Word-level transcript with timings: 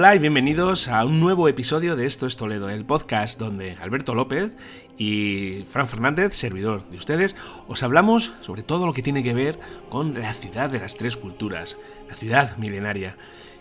Hola 0.00 0.14
y 0.14 0.18
bienvenidos 0.18 0.88
a 0.88 1.04
un 1.04 1.20
nuevo 1.20 1.46
episodio 1.46 1.94
de 1.94 2.06
Esto 2.06 2.26
es 2.26 2.34
Toledo, 2.34 2.70
el 2.70 2.86
podcast 2.86 3.38
donde 3.38 3.72
Alberto 3.72 4.14
López 4.14 4.50
y 4.96 5.66
Fran 5.68 5.88
Fernández, 5.88 6.34
servidor 6.34 6.88
de 6.88 6.96
ustedes, 6.96 7.36
os 7.68 7.82
hablamos 7.82 8.32
sobre 8.40 8.62
todo 8.62 8.86
lo 8.86 8.94
que 8.94 9.02
tiene 9.02 9.22
que 9.22 9.34
ver 9.34 9.60
con 9.90 10.18
la 10.18 10.32
ciudad 10.32 10.70
de 10.70 10.78
las 10.78 10.96
tres 10.96 11.18
culturas, 11.18 11.76
la 12.08 12.16
ciudad 12.16 12.56
milenaria. 12.56 13.18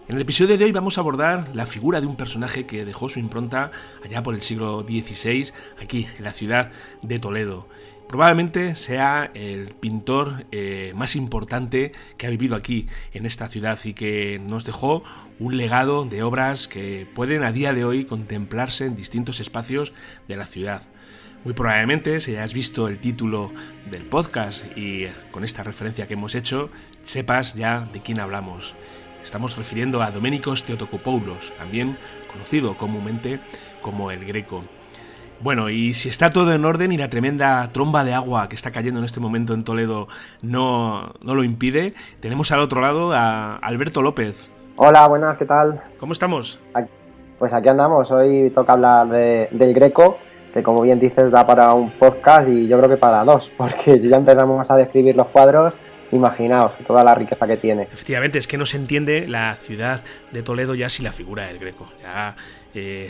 En 0.07 0.15
el 0.15 0.21
episodio 0.21 0.57
de 0.57 0.63
hoy 0.63 0.71
vamos 0.71 0.97
a 0.97 1.01
abordar 1.01 1.49
la 1.53 1.65
figura 1.65 1.99
de 1.99 2.07
un 2.07 2.15
personaje 2.15 2.65
que 2.65 2.85
dejó 2.85 3.09
su 3.09 3.19
impronta 3.19 3.71
allá 4.01 4.23
por 4.23 4.33
el 4.33 4.41
siglo 4.41 4.83
XVI 4.83 5.51
aquí 5.81 6.07
en 6.17 6.23
la 6.23 6.31
ciudad 6.31 6.71
de 7.01 7.19
Toledo. 7.19 7.67
Probablemente 8.09 8.75
sea 8.75 9.29
el 9.35 9.75
pintor 9.75 10.47
eh, 10.51 10.93
más 10.95 11.15
importante 11.15 11.91
que 12.17 12.25
ha 12.25 12.31
vivido 12.31 12.55
aquí 12.55 12.87
en 13.13 13.27
esta 13.27 13.49
ciudad 13.49 13.77
y 13.83 13.93
que 13.93 14.41
nos 14.43 14.65
dejó 14.65 15.03
un 15.37 15.57
legado 15.57 16.05
de 16.05 16.23
obras 16.23 16.67
que 16.67 17.07
pueden 17.13 17.43
a 17.43 17.51
día 17.51 17.71
de 17.71 17.85
hoy 17.85 18.05
contemplarse 18.05 18.85
en 18.85 18.95
distintos 18.95 19.39
espacios 19.39 19.93
de 20.27 20.37
la 20.37 20.47
ciudad. 20.47 20.81
Muy 21.43 21.53
probablemente, 21.53 22.19
si 22.19 22.31
hayas 22.31 22.55
visto 22.55 22.87
el 22.87 22.97
título 22.97 23.53
del 23.91 24.05
podcast 24.05 24.65
y 24.75 25.05
con 25.29 25.43
esta 25.43 25.61
referencia 25.61 26.07
que 26.07 26.15
hemos 26.15 26.33
hecho, 26.33 26.71
sepas 27.03 27.53
ya 27.53 27.87
de 27.93 28.01
quién 28.01 28.19
hablamos. 28.19 28.73
Estamos 29.23 29.55
refiriendo 29.55 30.01
a 30.01 30.09
Doménicos 30.09 30.63
Teotocopoulos, 30.63 31.53
también 31.59 31.95
conocido 32.27 32.75
comúnmente 32.75 33.39
como 33.83 34.09
el 34.09 34.25
Greco. 34.25 34.63
Bueno, 35.41 35.69
y 35.69 35.93
si 35.93 36.09
está 36.09 36.31
todo 36.31 36.53
en 36.53 36.65
orden 36.65 36.91
y 36.91 36.97
la 36.97 37.09
tremenda 37.09 37.69
tromba 37.71 38.03
de 38.03 38.13
agua 38.13 38.49
que 38.49 38.55
está 38.55 38.71
cayendo 38.71 38.99
en 38.99 39.05
este 39.05 39.21
momento 39.21 39.53
en 39.53 39.63
Toledo 39.63 40.09
no, 40.41 41.13
no 41.21 41.33
lo 41.33 41.45
impide, 41.45 41.93
tenemos 42.19 42.51
al 42.51 42.59
otro 42.59 42.81
lado 42.81 43.13
a 43.13 43.55
Alberto 43.55 44.01
López. 44.01 44.49
Hola, 44.75 45.07
buenas, 45.07 45.37
¿qué 45.37 45.45
tal? 45.45 45.81
¿Cómo 45.97 46.11
estamos? 46.11 46.59
Pues 47.37 47.53
aquí 47.53 47.69
andamos, 47.69 48.11
hoy 48.11 48.49
toca 48.49 48.73
hablar 48.73 49.07
del 49.07 49.73
Greco, 49.73 50.17
que 50.53 50.61
como 50.61 50.81
bien 50.81 50.99
dices 50.99 51.31
da 51.31 51.47
para 51.47 51.73
un 51.73 51.91
podcast 51.91 52.49
y 52.49 52.67
yo 52.67 52.77
creo 52.77 52.89
que 52.89 52.97
para 52.97 53.23
dos, 53.23 53.49
porque 53.57 53.97
si 53.97 54.09
ya 54.09 54.17
empezamos 54.17 54.69
a 54.69 54.75
describir 54.75 55.15
los 55.15 55.27
cuadros, 55.27 55.73
imaginaos 56.11 56.77
toda 56.79 57.01
la 57.01 57.15
riqueza 57.15 57.47
que 57.47 57.55
tiene. 57.55 57.83
Efectivamente, 57.83 58.39
es 58.39 58.47
que 58.47 58.57
no 58.57 58.65
se 58.65 58.75
entiende 58.75 59.25
la 59.25 59.55
ciudad 59.55 60.01
de 60.33 60.43
Toledo 60.43 60.75
ya 60.75 60.89
sin 60.89 61.05
la 61.05 61.13
figura 61.13 61.45
del 61.45 61.59
Greco. 61.59 61.85
Ya 62.01 62.35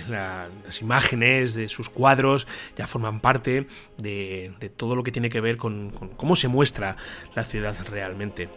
las 0.07 0.81
imágenes 0.81 1.53
de 1.53 1.68
sus 1.68 1.90
cuadros 1.90 2.47
ya 2.75 2.88
forman 2.88 3.19
parte 3.19 3.68
de, 3.97 4.52
todo 4.78 4.96
lo 4.96 5.03
que 5.03 5.12
tiene 5.12 5.30
que 5.30 5.41
ver 5.41 5.57
con, 5.57 5.91
cómo 6.18 6.35
se 6.35 6.47
muestra 6.47 6.96
la 7.35 7.44
ciudad 7.44 7.75
realmente. 7.90 8.50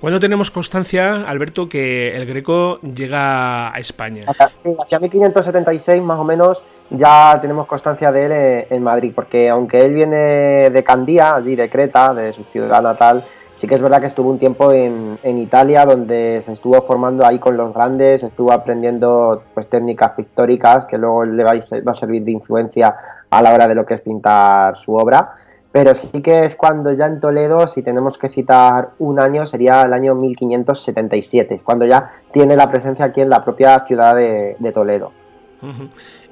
Cuando 0.00 0.20
tenemos 0.20 0.50
constancia, 0.50 1.22
Alberto, 1.22 1.68
que 1.68 2.16
el 2.16 2.26
Greco 2.26 2.80
llega 2.80 3.74
a 3.74 3.78
España? 3.78 4.24
Hacia, 4.26 4.98
1576 4.98 6.02
más 6.02 6.18
o 6.18 6.24
menos 6.24 6.64
ya 6.90 7.38
tenemos 7.40 7.66
constancia 7.66 8.12
de 8.12 8.26
él 8.26 8.32
eh, 8.32 8.66
en 8.70 8.82
Madrid, 8.82 9.12
porque 9.14 9.48
aunque 9.48 9.84
él 9.84 9.94
viene 9.94 10.70
de 10.70 10.84
Candía, 10.84 11.34
allí 11.34 11.56
de 11.56 11.70
Creta, 11.70 12.12
de 12.12 12.32
su 12.32 12.44
ciudad 12.44 12.82
natal, 12.82 13.24
Sí 13.54 13.68
que 13.68 13.74
es 13.76 13.82
verdad 13.82 14.00
que 14.00 14.06
estuvo 14.06 14.30
un 14.30 14.38
tiempo 14.38 14.72
en, 14.72 15.18
Italia 15.22 15.86
donde 15.86 16.40
se 16.40 16.52
estuvo 16.52 16.80
formando 16.82 17.24
ahí 17.24 17.38
con 17.38 17.56
los 17.56 17.72
grandes, 17.72 18.22
estuvo 18.22 18.52
aprendiendo 18.52 19.42
pues 19.54 19.68
técnicas 19.68 20.10
pictóricas 20.12 20.86
que 20.86 20.98
luego 20.98 21.24
le 21.24 21.44
va 21.44 21.52
a, 21.52 21.94
servir 21.94 22.24
de 22.24 22.32
influencia 22.32 22.96
a 23.30 23.42
la 23.42 23.52
hora 23.52 23.68
de 23.68 23.74
lo 23.74 23.86
que 23.86 23.94
es 23.94 24.00
pintar 24.00 24.76
su 24.76 24.94
obra. 24.94 25.34
Pero 25.70 25.94
sí 25.94 26.22
que 26.22 26.44
es 26.44 26.54
cuando 26.54 26.92
ya 26.92 27.06
en 27.06 27.18
Toledo, 27.18 27.66
si 27.66 27.82
tenemos 27.82 28.16
que 28.16 28.28
citar 28.28 28.90
un 28.98 29.18
año, 29.18 29.44
sería 29.44 29.82
el 29.82 29.92
año 29.92 30.14
1577, 30.14 31.54
es 31.54 31.62
cuando 31.64 31.84
ya 31.84 32.10
tiene 32.32 32.54
la 32.56 32.68
presencia 32.68 33.06
aquí 33.06 33.20
en 33.20 33.30
la 33.30 33.44
propia 33.44 33.84
ciudad 33.84 34.14
de, 34.14 34.56
de 34.58 34.72
Toledo. 34.72 35.12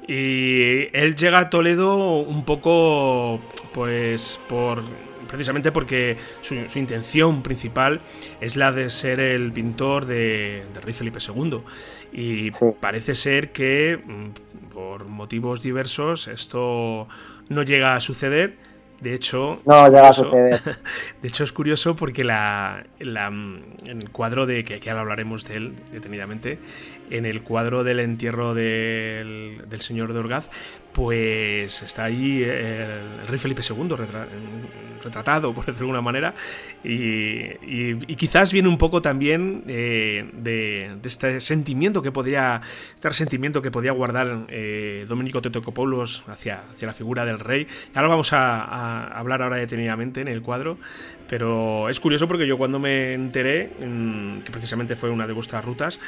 Y 0.07 0.87
él 0.95 1.15
llega 1.15 1.39
a 1.39 1.49
Toledo 1.49 2.17
un 2.21 2.45
poco, 2.45 3.39
pues, 3.73 4.39
por 4.47 4.83
precisamente 5.33 5.71
porque 5.71 6.15
su, 6.41 6.53
intención 6.77 7.41
principal 7.41 8.01
es 8.39 8.55
la 8.55 8.71
de 8.71 8.91
ser 8.91 9.19
el 9.19 9.51
pintor 9.51 10.05
de, 10.05 10.61
rey 10.79 10.93
Felipe 10.93 11.17
II. 11.19 11.61
Y 12.11 12.51
parece 12.79 13.15
ser 13.15 13.51
que, 13.51 13.99
mm, 14.05 14.69
por 14.71 15.05
motivos 15.05 15.63
diversos, 15.63 16.27
esto 16.27 17.07
no 17.49 17.63
llega 17.63 17.95
a 17.95 17.99
suceder. 17.99 18.57
De 19.01 19.15
hecho, 19.15 19.59
no 19.65 19.87
llega 19.87 20.09
a 20.09 20.13
suceder. 20.13 20.61
De 21.23 21.29
hecho, 21.29 21.43
es 21.43 21.51
curioso 21.51 21.95
porque 21.95 22.23
la, 22.23 22.85
en 22.99 23.73
el 23.87 24.11
cuadro 24.11 24.45
de 24.45 24.63
que, 24.63 24.79
que 24.79 24.91
ahora 24.91 25.01
hablaremos 25.01 25.45
de 25.45 25.55
él 25.55 25.73
detenidamente, 25.91 26.59
en 27.13 27.25
el 27.25 27.43
cuadro 27.43 27.83
del 27.83 27.99
entierro 27.99 28.53
del, 28.53 29.63
del 29.67 29.81
señor 29.81 30.13
de 30.13 30.19
Orgaz, 30.19 30.49
pues 30.93 31.81
está 31.81 32.05
ahí 32.05 32.43
el, 32.43 33.27
rey 33.27 33.39
Felipe 33.39 33.63
II 33.67 33.95
retratado, 35.03 35.53
por 35.53 35.65
decirlo 35.65 35.87
de 35.87 35.97
alguna 35.97 36.01
manera, 36.01 36.33
y, 36.83 37.95
quizás 38.15 38.53
viene 38.53 38.69
un 38.69 38.77
poco 38.77 39.01
también 39.01 39.63
eh, 39.67 40.29
de, 40.33 40.97
este 41.03 41.41
sentimiento 41.41 42.01
que 42.01 42.11
podría, 42.11 42.61
este 42.95 43.13
sentimiento 43.13 43.61
que 43.61 43.71
podía 43.71 43.91
guardar 43.91 44.45
eh, 44.49 45.05
Domenico 45.09 45.41
Tetocopoulos 45.41 46.23
hacia, 46.27 46.61
hacia 46.71 46.87
la 46.87 46.93
figura 46.93 47.25
del 47.25 47.39
rey. 47.39 47.67
Ya 47.93 48.01
lo 48.01 48.09
vamos 48.09 48.31
a, 48.31 49.07
hablar 49.07 49.41
ahora 49.41 49.57
detenidamente 49.57 50.21
en 50.21 50.27
el 50.27 50.41
cuadro, 50.41 50.77
pero 51.27 51.89
es 51.89 51.99
curioso 51.99 52.27
porque 52.27 52.47
yo 52.47 52.57
cuando 52.57 52.79
me 52.79 53.13
enteré, 53.13 53.71
mm, 53.79 54.41
que 54.41 54.51
precisamente 54.51 54.95
fue 54.95 55.09
una 55.09 55.27
de 55.27 55.33
vuestras 55.33 55.63
rutas, 55.63 55.99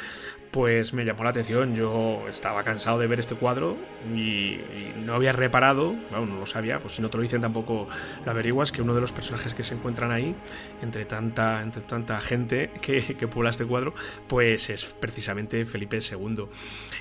pues 0.50 0.92
me 0.92 1.04
llamó 1.04 1.24
la 1.24 1.30
atención. 1.30 1.74
Yo 1.74 2.28
estaba 2.28 2.62
cansado 2.64 2.98
de 2.98 3.06
ver 3.06 3.20
este 3.20 3.34
cuadro 3.34 3.76
y, 4.14 4.58
no 5.04 5.14
había 5.14 5.32
reparado, 5.32 5.94
bueno, 6.10 6.26
no 6.26 6.40
lo 6.40 6.46
sabía, 6.46 6.80
pues 6.80 6.96
si 6.96 7.02
no 7.02 7.10
te 7.10 7.16
lo 7.16 7.22
dicen 7.22 7.40
tampoco 7.40 7.86
lo 8.24 8.30
averiguas, 8.30 8.72
que 8.72 8.82
uno 8.82 8.94
de 8.94 9.00
los 9.00 9.12
personajes 9.12 9.54
que 9.54 9.62
se 9.62 9.74
encuentran 9.74 10.10
ahí, 10.10 10.34
entre 10.82 11.04
tanta, 11.04 11.62
entre 11.62 11.82
tanta 11.82 12.20
gente 12.20 12.70
que, 12.80 13.16
que 13.16 13.28
puebla 13.28 13.50
este 13.50 13.64
cuadro, 13.64 13.94
pues 14.26 14.70
es 14.70 14.84
precisamente 14.84 15.64
Felipe 15.66 15.98
II. 15.98 16.46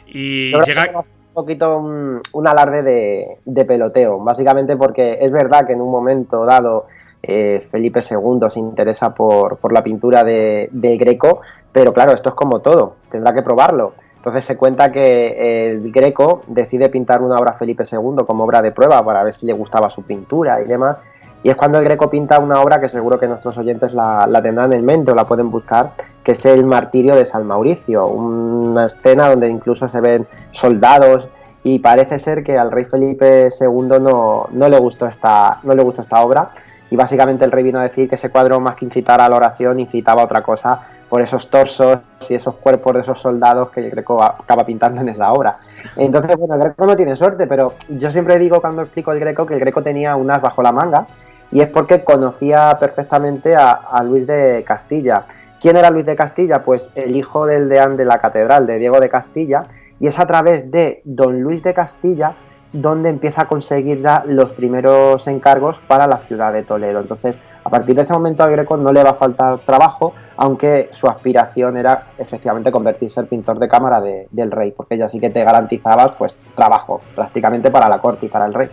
Y 0.07 0.51
llega... 0.65 0.91
Un 0.95 1.43
poquito 1.43 1.79
un, 1.79 2.47
alarde 2.47 2.81
de, 2.81 3.27
de 3.43 3.65
peloteo, 3.65 4.23
básicamente 4.23 4.77
porque 4.77 5.17
es 5.19 5.33
verdad 5.33 5.67
que 5.67 5.73
en 5.73 5.81
un 5.81 5.91
momento 5.91 6.45
dado 6.45 6.87
eh, 7.27 7.67
Felipe 7.71 8.01
II 8.01 8.49
se 8.49 8.59
interesa 8.59 9.13
por, 9.13 9.57
por 9.57 9.73
la 9.73 9.83
pintura 9.83 10.23
de, 10.23 10.69
Greco, 10.99 11.41
pero 11.71 11.93
claro, 11.93 12.13
esto 12.13 12.29
es 12.29 12.35
como 12.35 12.59
todo, 12.59 12.95
tendrá 13.09 13.33
que 13.33 13.41
probarlo. 13.41 13.93
Entonces 14.17 14.45
se 14.45 14.57
cuenta 14.57 14.91
que 14.91 15.69
el 15.69 15.91
Greco 15.91 16.41
decide 16.47 16.89
pintar 16.89 17.21
una 17.21 17.37
obra 17.37 17.53
Felipe 17.53 17.83
II 17.89 18.25
como 18.25 18.43
obra 18.43 18.61
de 18.61 18.71
prueba 18.71 19.03
para 19.03 19.23
ver 19.23 19.35
si 19.35 19.45
le 19.45 19.53
gustaba 19.53 19.89
su 19.89 20.01
pintura 20.03 20.61
y 20.61 20.65
demás. 20.65 20.99
y 21.43 21.49
es 21.49 21.55
cuando 21.55 21.77
el 21.77 21.83
Greco 21.83 22.09
pinta 22.09 22.39
una 22.39 22.59
obra 22.59 22.79
que 22.79 22.89
seguro 22.89 23.19
que 23.19 23.27
nuestros 23.27 23.55
oyentes 23.57 23.93
la, 23.93 24.27
tendrán 24.41 24.73
en 24.73 24.83
mente 24.83 25.11
o 25.11 25.15
la 25.15 25.25
pueden 25.25 25.51
buscar, 25.51 25.91
que 26.23 26.31
es 26.31 26.45
el 26.45 26.65
martirio 26.65 27.15
de 27.15 27.25
San 27.25 27.45
Mauricio, 27.45 28.07
una 28.07 28.85
escena 28.85 29.29
donde 29.29 29.47
incluso 29.47 29.87
se 29.87 30.01
ven 30.01 30.27
soldados 30.51 31.29
y 31.61 31.79
parece 31.79 32.17
ser 32.19 32.43
que 32.43 32.57
al 32.57 32.71
rey 32.71 32.85
Felipe 32.85 33.49
II 33.59 33.99
no, 33.99 34.47
no, 34.51 34.69
le, 34.69 34.79
gustó 34.79 35.05
esta, 35.05 35.59
no 35.63 35.75
le 35.75 35.83
gustó 35.83 36.01
esta 36.01 36.23
obra 36.23 36.51
y 36.89 36.95
básicamente 36.95 37.45
el 37.45 37.51
rey 37.51 37.63
vino 37.63 37.79
a 37.79 37.83
decir 37.83 38.07
que 38.07 38.15
ese 38.15 38.29
cuadro 38.29 38.59
más 38.59 38.75
que 38.75 38.85
incitar 38.85 39.21
a 39.21 39.29
la 39.29 39.35
oración 39.35 39.79
incitaba 39.79 40.21
a 40.21 40.25
otra 40.25 40.41
cosa 40.41 40.81
por 41.09 41.21
esos 41.21 41.49
torsos 41.49 41.99
y 42.29 42.35
esos 42.35 42.55
cuerpos 42.55 42.93
de 42.93 43.01
esos 43.01 43.19
soldados 43.19 43.69
que 43.69 43.79
el 43.79 43.89
Greco 43.91 44.21
acaba 44.21 44.65
pintando 44.65 45.01
en 45.01 45.09
esa 45.09 45.31
obra. 45.31 45.57
Entonces, 45.95 46.35
bueno, 46.35 46.55
el 46.55 46.61
Greco 46.61 46.85
no 46.85 46.95
tiene 46.95 47.15
suerte, 47.15 47.47
pero 47.47 47.73
yo 47.89 48.11
siempre 48.11 48.37
digo 48.39 48.59
cuando 48.61 48.81
explico 48.81 49.11
el 49.11 49.19
Greco 49.19 49.45
que 49.45 49.53
el 49.53 49.59
Greco 49.59 49.83
tenía 49.83 50.15
unas 50.15 50.41
bajo 50.41 50.61
la 50.61 50.71
manga 50.71 51.05
y 51.51 51.61
es 51.61 51.67
porque 51.67 52.03
conocía 52.03 52.75
perfectamente 52.79 53.55
a, 53.55 54.01
Luis 54.03 54.27
de 54.27 54.63
Castilla. 54.65 55.25
¿Quién 55.61 55.77
era 55.77 55.89
Luis 55.89 56.05
de 56.05 56.15
Castilla? 56.15 56.63
Pues 56.63 56.89
el 56.95 57.15
hijo 57.15 57.45
del 57.45 57.69
deán 57.69 57.95
de 57.97 58.05
la 58.05 58.19
catedral, 58.19 58.67
de 58.67 58.79
Diego 58.79 58.99
de 58.99 59.09
Castilla, 59.09 59.65
y 59.99 60.07
es 60.07 60.19
a 60.19 60.27
través 60.27 60.71
de 60.71 61.01
don 61.05 61.41
Luis 61.41 61.63
de 61.63 61.73
Castilla 61.73 62.35
donde 62.81 63.09
empieza 63.09 63.43
a 63.43 63.47
conseguir 63.47 63.97
ya 63.97 64.23
los 64.27 64.51
primeros 64.51 65.27
encargos 65.27 65.79
para 65.87 66.07
la 66.07 66.17
ciudad 66.17 66.51
de 66.51 66.63
Toledo. 66.63 66.99
Entonces, 66.99 67.39
a 67.63 67.69
partir 67.69 67.95
de 67.95 68.01
ese 68.01 68.13
momento 68.13 68.43
a 68.43 68.47
Greco 68.47 68.77
no 68.77 68.91
le 68.91 69.03
va 69.03 69.11
a 69.11 69.15
faltar 69.15 69.59
trabajo, 69.59 70.13
aunque 70.37 70.89
su 70.91 71.07
aspiración 71.07 71.77
era 71.77 72.07
efectivamente 72.17 72.71
convertirse 72.71 73.19
en 73.21 73.27
pintor 73.27 73.59
de 73.59 73.67
cámara 73.67 74.01
del 74.01 74.51
rey, 74.51 74.71
porque 74.75 74.97
ya 74.97 75.07
sí 75.07 75.19
que 75.19 75.29
te 75.29 75.43
garantizaba 75.43 76.17
pues 76.17 76.37
trabajo 76.55 77.01
prácticamente 77.15 77.71
para 77.71 77.87
la 77.89 77.99
corte 77.99 78.25
y 78.25 78.29
para 78.29 78.45
el 78.45 78.53
rey. 78.53 78.69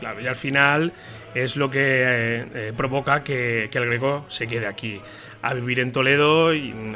Claro, 0.00 0.20
y 0.20 0.26
al 0.26 0.36
final 0.36 0.92
es 1.34 1.56
lo 1.56 1.70
que 1.70 1.80
eh, 1.80 2.46
eh, 2.54 2.72
provoca 2.76 3.22
que, 3.24 3.70
el 3.72 3.86
Greco 3.86 4.24
se 4.28 4.46
quede 4.46 4.66
aquí 4.66 5.00
a 5.42 5.54
vivir 5.54 5.80
en 5.80 5.92
Toledo 5.92 6.50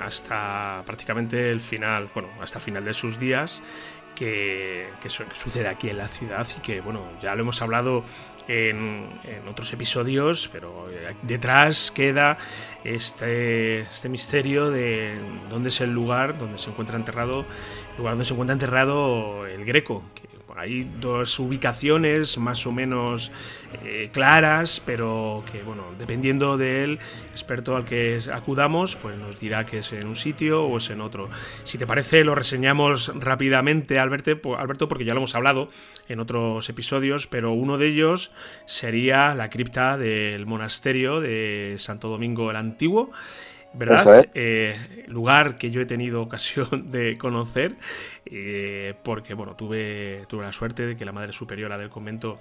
hasta 0.05 0.83
prácticamente 0.85 1.51
el 1.51 1.61
final, 1.61 2.09
bueno, 2.13 2.29
hasta 2.41 2.59
el 2.59 2.65
final 2.65 2.85
de 2.85 2.93
sus 2.93 3.19
días 3.19 3.63
que, 4.15 4.89
sucede 5.33 5.69
aquí 5.69 5.91
en 5.91 5.99
la 5.99 6.09
ciudad 6.09 6.47
y 6.57 6.61
que, 6.61 6.81
bueno, 6.81 7.03
ya 7.21 7.35
lo 7.35 7.43
hemos 7.43 7.61
hablado 7.63 8.05
en, 8.49 9.09
otros 9.49 9.73
episodios, 9.73 10.49
pero 10.53 10.91
eh, 10.91 11.15
detrás 11.23 11.91
queda 11.91 12.39
este, 12.85 13.81
este 13.81 14.09
misterio 14.09 14.71
de 14.71 15.19
dónde 15.51 15.69
es 15.69 15.81
el 15.81 15.93
lugar 15.93 16.39
donde 16.39 16.59
se 16.59 16.71
encuentra 16.71 16.97
enterrado, 16.97 17.41
el 17.93 17.99
lugar 17.99 18.15
donde 18.15 18.25
se 18.25 18.33
encuentra 18.33 18.55
enterrado 18.55 19.47
el 19.47 19.65
Greco, 19.65 20.03
hay 20.57 20.89
dos 21.01 21.39
ubicaciones 21.39 22.39
más 22.39 22.67
o 22.67 22.73
menos 22.73 23.31
eh, 23.85 24.11
claras, 24.13 24.83
pero 24.85 25.43
que, 25.51 25.63
bueno, 25.63 25.85
dependiendo 25.99 26.57
del 26.57 26.99
experto 27.31 27.77
al 27.77 27.85
que 27.85 28.19
acudamos, 28.33 28.97
pues 28.97 29.17
nos 29.17 29.39
dirá 29.41 29.65
que 29.65 29.79
es 29.79 29.93
en 29.93 30.07
un 30.07 30.17
sitio 30.17 30.65
o 30.65 30.79
es 30.79 30.91
en 30.91 31.01
otro. 31.01 31.31
Si 31.65 31.79
te 31.79 31.87
parece, 31.87 32.25
lo 32.25 32.35
reseñamos 32.35 33.13
rápidamente, 33.15 33.99
Alberto, 33.99 34.89
porque 34.89 35.05
ya 35.05 35.15
lo 35.15 35.21
hemos 35.21 35.35
hablado 35.35 35.69
en 36.09 36.21
otros 36.21 36.69
episodios, 36.69 37.27
pero 37.27 37.53
uno 37.53 37.79
de 37.79 37.89
ellos 37.89 38.33
sería 38.67 39.35
la 39.35 39.51
cripta 39.51 39.97
del 39.97 40.47
monasterio 40.47 41.21
de 41.21 41.77
Santo 41.79 42.09
Domingo 42.09 42.51
el 42.51 42.57
Antiguo. 42.57 43.11
¿Verdad? 43.75 44.25
Eh, 44.35 45.05
lugar 45.09 45.57
que 45.57 45.71
yo 45.71 45.81
he 45.81 45.87
tenido 45.87 46.23
ocasión 46.23 46.91
de 46.91 47.19
conocer, 47.19 47.77
eh, 48.27 48.95
porque 49.03 49.35
bueno, 49.35 49.55
tuve, 49.55 50.25
tuve 50.29 50.45
la 50.45 50.53
suerte 50.53 50.87
de 50.87 50.97
que 50.97 51.05
la 51.05 51.13
madre 51.13 51.33
superiora 51.33 51.79
del 51.79 51.91
convento 51.91 52.39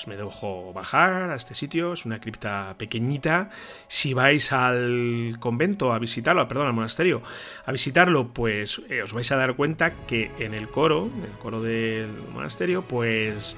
pues 0.00 0.06
me 0.08 0.16
dejó 0.16 0.72
bajar 0.72 1.30
a 1.30 1.34
este 1.34 1.54
sitio, 1.54 1.92
es 1.92 2.06
una 2.06 2.20
cripta 2.20 2.74
pequeñita. 2.78 3.50
Si 3.86 4.14
vais 4.14 4.50
al 4.50 5.36
convento 5.40 5.92
a 5.92 5.98
visitarlo, 5.98 6.48
perdón, 6.48 6.68
al 6.68 6.72
monasterio 6.72 7.20
a 7.66 7.72
visitarlo, 7.72 8.28
pues 8.28 8.80
eh, 8.88 9.02
os 9.02 9.12
vais 9.12 9.30
a 9.30 9.36
dar 9.36 9.56
cuenta 9.56 9.90
que 10.06 10.30
en 10.38 10.54
el 10.54 10.68
coro, 10.68 11.04
en 11.04 11.24
el 11.24 11.38
coro 11.38 11.60
del 11.60 12.08
monasterio, 12.32 12.80
pues 12.80 13.56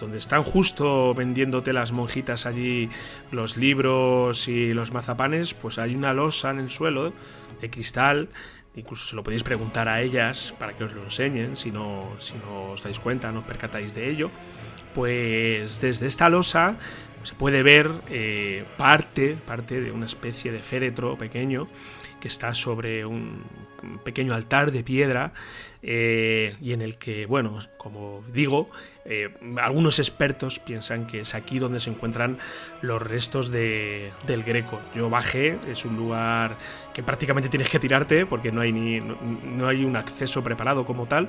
donde 0.00 0.18
están 0.18 0.42
justo 0.42 1.14
vendiéndote 1.14 1.72
las 1.72 1.92
monjitas 1.92 2.46
allí 2.46 2.90
los 3.30 3.56
libros 3.56 4.48
y 4.48 4.74
los 4.74 4.92
mazapanes, 4.92 5.54
pues 5.54 5.78
hay 5.78 5.94
una 5.94 6.12
losa 6.12 6.50
en 6.50 6.58
el 6.58 6.70
suelo 6.70 7.12
de 7.60 7.70
cristal. 7.70 8.28
Incluso 8.76 9.08
se 9.08 9.16
lo 9.16 9.22
podéis 9.22 9.42
preguntar 9.42 9.88
a 9.88 10.00
ellas 10.00 10.54
para 10.58 10.76
que 10.76 10.84
os 10.84 10.92
lo 10.92 11.02
enseñen, 11.04 11.56
si 11.56 11.70
no, 11.70 12.08
si 12.18 12.34
no 12.38 12.72
os 12.72 12.82
dais 12.82 12.98
cuenta, 12.98 13.32
no 13.32 13.40
os 13.40 13.44
percatáis 13.46 13.94
de 13.94 14.08
ello. 14.08 14.30
Pues 14.94 15.80
desde 15.80 16.06
esta 16.06 16.28
losa 16.28 16.76
se 17.22 17.34
puede 17.34 17.62
ver 17.62 17.90
eh, 18.08 18.64
parte, 18.76 19.36
parte 19.46 19.80
de 19.80 19.92
una 19.92 20.06
especie 20.06 20.52
de 20.52 20.60
féretro 20.60 21.18
pequeño 21.18 21.68
que 22.20 22.28
está 22.28 22.54
sobre 22.54 23.04
un 23.04 23.42
pequeño 24.04 24.34
altar 24.34 24.72
de 24.72 24.84
piedra 24.84 25.32
eh, 25.82 26.56
y 26.60 26.72
en 26.72 26.82
el 26.82 26.96
que, 26.96 27.26
bueno, 27.26 27.58
como 27.78 28.22
digo, 28.32 28.70
eh, 29.04 29.30
algunos 29.56 29.98
expertos 29.98 30.58
piensan 30.58 31.06
que 31.06 31.20
es 31.20 31.34
aquí 31.34 31.58
donde 31.58 31.80
se 31.80 31.90
encuentran 31.90 32.38
los 32.82 33.00
restos 33.00 33.50
de, 33.50 34.12
del 34.26 34.42
Greco. 34.42 34.80
Yo 34.94 35.10
bajé, 35.10 35.58
es 35.68 35.84
un 35.84 35.96
lugar 35.96 36.56
que 36.94 37.02
prácticamente 37.02 37.48
tienes 37.48 37.70
que 37.70 37.78
tirarte 37.78 38.26
porque 38.26 38.52
no 38.52 38.60
hay, 38.60 38.72
ni, 38.72 39.00
no 39.00 39.68
hay 39.68 39.84
un 39.84 39.96
acceso 39.96 40.42
preparado 40.42 40.84
como 40.84 41.06
tal 41.06 41.28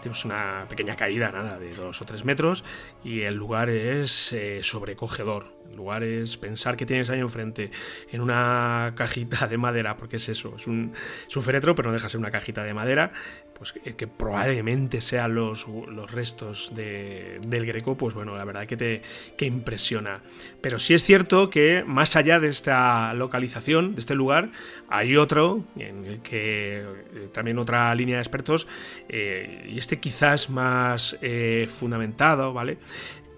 tenemos 0.00 0.24
una 0.24 0.66
pequeña 0.68 0.96
caída, 0.96 1.30
nada, 1.32 1.58
de 1.58 1.74
dos 1.74 2.00
o 2.00 2.04
tres 2.04 2.24
metros, 2.24 2.64
y 3.04 3.22
el 3.22 3.34
lugar 3.34 3.68
es 3.68 4.32
eh, 4.32 4.60
sobrecogedor. 4.62 5.56
El 5.70 5.76
lugar 5.76 6.02
es 6.02 6.38
pensar 6.38 6.76
que 6.76 6.86
tienes 6.86 7.10
ahí 7.10 7.20
enfrente, 7.20 7.70
en 8.10 8.20
una 8.20 8.92
cajita 8.96 9.46
de 9.46 9.58
madera, 9.58 9.96
porque 9.96 10.16
es 10.16 10.28
eso, 10.28 10.54
es 10.56 10.66
un, 10.66 10.92
es 11.26 11.36
un 11.36 11.44
pero 11.44 11.82
no 11.84 11.92
deja 11.92 12.08
ser 12.08 12.20
una 12.20 12.30
cajita 12.30 12.62
de 12.62 12.74
madera, 12.74 13.12
pues 13.54 13.72
que, 13.72 14.06
probablemente 14.06 15.00
sean 15.00 15.34
los, 15.34 15.66
los 15.66 16.10
restos 16.10 16.72
de, 16.74 17.40
del 17.46 17.66
Greco, 17.66 17.96
pues 17.96 18.14
bueno, 18.14 18.36
la 18.36 18.44
verdad 18.44 18.66
que 18.66 18.76
te 18.76 19.02
que 19.36 19.46
impresiona. 19.46 20.20
Pero 20.60 20.78
sí 20.78 20.94
es 20.94 21.04
cierto 21.04 21.50
que 21.50 21.82
más 21.84 22.14
allá 22.14 22.38
de 22.38 22.48
esta 22.48 23.12
localización, 23.14 23.94
de 23.94 24.00
este 24.00 24.14
lugar, 24.14 24.50
hay 24.88 25.16
otro 25.16 25.64
en 25.76 26.06
el 26.06 26.20
que 26.20 26.78
eh, 26.78 27.28
también 27.32 27.58
otra 27.58 27.94
línea 27.94 28.16
de 28.16 28.22
expertos, 28.22 28.66
eh, 29.08 29.68
y 29.68 29.78
este 29.78 29.98
quizás 29.98 30.48
más 30.50 31.16
eh, 31.20 31.66
fundamentado, 31.68 32.52
¿vale? 32.52 32.78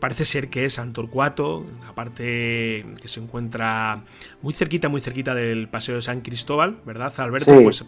Parece 0.01 0.25
ser 0.25 0.49
que 0.49 0.65
es 0.65 0.79
Antorcuato, 0.79 1.67
la 1.85 1.95
parte 1.95 2.87
que 3.01 3.07
se 3.07 3.21
encuentra 3.21 4.03
muy 4.41 4.55
cerquita, 4.55 4.89
muy 4.89 5.03
cerquita 5.03 5.35
del 5.35 5.69
Paseo 5.69 5.97
de 5.97 6.03
San 6.03 6.23
Cristóbal, 6.23 6.79
¿verdad, 6.87 7.13
Alberto? 7.19 7.55
Sí, 7.55 7.63
pues 7.63 7.85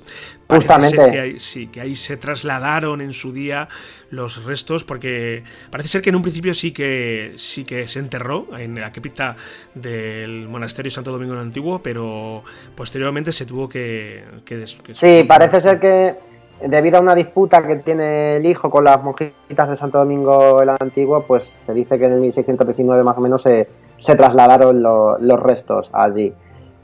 justamente. 0.47 1.11
que 1.11 1.21
ahí, 1.21 1.41
sí, 1.41 1.69
que 1.69 1.81
ahí 1.81 1.97
se 1.97 2.19
trasladaron 2.19 3.01
en 3.01 3.15
su 3.15 3.33
día 3.33 3.69
los 4.11 4.45
restos, 4.45 4.85
porque 4.85 5.43
parece 5.71 5.89
ser 5.89 6.03
que 6.03 6.11
en 6.11 6.17
un 6.17 6.23
principio 6.23 6.53
sí 6.53 6.73
que 6.73 7.33
sí 7.37 7.65
que 7.65 7.89
se 7.89 7.99
enterró 7.99 8.59
en 8.59 8.79
la 8.79 8.93
cripta 8.93 9.37
del 9.75 10.49
monasterio 10.49 10.91
Santo 10.91 11.13
Domingo 11.13 11.33
el 11.33 11.41
Antiguo, 11.41 11.83
pero 11.83 12.45
posteriormente 12.75 13.33
se 13.33 13.47
tuvo 13.47 13.71
que... 13.71 14.23
que, 14.45 14.67
sí, 14.67 15.25
parece 15.27 15.63
ser 15.63 15.81
que 15.81 16.32
debido 16.67 16.99
a 16.99 17.01
una 17.01 17.15
disputa 17.15 17.67
que 17.67 17.77
tiene 17.77 18.37
el 18.37 18.47
hijo 18.47 18.71
con 18.71 18.85
las 18.85 19.03
monjitas 19.03 19.69
de 19.69 19.77
Santo 19.77 19.99
Domingo 19.99 20.63
el 20.63 20.71
Antiguo, 20.71 21.23
pues 21.23 21.45
se 21.45 21.75
dice 21.75 21.99
que 21.99 22.07
en 22.07 22.13
el 22.13 22.21
1619 22.21 23.03
más 23.03 23.17
o 23.17 23.21
menos 23.21 23.43
se, 23.43 23.69
trasladaron 23.99 24.83
los 24.83 25.41
restos 25.41 25.91
allí. 25.93 26.33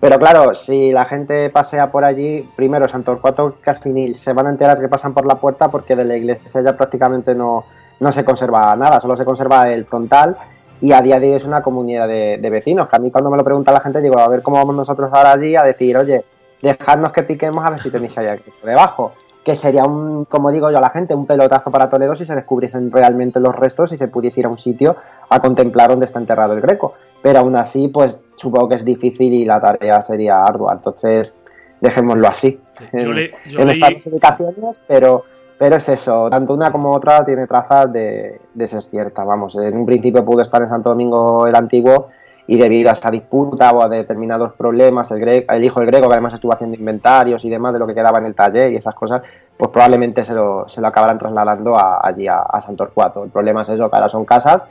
Pero 0.00 0.18
claro, 0.18 0.54
si 0.54 0.92
la 0.92 1.04
gente 1.06 1.50
pasea 1.50 1.90
por 1.90 2.04
allí, 2.04 2.48
primero 2.54 2.86
Santo 2.86 3.12
Torcuato 3.12 3.56
casi 3.60 3.92
ni 3.92 4.14
se 4.14 4.32
van 4.32 4.46
a 4.46 4.50
enterar 4.50 4.80
que 4.80 4.88
pasan 4.88 5.12
por 5.12 5.26
la 5.26 5.34
puerta 5.36 5.68
porque 5.68 5.96
de 5.96 6.04
la 6.04 6.16
iglesia 6.16 6.62
ya 6.62 6.76
prácticamente 6.76 7.34
no, 7.34 7.64
no 7.98 8.12
se 8.12 8.24
conserva 8.24 8.76
nada, 8.76 9.00
solo 9.00 9.16
se 9.16 9.24
conserva 9.24 9.68
el 9.70 9.86
frontal 9.86 10.36
y 10.80 10.92
a 10.92 11.02
día 11.02 11.18
de 11.18 11.30
hoy 11.30 11.34
es 11.34 11.44
una 11.44 11.62
comunidad 11.62 12.06
de, 12.06 12.50
vecinos. 12.50 12.88
Que 12.88 12.96
a 12.96 13.00
mí 13.00 13.10
cuando 13.10 13.30
me 13.30 13.36
lo 13.36 13.42
pregunta 13.42 13.72
la 13.72 13.80
gente 13.80 14.00
digo, 14.00 14.20
a 14.20 14.28
ver 14.28 14.42
cómo 14.42 14.58
vamos 14.58 14.76
nosotros 14.76 15.10
ahora 15.12 15.32
allí 15.32 15.56
a 15.56 15.62
decir, 15.62 15.96
oye, 15.96 16.24
dejadnos 16.62 17.12
que 17.12 17.24
piquemos 17.24 17.64
a 17.64 17.70
ver 17.70 17.80
si 17.80 17.90
tenéis 17.90 18.16
ahí 18.18 18.38
debajo 18.62 19.12
que 19.48 19.54
sería 19.54 19.86
un, 19.86 20.26
como 20.26 20.52
digo 20.52 20.70
yo 20.70 20.76
a 20.76 20.80
la 20.82 20.90
gente, 20.90 21.14
un 21.14 21.24
pelotazo 21.24 21.70
para 21.70 21.88
Toledo 21.88 22.14
si 22.14 22.26
se 22.26 22.34
descubriesen 22.34 22.92
realmente 22.92 23.40
los 23.40 23.56
restos 23.56 23.90
y 23.92 23.96
se 23.96 24.06
pudiese 24.06 24.40
ir 24.40 24.46
a 24.46 24.50
un 24.50 24.58
sitio 24.58 24.96
a 25.30 25.40
contemplar 25.40 25.88
dónde 25.88 26.04
está 26.04 26.18
enterrado 26.18 26.52
el 26.52 26.60
Greco. 26.60 26.92
Pero 27.22 27.38
aún 27.38 27.56
así, 27.56 27.88
pues 27.88 28.20
supongo 28.36 28.68
que 28.68 28.74
es 28.74 28.84
difícil 28.84 29.32
y 29.32 29.46
la 29.46 29.58
tarea 29.58 30.02
sería 30.02 30.42
ardua. 30.42 30.74
Entonces, 30.74 31.34
dejémoslo 31.80 32.28
así. 32.28 32.60
en, 32.92 33.30
estas 33.70 34.06
ubicaciones, 34.08 34.84
pero, 34.86 35.24
pero 35.56 35.76
es 35.76 35.88
eso, 35.88 36.28
tanto 36.28 36.52
una 36.52 36.70
como 36.70 36.92
otra 36.92 37.24
tiene 37.24 37.46
trazas 37.46 37.90
de, 37.90 38.42
de 38.52 38.66
ser 38.66 38.82
cierta. 38.82 39.24
Vamos, 39.24 39.56
en 39.56 39.78
un 39.78 39.86
principio 39.86 40.26
pudo 40.26 40.42
estar 40.42 40.60
en 40.60 40.68
Santo 40.68 40.90
Domingo 40.90 41.46
el 41.46 41.54
Antiguo 41.54 42.08
y 42.48 42.56
debido 42.56 42.88
a 42.88 42.94
esta 42.94 43.10
disputa 43.10 43.70
o 43.70 43.82
a 43.82 43.88
determinados 43.88 44.54
problemas, 44.54 45.10
el, 45.12 45.22
el 45.46 45.64
hijo 45.64 45.80
del 45.80 45.88
griego, 45.90 46.08
que 46.08 46.14
además 46.14 46.32
estuvo 46.32 46.52
haciendo 46.52 46.76
inventarios 46.76 47.44
y 47.44 47.50
demás 47.50 47.74
de 47.74 47.78
lo 47.78 47.86
que 47.86 47.94
quedaba 47.94 48.18
en 48.18 48.24
el 48.24 48.34
taller 48.34 48.72
y 48.72 48.76
esas 48.76 48.94
cosas, 48.94 49.22
pues 49.56 49.70
probablemente 49.70 50.24
se 50.24 50.32
lo, 50.32 50.66
se 50.66 50.80
lo 50.80 50.88
acabarán 50.88 51.18
trasladando 51.18 51.76
allí 51.76 52.26
a, 52.26 52.40
a 52.40 52.60
Santorcuato. 52.60 53.22
El 53.22 53.30
problema 53.30 53.62
es 53.62 53.68
eso, 53.68 53.90
que 53.90 53.96
ahora 53.96 54.08
son 54.08 54.24
casas 54.24 54.66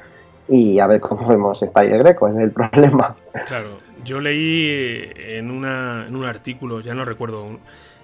y 0.47 0.79
a 0.79 0.87
ver 0.87 0.99
cómo 0.99 1.27
vemos 1.27 1.61
esta 1.61 1.83
el 1.83 1.99
Greco, 1.99 2.27
es 2.27 2.35
el 2.35 2.51
problema. 2.71 3.15
Claro, 3.47 3.77
yo 4.03 4.19
leí 4.21 5.11
en, 5.15 5.51
una, 5.51 6.05
en 6.07 6.15
un 6.15 6.25
artículo, 6.25 6.79
ya 6.79 6.95
no 6.95 7.05
recuerdo 7.05 7.45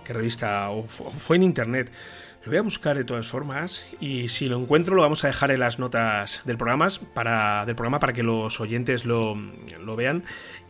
qué 0.04 0.14
revista, 0.14 0.70
o 0.70 0.84
fue 0.84 1.38
en 1.38 1.44
internet, 1.44 1.90
lo 2.44 2.50
voy 2.52 2.58
a 2.58 2.62
buscar 2.62 2.98
de 2.98 3.06
todas 3.06 3.26
formas 3.28 3.82
y 4.02 4.28
si 4.28 4.50
lo 4.50 4.60
encuentro 4.60 4.96
lo 4.96 5.02
vamos 5.02 5.24
a 5.24 5.28
dejar 5.28 5.52
en 5.52 5.62
las 5.62 5.80
notas 5.80 6.42
del 6.44 6.58
programa 6.58 6.90
para, 7.14 7.66
del 7.66 7.76
programa 7.76 8.00
para 8.00 8.12
que 8.12 8.22
los 8.22 8.60
oyentes 8.60 9.06
lo, 9.06 9.38
vean. 9.96 10.24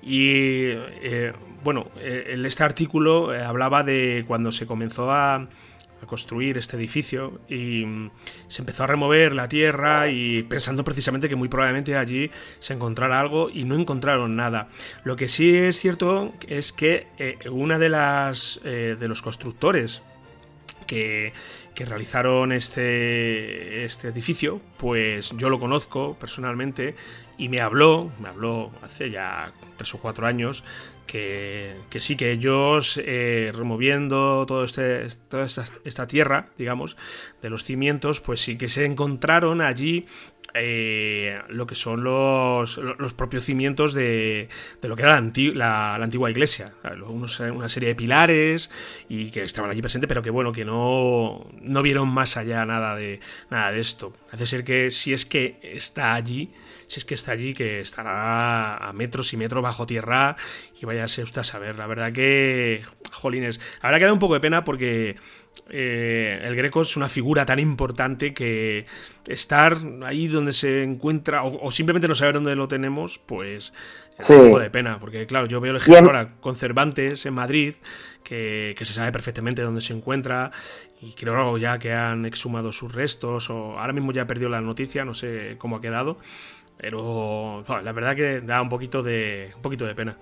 Y 0.04 0.68
eh, 0.70 1.34
bueno, 1.64 1.88
eh, 1.98 2.28
en 2.30 2.46
este 2.46 2.64
artículo 2.64 3.34
eh, 3.34 3.42
hablaba 3.42 3.82
de 3.82 4.24
cuando 4.28 4.52
se 4.52 4.68
comenzó 4.68 5.12
a, 5.12 5.48
construir 6.06 6.58
este 6.58 6.76
edificio 6.76 7.40
y 7.48 7.86
mm, 7.86 8.12
se 8.50 8.62
empezó 8.62 8.84
a 8.84 8.88
remover 8.88 9.34
la 9.34 9.48
tierra 9.48 10.10
y 10.10 10.44
pensando 10.44 10.84
precisamente 10.84 11.30
que 11.30 11.38
muy 11.38 11.48
probablemente 11.48 11.96
allí 11.96 12.30
se 12.60 12.74
encontrara 12.74 13.22
algo 13.22 13.50
y 13.50 13.64
no 13.64 13.76
encontraron 13.76 14.36
nada. 14.36 14.68
Lo 15.06 15.16
que 15.16 15.30
sí 15.30 15.56
es 15.56 15.80
cierto 15.80 16.34
es 16.46 16.74
que 16.74 17.08
una 17.50 17.80
de 17.80 17.88
las 17.88 18.60
de 18.64 19.08
los 19.08 19.22
constructores 19.22 20.04
que 20.84 21.34
que 21.74 21.86
realizaron 21.86 22.52
este, 22.52 23.84
este 23.84 24.10
edificio, 24.10 24.62
pues 24.78 25.32
yo 25.38 25.50
lo 25.50 25.60
conozco 25.60 26.16
personalmente 26.20 26.96
y 27.38 27.50
me 27.50 27.62
habló, 27.62 28.12
me 28.20 28.30
habló 28.30 28.72
hace 28.82 29.10
ya 29.10 29.52
tres 29.78 29.94
o 29.96 30.00
cuatro 30.00 30.28
años, 30.28 30.64
que, 31.06 31.76
sí, 31.98 32.16
que 32.16 32.32
ellos 32.32 33.00
eh, 33.04 33.52
removiendo 33.54 34.46
todo 34.46 34.64
este, 34.64 35.08
toda 35.30 35.46
esta, 35.46 36.08
tierra, 36.08 36.50
digamos, 36.58 36.98
de 37.42 37.50
los 37.50 37.64
cimientos, 37.64 38.22
pues 38.22 38.42
sí 38.42 38.58
que 38.58 38.70
se 38.70 38.86
encontraron 38.86 39.62
allí 39.62 40.06
eh, 40.56 41.40
lo 41.50 41.66
que 41.66 41.74
son 41.74 42.04
los, 42.04 42.78
los 42.78 43.14
propios 43.14 43.44
cimientos 43.44 43.94
de, 43.94 44.50
de, 44.82 44.88
lo 44.88 44.96
que 44.96 45.02
era 45.02 45.20
la, 45.20 45.96
antigua 45.96 46.30
iglesia. 46.30 46.74
una 47.08 47.70
serie 47.70 47.90
de 47.90 47.96
pilares 47.96 48.70
y 49.10 49.32
que 49.32 49.44
estaban 49.44 49.72
allí 49.72 49.82
presentes, 49.82 50.08
pero 50.08 50.22
que 50.22 50.30
bueno, 50.30 50.52
que 50.52 50.64
no, 50.64 51.48
no 51.60 51.82
vieron 51.82 52.08
más 52.10 52.38
allá 52.38 52.66
nada 52.66 52.96
de, 52.96 53.20
nada 53.50 53.72
de 53.72 53.80
esto. 53.80 54.14
Hace 54.32 54.46
ser 54.46 54.64
que 54.64 54.92
si 54.92 55.14
es 55.14 55.26
que 55.26 55.60
está 55.64 56.14
allí, 56.14 56.52
si 56.88 57.00
es 57.00 57.06
que 57.06 57.16
está 57.16 57.32
allí, 57.32 57.56
que 57.56 57.80
estará 57.80 58.78
a 58.78 58.94
metros 58.94 59.34
y 59.34 59.38
metros 59.38 59.64
bajo 59.64 59.88
tierra 59.88 60.38
y 60.84 60.86
váyase 60.86 61.24
usted 61.24 61.42
a 61.42 61.44
saber. 61.46 61.78
La 61.78 61.88
verdad 61.88 62.12
que, 62.12 62.84
jolines, 63.12 63.60
habrá 63.82 64.00
que 64.00 64.04
dar 64.04 64.14
un 64.14 64.20
poco 64.20 64.34
de 64.34 64.42
pena 64.42 64.66
porque 64.66 65.16
eh, 65.70 66.42
el 66.44 66.56
Greco 66.58 66.82
es 66.82 66.98
una 66.98 67.08
figura 67.08 67.46
tan 67.46 67.58
importante 67.58 68.34
que 68.34 68.86
estar 69.26 69.78
ahí 70.06 70.28
donde 70.28 70.52
se 70.52 70.84
encuentra 70.84 71.44
o, 71.44 71.72
simplemente 71.72 72.10
no 72.10 72.16
saber 72.16 72.36
dónde 72.36 72.56
lo 72.56 72.68
tenemos, 72.68 73.18
pues 73.18 73.72
es 74.20 74.30
un 74.30 74.50
poco 74.50 74.60
de 74.60 74.70
pena, 74.70 75.00
porque 75.00 75.26
claro, 75.26 75.48
yo 75.48 75.62
veo 75.62 75.72
el 75.72 75.78
ejemplo 75.78 76.08
ahora 76.08 76.34
con 76.42 76.58
Cervantes 76.58 77.26
en 77.26 77.34
Madrid, 77.34 77.76
que, 78.26 78.76
se 78.78 78.94
sabe 78.94 79.14
perfectamente 79.14 79.62
dónde 79.62 79.80
se 79.80 79.94
encuentra 79.94 80.52
y 81.02 81.14
creo 81.14 81.58
ya 81.58 81.80
que 81.80 81.94
han 81.94 82.26
exhumado 82.26 82.74
sus 82.74 82.94
restos 82.94 83.50
o 83.50 83.80
ahora 83.80 83.94
mismo 83.94 84.12
ya 84.12 84.28
perdió 84.28 84.50
la 84.50 84.60
noticia, 84.60 85.06
no 85.06 85.14
sé 85.14 85.56
cómo 85.58 85.78
ha 85.78 85.82
quedado, 85.82 86.18
pero 86.76 87.64
la 87.82 87.92
verdad 87.94 88.18
que 88.18 88.42
da 88.42 88.62
un 88.62 88.68
poquito 88.68 89.02
de, 89.02 89.54
un 89.56 89.62
poquito 89.62 89.86
de 89.86 89.96
pena. 89.96 90.18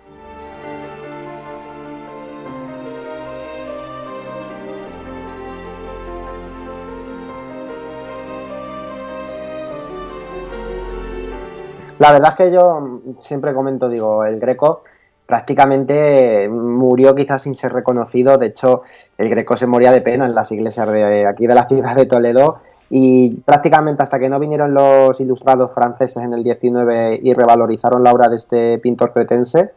La 12.01 12.11
verdad 12.11 12.31
es 12.31 12.35
que 12.35 12.51
yo 12.51 12.99
siempre 13.19 13.53
comento, 13.53 13.87
digo, 13.87 14.25
el 14.25 14.39
Greco 14.39 14.81
prácticamente 15.27 16.49
murió 16.49 17.13
quizás 17.13 17.43
sin 17.43 17.53
ser 17.53 17.73
reconocido. 17.73 18.39
De 18.39 18.47
hecho, 18.47 18.81
el 19.19 19.29
Greco 19.29 19.55
se 19.55 19.67
moría 19.67 19.91
de 19.91 20.01
pena 20.01 20.25
en 20.25 20.33
las 20.33 20.51
iglesias 20.51 20.91
de 20.91 21.27
aquí 21.27 21.45
de 21.45 21.53
la 21.53 21.67
ciudad 21.67 21.95
de 21.95 22.07
Toledo 22.07 22.57
y 22.89 23.35
prácticamente 23.45 24.01
hasta 24.01 24.17
que 24.17 24.29
no 24.29 24.39
vinieron 24.39 24.73
los 24.73 25.21
ilustrados 25.21 25.75
franceses 25.75 26.23
en 26.23 26.33
el 26.33 26.43
19 26.43 27.19
y 27.21 27.35
revalorizaron 27.35 28.03
la 28.03 28.13
obra 28.13 28.29
de 28.29 28.37
este 28.37 28.79
pintor 28.79 29.13
cretense, 29.13 29.69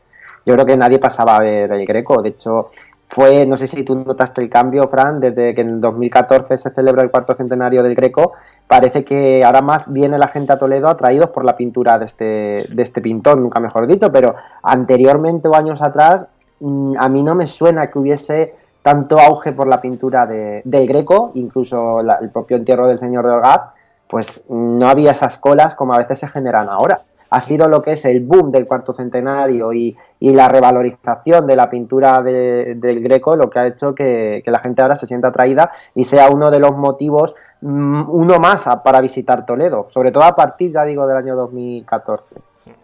yo 0.47 0.54
creo 0.54 0.64
que 0.64 0.78
nadie 0.78 0.99
pasaba 0.99 1.37
a 1.37 1.40
ver 1.40 1.73
el 1.73 1.85
Greco. 1.85 2.23
De 2.23 2.31
hecho, 2.31 2.71
fue, 3.06 3.46
no 3.46 3.56
sé 3.56 3.66
si 3.66 3.82
tú 3.82 3.94
notaste 3.94 4.42
el 4.42 4.49
cambio, 4.49 4.88
Fran, 4.88 5.20
desde 5.20 5.54
que 5.54 5.61
en 5.61 5.80
2014 5.80 6.56
se 6.56 6.70
celebra 6.70 7.02
el 7.02 7.11
cuarto 7.11 7.34
centenario 7.34 7.82
del 7.82 7.94
Greco, 7.94 8.32
parece 8.66 9.04
que 9.04 9.44
ahora 9.44 9.62
más 9.62 9.92
viene 9.92 10.18
la 10.18 10.28
gente 10.28 10.52
a 10.52 10.58
Toledo 10.58 10.88
atraídos 10.88 11.30
por 11.30 11.44
la 11.44 11.56
pintura 11.56 11.99
de 11.99 12.06
este, 12.06 12.25
de 12.25 12.82
este 12.82 13.00
pintor, 13.00 13.38
nunca 13.38 13.61
mejor 13.61 13.87
dicho, 13.87 14.11
pero 14.11 14.34
anteriormente 14.62 15.49
o 15.49 15.54
años 15.54 15.82
atrás, 15.82 16.26
mm, 16.61 16.94
a 16.99 17.08
mí 17.08 17.23
no 17.23 17.34
me 17.34 17.46
suena 17.46 17.90
que 17.90 17.99
hubiese 17.99 18.54
tanto 18.82 19.18
auge 19.18 19.52
por 19.52 19.68
la 19.68 19.80
pintura 19.80 20.26
de, 20.26 20.62
del 20.64 20.87
Greco, 20.87 21.30
incluso 21.34 22.00
el 22.00 22.30
propio 22.30 22.56
entierro 22.56 22.88
del 22.88 22.99
señor 22.99 23.25
de 23.26 23.32
Orgaz, 23.32 23.62
pues 24.08 24.44
no 24.49 24.88
había 24.88 25.12
esas 25.12 25.38
colas 25.38 25.75
como 25.75 25.94
a 25.94 25.99
veces 25.99 26.18
se 26.18 26.28
generan 26.28 26.68
ahora 26.68 27.02
ha 27.35 27.41
sido 27.41 27.69
lo 27.69 27.83
que 27.83 27.93
es 27.93 28.05
el 28.05 28.21
boom 28.21 28.53
del 28.53 28.67
cuarto 28.67 28.93
centenario 28.93 29.73
y, 29.73 29.97
la 30.21 30.49
revalorización 30.49 31.47
de 31.47 31.57
la 31.57 31.69
pintura 31.69 32.23
del 32.23 33.00
Greco 33.00 33.37
lo 33.37 33.50
que 33.50 33.59
ha 33.59 33.67
hecho 33.67 33.95
que, 33.95 34.43
la 34.47 34.61
gente 34.61 34.83
ahora 34.83 34.97
se 34.97 35.07
sienta 35.07 35.29
atraída 35.29 35.71
y 35.95 36.05
sea 36.05 36.29
uno 36.31 36.50
de 36.50 36.61
los 36.61 36.76
motivos, 36.76 37.35
mm, 37.61 38.09
uno 38.09 38.38
más 38.38 38.64
para 38.85 39.00
visitar 39.00 39.45
Toledo, 39.45 39.88
sobre 39.93 40.12
todo 40.12 40.23
a 40.25 40.37
partir, 40.37 40.71
ya 40.71 40.85
digo, 40.85 41.07
del 41.07 41.17
año 41.17 41.35
2014. 41.35 42.37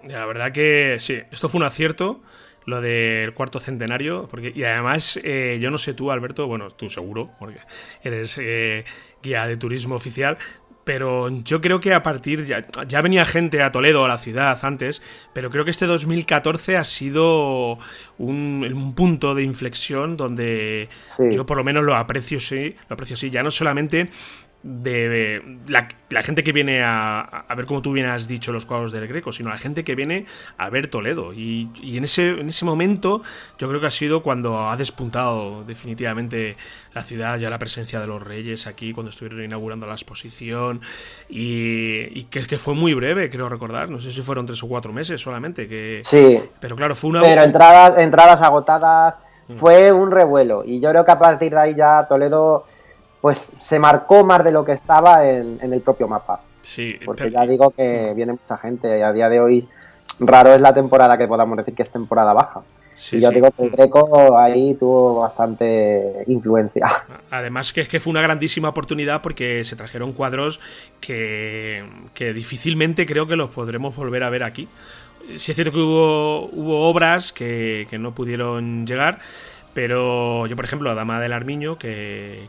La 0.04 0.26
verdad 0.26 0.52
que 0.52 0.96
sí, 0.98 1.20
esto 1.30 1.48
fue 1.48 1.58
un 1.58 1.66
acierto 1.66 2.20
lo 2.66 2.80
del 2.80 3.32
cuarto 3.34 3.58
centenario, 3.58 4.26
porque 4.30 4.52
y 4.54 4.64
además 4.64 5.18
eh, 5.22 5.58
yo 5.60 5.70
no 5.70 5.78
sé 5.78 5.94
tú, 5.94 6.10
Alberto, 6.10 6.46
bueno, 6.46 6.70
tú 6.70 6.88
seguro, 6.88 7.30
porque 7.38 7.58
eres 8.02 8.36
eh, 8.38 8.84
guía 9.22 9.46
de 9.46 9.56
turismo 9.56 9.94
oficial, 9.94 10.38
pero 10.84 11.28
yo 11.28 11.60
creo 11.60 11.80
que 11.80 11.94
a 11.94 12.02
partir, 12.02 12.44
ya, 12.44 12.66
ya, 12.88 13.00
venía 13.02 13.24
gente 13.24 13.62
a 13.62 13.70
Toledo, 13.70 14.04
a 14.04 14.08
la 14.08 14.18
ciudad 14.18 14.58
antes, 14.62 15.02
pero 15.32 15.50
creo 15.50 15.64
que 15.64 15.70
este 15.70 15.86
2014 15.86 16.76
ha 16.76 16.84
sido 16.84 17.78
un, 18.18 18.66
un 18.72 18.94
punto 18.94 19.34
de 19.34 19.42
inflexión 19.42 20.16
donde 20.16 20.88
yo 21.30 21.46
por 21.46 21.56
lo 21.56 21.64
menos 21.64 21.84
lo 21.84 21.94
aprecio, 21.94 22.40
sí, 22.40 22.74
lo 22.88 22.94
aprecio 22.94 23.16
sí, 23.16 23.30
ya 23.30 23.42
no 23.42 23.50
solamente 23.50 24.10
de 24.62 25.42
la, 25.68 26.22
gente 26.22 26.44
que 26.44 26.52
viene 26.52 26.82
a, 26.84 27.46
ver, 27.56 27.64
como 27.64 27.80
tú 27.80 27.92
bien 27.92 28.06
has 28.06 28.28
dicho, 28.28 28.52
los 28.52 28.66
cuadros 28.66 28.92
del 28.92 29.06
Greco, 29.06 29.32
sino 29.32 29.48
la 29.48 29.56
gente 29.56 29.84
que 29.84 29.94
viene 29.94 30.26
a 30.58 30.68
ver 30.68 30.88
Toledo. 30.88 31.32
Y, 31.32 31.70
en, 31.96 32.04
ese, 32.04 32.40
en 32.40 32.48
ese 32.48 32.64
momento 32.66 33.22
yo 33.58 33.68
creo 33.68 33.80
que 33.80 33.86
ha 33.86 33.90
sido 33.90 34.22
cuando 34.22 34.68
ha 34.68 34.76
despuntado 34.76 35.64
definitivamente 35.64 36.56
la 36.92 37.02
ciudad, 37.02 37.38
ya 37.38 37.48
la 37.48 37.58
presencia 37.58 38.00
de 38.00 38.06
los 38.06 38.22
reyes 38.22 38.66
aquí, 38.66 38.92
cuando 38.92 39.10
estuvieron 39.10 39.42
inaugurando 39.42 39.86
la 39.86 39.94
exposición. 39.94 40.82
Y, 41.28 42.24
que, 42.24 42.46
que, 42.46 42.58
fue 42.58 42.74
muy 42.74 42.92
breve, 42.92 43.30
creo 43.30 43.48
recordar. 43.48 43.88
No 43.88 44.00
sé 44.00 44.12
si 44.12 44.20
fueron 44.20 44.44
tres 44.44 44.62
o 44.62 44.68
cuatro 44.68 44.92
meses 44.92 45.20
solamente. 45.20 45.68
Que, 45.68 46.02
sí. 46.04 46.42
Pero 46.60 46.76
claro, 46.76 46.94
fue 46.94 47.10
una... 47.10 47.22
Pero 47.22 47.42
entradas, 47.42 47.96
entradas 47.96 48.42
agotadas. 48.42 49.16
Mm. 49.48 49.54
Fue 49.54 49.90
un 49.90 50.10
revuelo. 50.10 50.64
Y 50.66 50.80
yo 50.80 50.90
creo 50.90 51.04
que 51.04 51.12
a 51.12 51.18
partir 51.18 51.52
de 51.52 51.58
ahí 51.58 51.74
ya 51.74 52.06
Toledo 52.06 52.66
pues 53.20 53.52
se 53.58 53.78
marcó 53.78 54.24
más 54.24 54.42
de 54.44 54.52
lo 54.52 54.64
que 54.64 54.72
estaba 54.72 55.28
en, 55.28 55.58
el 55.60 55.80
propio 55.80 56.08
mapa. 56.08 56.40
Sí, 56.62 56.98
porque 57.04 57.30
ya 57.30 57.46
digo 57.46 57.70
que 57.70 58.12
viene 58.14 58.32
mucha 58.32 58.56
gente 58.56 58.98
y 58.98 59.02
a 59.02 59.12
día 59.12 59.28
de 59.28 59.40
hoy 59.40 59.68
raro 60.18 60.54
es 60.54 60.60
la 60.60 60.74
temporada 60.74 61.16
que 61.16 61.26
podamos 61.26 61.56
decir 61.56 61.74
que 61.74 61.82
es 61.82 61.90
temporada 61.90 62.32
baja. 62.32 62.60
y 63.12 63.20
yo 63.20 63.30
digo 63.30 63.50
que 63.50 63.64
el 63.64 63.70
Greco 63.70 64.38
ahí 64.38 64.74
tuvo 64.74 65.20
bastante 65.20 66.24
influencia. 66.26 66.86
Además 67.30 67.72
que 67.72 67.82
es 67.82 67.88
que 67.88 68.00
fue 68.00 68.10
una 68.10 68.22
grandísima 68.22 68.68
oportunidad 68.68 69.22
porque 69.22 69.64
se 69.64 69.76
trajeron 69.76 70.12
cuadros 70.12 70.60
que, 71.00 71.84
difícilmente 72.18 73.06
creo 73.06 73.26
que 73.26 73.36
los 73.36 73.50
podremos 73.50 73.96
volver 73.96 74.22
a 74.22 74.30
ver 74.30 74.44
aquí. 74.44 74.68
Sí 75.36 75.52
es 75.52 75.56
cierto 75.56 75.72
que 75.72 75.78
hubo, 75.78 76.46
hubo 76.46 76.88
obras 76.88 77.32
que, 77.32 77.86
que 77.90 77.98
no 77.98 78.14
pudieron 78.14 78.86
llegar, 78.86 79.20
pero 79.72 80.46
yo, 80.46 80.56
por 80.56 80.64
ejemplo, 80.64 80.88
la 80.88 80.96
Dama 80.96 81.20
del 81.20 81.32
Armiño, 81.32 81.78
que, 81.78 82.48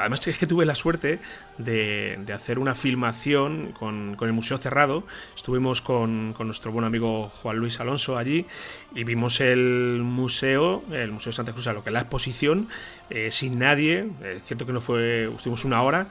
además 0.00 0.26
es 0.26 0.38
que 0.38 0.46
tuve 0.46 0.64
la 0.64 0.74
suerte 0.74 1.18
de, 1.58 2.18
hacer 2.32 2.58
una 2.58 2.74
filmación 2.74 3.72
con, 3.72 4.16
el 4.18 4.32
museo 4.32 4.56
cerrado. 4.56 5.04
Estuvimos 5.34 5.82
con, 5.82 6.34
nuestro 6.38 6.72
buen 6.72 6.86
amigo 6.86 7.26
Juan 7.26 7.58
Luis 7.58 7.80
Alonso 7.80 8.16
allí 8.16 8.46
y 8.94 9.04
vimos 9.04 9.40
el 9.40 10.00
museo, 10.02 10.82
el 10.90 11.12
Museo 11.12 11.30
de 11.30 11.36
Santa 11.36 11.52
Cruz, 11.52 11.66
lo 11.66 11.82
que 11.82 11.90
es 11.90 11.94
la 11.94 12.00
exposición, 12.00 12.68
eh, 13.10 13.30
sin 13.30 13.58
nadie. 13.58 14.08
Es 14.24 14.44
cierto 14.44 14.64
que 14.64 14.72
no 14.72 14.80
fue, 14.80 15.30
estuvimos 15.34 15.66
una 15.66 15.82
hora, 15.82 16.08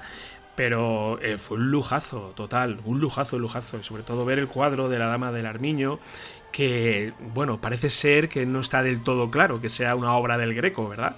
pero 0.55 1.19
eh, 1.21 1.39
fue 1.39 1.57
un 1.57 1.71
lujazo 1.71 2.33
total, 2.35 2.79
un 2.85 2.99
lujazo, 2.99 3.37
un 3.37 3.41
lujazo. 3.41 3.79
Y 3.79 3.83
sobre 3.83 4.03
todo 4.03 4.23
ver 4.23 4.37
el 4.37 4.47
cuadro 4.47 4.87
de 4.87 4.99
la 4.99 5.07
Dama 5.07 5.31
del 5.31 5.47
Armiño 5.47 5.99
que, 6.55 7.11
bueno, 7.33 7.59
parece 7.59 7.89
ser 7.89 8.29
que 8.29 8.45
no 8.45 8.61
está 8.61 8.81
del 8.81 9.03
todo 9.03 9.29
claro 9.29 9.59
que 9.59 9.69
sea 9.69 9.93
una 9.93 10.15
obra 10.15 10.37
del 10.37 10.53
Greco, 10.53 10.87
¿verdad? 10.87 11.17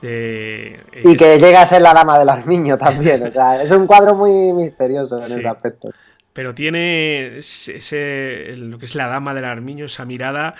Eh, 0.00 0.80
y 1.02 1.16
que 1.16 1.40
llega 1.40 1.62
a 1.62 1.66
ser 1.66 1.82
la 1.82 1.92
dama 1.92 2.16
del 2.16 2.28
armiño 2.28 2.78
también, 2.78 3.20
o 3.24 3.32
sea, 3.32 3.60
es 3.60 3.72
un 3.72 3.88
cuadro 3.88 4.14
muy 4.14 4.52
misterioso 4.52 5.16
en 5.16 5.24
ese 5.24 5.48
aspecto. 5.48 5.90
pero 6.32 6.54
tiene 6.54 7.38
ese, 7.38 8.54
lo 8.56 8.78
que 8.78 8.84
es 8.84 8.94
la 8.94 9.08
dama 9.08 9.34
del 9.34 9.46
armiño, 9.46 9.86
esa 9.86 10.04
mirada 10.04 10.54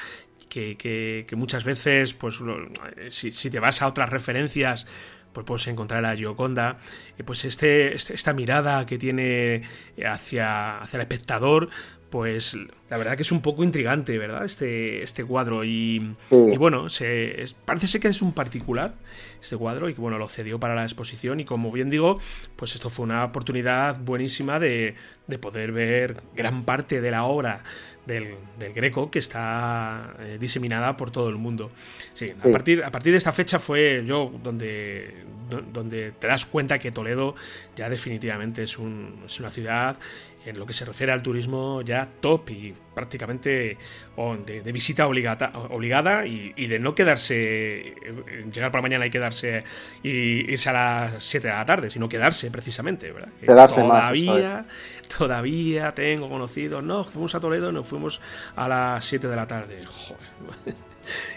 que, 0.48 0.76
que, 0.76 1.36
muchas 1.36 1.62
veces, 1.62 2.12
pues 2.14 2.40
si, 3.10 3.30
si, 3.30 3.48
te 3.48 3.60
vas 3.60 3.80
a 3.80 3.86
otras 3.86 4.10
referencias, 4.10 4.88
pues 5.32 5.46
puedes 5.46 5.66
encontrar 5.68 6.04
a 6.04 6.16
Gioconda, 6.16 6.78
pues 7.24 7.44
este, 7.44 7.94
este, 7.94 8.14
esta 8.14 8.32
mirada 8.32 8.86
que 8.86 8.98
tiene 8.98 9.62
hacia, 10.04 10.78
hacia 10.78 10.96
el 10.96 11.02
espectador, 11.02 11.68
pues 12.10 12.56
la 12.88 12.98
verdad 12.98 13.16
que 13.16 13.22
es 13.22 13.32
un 13.32 13.42
poco 13.42 13.64
intrigante, 13.64 14.16
¿verdad? 14.18 14.44
Este, 14.44 15.02
este 15.02 15.24
cuadro. 15.24 15.64
Y, 15.64 16.14
bueno, 16.30 16.88
se, 16.88 17.46
parece 17.64 17.86
ser 17.86 18.00
que 18.00 18.08
es 18.08 18.22
un 18.22 18.32
particular 18.32 18.94
este 19.42 19.56
cuadro 19.56 19.88
y 19.88 19.94
que 19.94 20.00
bueno, 20.00 20.18
lo 20.18 20.28
cedió 20.28 20.60
para 20.60 20.74
la 20.74 20.84
exposición. 20.84 21.40
Y 21.40 21.44
como 21.44 21.72
bien 21.72 21.90
digo, 21.90 22.18
pues 22.56 22.74
esto 22.74 22.90
fue 22.90 23.04
una 23.04 23.24
oportunidad 23.24 23.98
buenísima 23.98 24.60
de, 24.60 24.94
de 25.26 25.38
poder 25.38 25.72
ver 25.72 26.22
gran 26.34 26.64
parte 26.64 27.00
de 27.00 27.10
la 27.10 27.24
obra 27.24 27.64
del, 28.06 28.36
Greco 28.74 29.10
que 29.10 29.18
está 29.18 30.14
eh, 30.20 30.38
diseminada 30.40 30.96
por 30.96 31.10
todo 31.10 31.28
el 31.28 31.36
mundo. 31.36 31.70
Sí, 32.14 32.32
A, 32.40 32.50
partir, 32.50 32.84
a 32.84 32.90
partir 32.90 33.12
de 33.12 33.18
esta 33.18 33.32
fecha 33.32 33.58
fue 33.58 34.04
yo 34.06 34.32
donde, 34.42 35.24
donde 35.72 36.12
te 36.12 36.26
das 36.26 36.46
cuenta 36.46 36.78
que 36.78 36.92
Toledo 36.92 37.34
ya 37.76 37.90
definitivamente 37.90 38.62
es, 38.62 38.78
un, 38.78 39.24
es 39.26 39.40
una 39.40 39.50
ciudad 39.50 39.96
en 40.46 40.58
lo 40.58 40.66
que 40.66 40.72
se 40.72 40.84
refiere 40.84 41.12
al 41.12 41.22
turismo 41.22 41.82
ya 41.82 42.08
top 42.20 42.50
y 42.50 42.74
prácticamente 42.94 43.76
de, 44.46 44.72
visita 44.72 45.06
obligada, 45.06 45.52
obligada 45.70 46.24
y, 46.26 46.66
de 46.66 46.78
no 46.78 46.94
quedarse, 46.94 47.94
llegar 48.52 48.70
por 48.70 48.78
la 48.78 48.82
mañana 48.82 49.06
y 49.06 49.10
quedarse 49.10 49.64
y 50.02 50.50
irse 50.52 50.70
a 50.70 50.72
las 50.72 51.24
7 51.24 51.48
de 51.48 51.52
la 51.52 51.66
tarde, 51.66 51.90
sino 51.90 52.08
quedarse 52.08 52.50
precisamente, 52.50 53.12
¿verdad? 53.12 53.28
quedarse 53.40 53.82
todavía, 53.82 54.66
todavía 55.18 55.92
tengo 55.94 56.28
conocidos, 56.28 56.82
no, 56.82 57.04
fuimos 57.04 57.34
a 57.34 57.40
Toledo, 57.40 57.72
nos 57.72 57.86
fuimos 57.86 58.20
a 58.54 58.68
las 58.68 59.04
7 59.04 59.28
de 59.28 59.36
la 59.36 59.46
tarde. 59.46 59.84
Joder. 59.84 60.74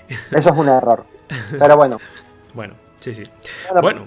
Eso 0.37 0.49
es 0.49 0.55
un 0.55 0.69
error. 0.69 1.05
Pero 1.57 1.77
bueno. 1.77 1.97
bueno, 2.53 2.75
sí, 2.99 3.13
sí. 3.15 3.23
Bueno, 3.81 4.05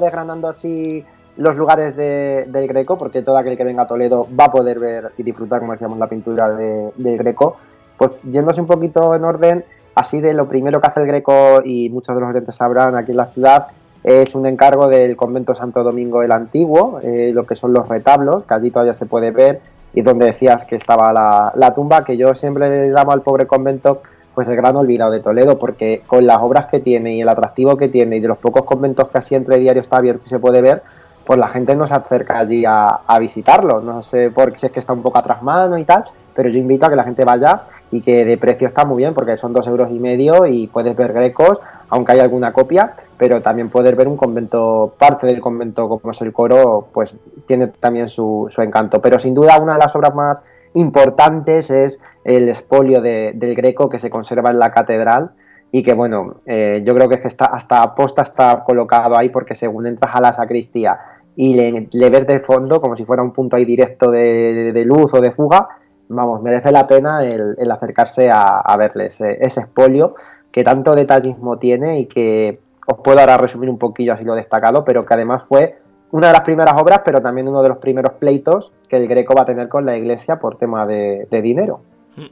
desgranando 0.00 0.48
así 0.48 1.04
los 1.36 1.56
lugares 1.56 1.96
de, 1.96 2.46
del 2.48 2.66
Greco, 2.68 2.98
porque 2.98 3.22
todo 3.22 3.36
aquel 3.36 3.56
que 3.56 3.64
venga 3.64 3.82
a 3.82 3.86
Toledo 3.86 4.26
va 4.38 4.46
a 4.46 4.52
poder 4.52 4.78
ver 4.78 5.12
y 5.16 5.22
disfrutar, 5.22 5.60
como 5.60 5.72
decíamos, 5.72 5.98
la 5.98 6.08
pintura 6.08 6.50
de, 6.50 6.92
del 6.96 7.18
Greco. 7.18 7.56
Pues 7.96 8.12
yéndose 8.24 8.60
un 8.60 8.66
poquito 8.66 9.14
en 9.14 9.24
orden, 9.24 9.64
así 9.94 10.20
de 10.20 10.34
lo 10.34 10.48
primero 10.48 10.80
que 10.80 10.86
hace 10.86 11.00
el 11.00 11.06
Greco, 11.06 11.62
y 11.64 11.88
muchos 11.88 12.14
de 12.14 12.20
los 12.20 12.30
oyentes 12.30 12.54
sabrán 12.54 12.96
aquí 12.96 13.12
en 13.12 13.16
la 13.16 13.26
ciudad, 13.26 13.68
es 14.04 14.34
un 14.34 14.46
encargo 14.46 14.88
del 14.88 15.16
convento 15.16 15.54
Santo 15.54 15.84
Domingo 15.84 16.22
el 16.22 16.32
Antiguo, 16.32 17.00
eh, 17.02 17.30
lo 17.32 17.46
que 17.46 17.54
son 17.54 17.72
los 17.72 17.88
retablos, 17.88 18.44
que 18.44 18.54
allí 18.54 18.70
todavía 18.70 18.94
se 18.94 19.06
puede 19.06 19.30
ver, 19.30 19.60
y 19.94 20.02
donde 20.02 20.26
decías 20.26 20.64
que 20.64 20.76
estaba 20.76 21.12
la, 21.12 21.52
la 21.54 21.72
tumba, 21.72 22.04
que 22.04 22.16
yo 22.16 22.34
siempre 22.34 22.68
le 22.68 22.90
llamo 22.90 23.12
al 23.12 23.22
pobre 23.22 23.46
convento 23.46 24.00
pues 24.34 24.48
el 24.48 24.56
gran 24.56 24.76
olvidado 24.76 25.10
de 25.10 25.20
Toledo, 25.20 25.58
porque 25.58 26.02
con 26.06 26.26
las 26.26 26.38
obras 26.40 26.66
que 26.66 26.80
tiene 26.80 27.14
y 27.14 27.20
el 27.20 27.28
atractivo 27.28 27.76
que 27.76 27.88
tiene 27.88 28.16
y 28.16 28.20
de 28.20 28.28
los 28.28 28.38
pocos 28.38 28.64
conventos 28.64 29.08
que 29.08 29.18
así 29.18 29.34
entre 29.34 29.58
diario 29.58 29.82
está 29.82 29.98
abierto 29.98 30.24
y 30.26 30.28
se 30.30 30.38
puede 30.38 30.62
ver, 30.62 30.82
pues 31.24 31.38
la 31.38 31.48
gente 31.48 31.76
no 31.76 31.86
se 31.86 31.94
acerca 31.94 32.38
allí 32.38 32.64
a, 32.66 33.00
visitarlo. 33.20 33.80
No 33.80 34.02
sé 34.02 34.30
por 34.30 34.56
si 34.56 34.66
es 34.66 34.72
que 34.72 34.80
está 34.80 34.92
un 34.92 35.02
poco 35.02 35.18
atrás 35.18 35.42
mano 35.42 35.78
y 35.78 35.84
tal, 35.84 36.04
pero 36.34 36.48
yo 36.48 36.58
invito 36.58 36.86
a 36.86 36.90
que 36.90 36.96
la 36.96 37.04
gente 37.04 37.24
vaya 37.24 37.62
y 37.90 38.00
que 38.00 38.24
de 38.24 38.36
precio 38.36 38.66
está 38.66 38.84
muy 38.84 38.98
bien, 38.98 39.14
porque 39.14 39.36
son 39.36 39.52
dos 39.52 39.66
euros 39.68 39.90
y 39.90 39.98
medio 39.98 40.46
y 40.46 40.66
puedes 40.66 40.96
ver 40.96 41.12
grecos, 41.12 41.60
aunque 41.88 42.12
hay 42.12 42.20
alguna 42.20 42.52
copia, 42.52 42.94
pero 43.16 43.40
también 43.40 43.68
puedes 43.68 43.96
ver 43.96 44.08
un 44.08 44.16
convento, 44.16 44.94
parte 44.98 45.26
del 45.26 45.40
convento 45.40 45.88
como 45.88 46.10
es 46.10 46.20
el 46.22 46.32
coro, 46.32 46.88
pues 46.92 47.16
tiene 47.46 47.68
también 47.68 48.08
su, 48.08 48.52
encanto. 48.58 49.00
Pero 49.00 49.18
sin 49.18 49.34
duda 49.34 49.58
una 49.60 49.74
de 49.74 49.78
las 49.78 49.94
obras 49.94 50.14
más 50.14 50.42
importantes 50.74 51.70
es 51.70 52.00
el 52.24 52.48
espolio 52.48 53.02
del 53.02 53.54
greco 53.54 53.88
que 53.88 53.98
se 53.98 54.10
conserva 54.10 54.50
en 54.50 54.58
la 54.58 54.72
catedral 54.72 55.32
y 55.74 55.82
que 55.82 55.94
bueno, 55.94 56.42
eh, 56.44 56.82
yo 56.84 56.94
creo 56.94 57.08
que, 57.08 57.16
es 57.16 57.22
que 57.22 57.28
está, 57.28 57.46
hasta 57.46 57.82
aposta 57.82 58.20
está 58.22 58.62
colocado 58.62 59.16
ahí 59.16 59.30
porque 59.30 59.54
según 59.54 59.86
entras 59.86 60.14
a 60.14 60.20
la 60.20 60.32
sacristía 60.34 61.00
y 61.34 61.54
le, 61.54 62.10
ves 62.10 62.26
de 62.26 62.38
fondo 62.38 62.80
como 62.82 62.94
si 62.94 63.06
fuera 63.06 63.22
un 63.22 63.32
punto 63.32 63.56
ahí 63.56 63.64
directo 63.64 64.10
de, 64.10 64.84
luz 64.84 65.14
o 65.14 65.20
de 65.22 65.32
fuga, 65.32 65.68
vamos, 66.08 66.42
merece 66.42 66.70
la 66.70 66.86
pena 66.86 67.24
el, 67.24 67.70
acercarse 67.70 68.30
a, 68.30 68.60
a 68.60 68.76
verle 68.76 69.06
ese, 69.06 69.38
ese 69.40 69.60
espolio 69.60 70.14
que 70.52 70.62
tanto 70.62 70.94
detallismo 70.94 71.58
tiene 71.58 72.00
y 72.00 72.06
que 72.06 72.60
os 72.86 72.98
puedo 72.98 73.20
ahora 73.20 73.38
resumir 73.38 73.70
un 73.70 73.78
poquillo 73.78 74.12
así 74.12 74.24
lo 74.24 74.34
destacado, 74.34 74.84
pero 74.84 75.06
que 75.06 75.14
además 75.14 75.44
fue 75.44 75.78
una 76.10 76.26
de 76.26 76.34
las 76.34 76.42
primeras 76.42 76.78
obras, 76.78 77.00
pero 77.02 77.22
también 77.22 77.48
uno 77.48 77.62
de 77.62 77.70
los 77.70 77.78
primeros 77.78 78.12
pleitos 78.12 78.72
que 78.88 78.98
el 78.98 79.08
Greco 79.08 79.34
va 79.34 79.42
a 79.42 79.46
tener 79.46 79.70
con 79.70 79.86
la 79.86 79.96
iglesia 79.96 80.38
por 80.38 80.58
tema 80.58 80.84
de, 80.86 81.26
de 81.30 81.40
dinero. 81.40 81.80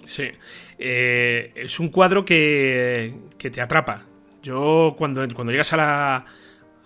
Sí, 0.06 0.30
eh, 0.78 1.52
es 1.54 1.80
un 1.80 1.88
cuadro 1.88 2.24
que, 2.24 3.14
que, 3.38 3.50
te 3.50 3.60
atrapa. 3.60 4.06
Yo 4.42 4.94
cuando, 4.98 5.26
cuando 5.34 5.52
llegas 5.52 5.72
a 5.72 5.76
la, 5.76 6.26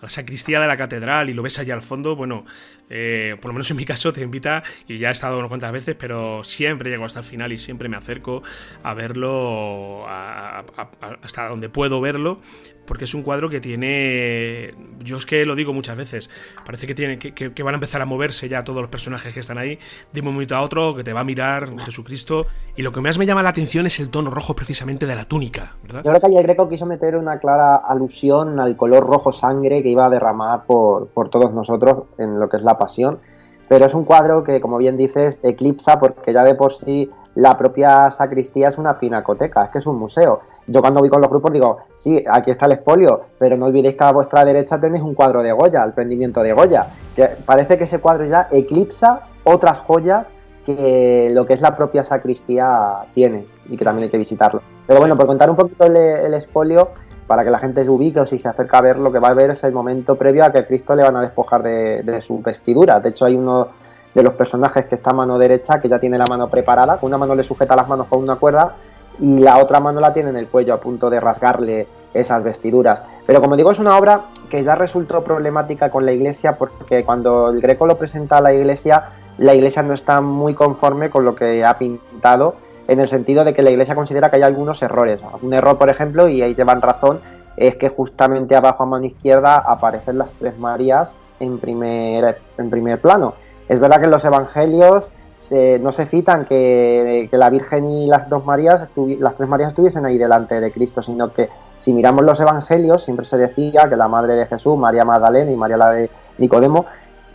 la 0.01 0.09
sacristía 0.09 0.59
de 0.59 0.67
la 0.67 0.77
catedral 0.77 1.29
y 1.29 1.33
lo 1.33 1.41
ves 1.41 1.57
allá 1.59 1.73
al 1.73 1.81
fondo, 1.81 2.15
bueno, 2.15 2.45
eh, 2.89 3.37
por 3.41 3.49
lo 3.49 3.53
menos 3.53 3.71
en 3.71 3.77
mi 3.77 3.85
caso 3.85 4.13
te 4.13 4.21
invita, 4.21 4.63
y 4.87 4.97
ya 4.97 5.09
he 5.09 5.11
estado 5.11 5.37
unas 5.37 5.49
cuantas 5.49 5.71
veces, 5.71 5.95
pero 5.97 6.43
siempre 6.43 6.89
llego 6.89 7.05
hasta 7.05 7.19
el 7.19 7.25
final 7.25 7.51
y 7.51 7.57
siempre 7.57 7.89
me 7.89 7.97
acerco 7.97 8.43
a 8.83 8.93
verlo 8.93 10.05
hasta 10.07 11.47
donde 11.47 11.69
puedo 11.69 12.01
verlo, 12.01 12.39
porque 12.85 13.05
es 13.05 13.13
un 13.13 13.23
cuadro 13.23 13.49
que 13.49 13.59
tiene, 13.59 14.73
yo 15.03 15.17
es 15.17 15.25
que 15.25 15.45
lo 15.45 15.55
digo 15.55 15.73
muchas 15.73 15.97
veces, 15.97 16.29
parece 16.65 16.87
que, 16.87 16.95
tiene, 16.95 17.17
que, 17.19 17.63
van 17.63 17.73
a 17.73 17.77
empezar 17.77 18.01
a 18.01 18.05
moverse 18.05 18.47
ya 18.49 18.63
todos 18.63 18.81
los 18.81 18.89
personajes 18.89 19.33
que 19.33 19.39
están 19.39 19.57
ahí, 19.57 19.79
de 20.11 20.19
un 20.21 20.27
momento 20.27 20.55
a 20.55 20.61
otro, 20.61 20.95
que 20.95 21.03
te 21.03 21.13
va 21.13 21.21
a 21.21 21.23
mirar 21.23 21.67
Jesucristo, 21.79 22.45
y 22.75 22.81
lo 22.81 22.91
que 22.91 23.01
más 23.01 23.17
me 23.17 23.25
llama 23.25 23.43
la 23.43 23.49
atención 23.49 23.85
es 23.85 23.99
el 23.99 24.09
tono 24.09 24.29
rojo 24.29 24.55
precisamente 24.55 25.05
de 25.05 25.15
la 25.15 25.25
túnica. 25.25 25.75
Yo 25.87 26.01
creo 26.01 26.19
que 26.19 26.27
el 26.27 26.43
Greco 26.43 26.69
quiso 26.69 26.85
meter 26.85 27.15
una 27.15 27.39
clara 27.39 27.75
alusión 27.75 28.59
al 28.59 28.75
color 28.75 29.05
rojo 29.05 29.31
sangre 29.31 29.81
que 29.81 29.89
iba 29.89 30.05
a 30.05 30.09
derramar 30.09 30.65
por, 30.65 31.07
por 31.07 31.29
todos 31.29 31.53
nosotros 31.53 32.03
en 32.17 32.39
lo 32.39 32.49
que 32.49 32.57
es 32.57 32.63
la 32.63 32.77
pasión, 32.77 33.19
pero 33.67 33.85
es 33.85 33.93
un 33.93 34.05
cuadro 34.05 34.43
que, 34.43 34.61
como 34.61 34.77
bien 34.77 34.97
dices, 34.97 35.39
eclipsa 35.43 35.99
porque 35.99 36.33
ya 36.33 36.43
de 36.43 36.55
por 36.55 36.73
sí 36.73 37.09
la 37.35 37.57
propia 37.57 38.09
sacristía 38.11 38.69
es 38.69 38.77
una 38.77 38.97
pinacoteca, 38.99 39.65
es 39.65 39.69
que 39.69 39.77
es 39.79 39.85
un 39.85 39.97
museo. 39.97 40.41
Yo 40.67 40.81
cuando 40.81 40.99
voy 40.99 41.09
con 41.09 41.21
los 41.21 41.29
grupos 41.29 41.51
digo, 41.51 41.79
sí, 41.93 42.23
aquí 42.29 42.51
está 42.51 42.65
el 42.65 42.73
espolio, 42.73 43.21
pero 43.37 43.57
no 43.57 43.65
olvidéis 43.65 43.95
que 43.95 44.03
a 44.03 44.11
vuestra 44.11 44.45
derecha 44.45 44.79
tenéis 44.79 45.03
un 45.03 45.13
cuadro 45.13 45.43
de 45.43 45.51
Goya, 45.51 45.83
el 45.83 45.93
prendimiento 45.93 46.41
de 46.41 46.53
Goya, 46.53 46.87
que 47.15 47.29
parece 47.45 47.77
que 47.77 47.83
ese 47.83 47.99
cuadro 47.99 48.25
ya 48.25 48.47
eclipsa 48.51 49.21
otras 49.43 49.79
joyas 49.79 50.27
que 50.65 51.29
lo 51.31 51.45
que 51.45 51.53
es 51.53 51.61
la 51.61 51.75
propia 51.75 52.03
sacristía 52.03 53.05
tiene 53.13 53.45
y 53.69 53.77
que 53.77 53.85
también 53.85 54.05
hay 54.05 54.09
que 54.09 54.17
visitarlo. 54.17 54.61
Pero 54.87 54.99
bueno, 54.99 55.15
por 55.15 55.27
contar 55.27 55.49
un 55.49 55.55
poquito 55.55 55.85
el, 55.85 56.33
espolio, 56.33 56.89
para 57.27 57.43
que 57.43 57.51
la 57.51 57.59
gente 57.59 57.83
se 57.83 57.89
ubique 57.89 58.19
o 58.19 58.25
si 58.25 58.37
se 58.37 58.49
acerca 58.49 58.79
a 58.79 58.81
ver, 58.81 58.97
lo 58.97 59.11
que 59.11 59.19
va 59.19 59.29
a 59.29 59.33
ver 59.33 59.51
es 59.51 59.63
el 59.63 59.73
momento 59.73 60.15
previo 60.15 60.43
a 60.43 60.51
que 60.51 60.65
Cristo 60.65 60.95
le 60.95 61.03
van 61.03 61.15
a 61.15 61.21
despojar 61.21 61.63
de, 61.63 62.21
su 62.21 62.41
vestidura. 62.41 62.99
De 62.99 63.09
hecho, 63.09 63.25
hay 63.25 63.35
uno 63.35 63.69
de 64.15 64.23
los 64.23 64.33
personajes 64.33 64.85
que 64.85 64.95
está 64.95 65.11
a 65.11 65.13
mano 65.13 65.37
derecha 65.37 65.79
que 65.79 65.89
ya 65.89 65.99
tiene 65.99 66.17
la 66.17 66.25
mano 66.27 66.49
preparada, 66.49 66.97
con 66.97 67.09
una 67.09 67.19
mano 67.19 67.35
le 67.35 67.43
sujeta 67.43 67.75
las 67.75 67.87
manos 67.87 68.07
con 68.07 68.19
una 68.23 68.37
cuerda 68.37 68.73
y 69.19 69.39
la 69.39 69.59
otra 69.59 69.79
mano 69.79 69.99
la 69.99 70.13
tiene 70.13 70.29
en 70.29 70.37
el 70.37 70.47
cuello 70.47 70.73
a 70.73 70.79
punto 70.79 71.09
de 71.09 71.19
rasgarle 71.19 71.87
esas 72.13 72.43
vestiduras. 72.43 73.03
Pero 73.27 73.41
como 73.41 73.55
digo, 73.55 73.71
es 73.71 73.79
una 73.79 73.97
obra 73.97 74.21
que 74.49 74.63
ya 74.63 74.73
resultó 74.75 75.23
problemática 75.23 75.91
con 75.91 76.05
la 76.05 76.13
iglesia 76.13 76.57
porque 76.57 77.05
cuando 77.05 77.49
el 77.49 77.61
Greco 77.61 77.85
lo 77.85 77.97
presenta 77.97 78.37
a 78.37 78.41
la 78.41 78.53
iglesia, 78.53 79.09
la 79.37 79.53
iglesia 79.53 79.83
no 79.83 79.93
está 79.93 80.21
muy 80.21 80.53
conforme 80.53 81.09
con 81.09 81.25
lo 81.25 81.35
que 81.35 81.63
ha 81.63 81.77
pintado 81.77 82.55
en 82.87 82.99
el 82.99 83.07
sentido 83.07 83.43
de 83.43 83.53
que 83.53 83.61
la 83.61 83.71
Iglesia 83.71 83.95
considera 83.95 84.29
que 84.29 84.37
hay 84.37 84.43
algunos 84.43 84.81
errores. 84.81 85.19
Un 85.41 85.53
error, 85.53 85.77
por 85.77 85.89
ejemplo, 85.89 86.27
y 86.27 86.41
ahí 86.41 86.53
llevan 86.55 86.81
razón, 86.81 87.19
es 87.57 87.75
que 87.77 87.89
justamente 87.89 88.55
abajo 88.55 88.83
a 88.83 88.85
mano 88.85 89.05
izquierda 89.05 89.57
aparecen 89.57 90.17
las 90.17 90.33
tres 90.33 90.57
Marías 90.57 91.15
en 91.39 91.57
primer, 91.59 92.39
en 92.57 92.69
primer 92.69 92.99
plano. 92.99 93.33
Es 93.67 93.79
verdad 93.79 93.99
que 93.99 94.05
en 94.05 94.11
los 94.11 94.25
Evangelios 94.25 95.09
no 95.81 95.91
se 95.91 96.05
citan 96.05 96.45
que, 96.45 97.29
la 97.31 97.49
Virgen 97.49 97.85
y 97.85 98.07
las 98.07 98.29
dos 98.29 98.45
Marías, 98.45 98.91
las 99.19 99.35
tres 99.35 99.49
Marías 99.49 99.69
estuviesen 99.69 100.05
ahí 100.05 100.17
delante 100.17 100.59
de 100.59 100.71
Cristo, 100.71 101.03
sino 101.03 101.33
que 101.33 101.49
si 101.75 101.93
miramos 101.93 102.23
los 102.23 102.39
Evangelios 102.39 103.03
siempre 103.03 103.25
se 103.25 103.37
decía 103.37 103.89
que 103.89 103.95
la 103.95 104.07
Madre 104.07 104.35
de 104.35 104.45
Jesús, 104.45 104.77
María 104.77 105.03
Magdalena 105.03 105.51
y 105.51 105.55
María 105.57 105.77
la 105.77 105.91
de 105.91 106.09
Nicodemo, 106.37 106.85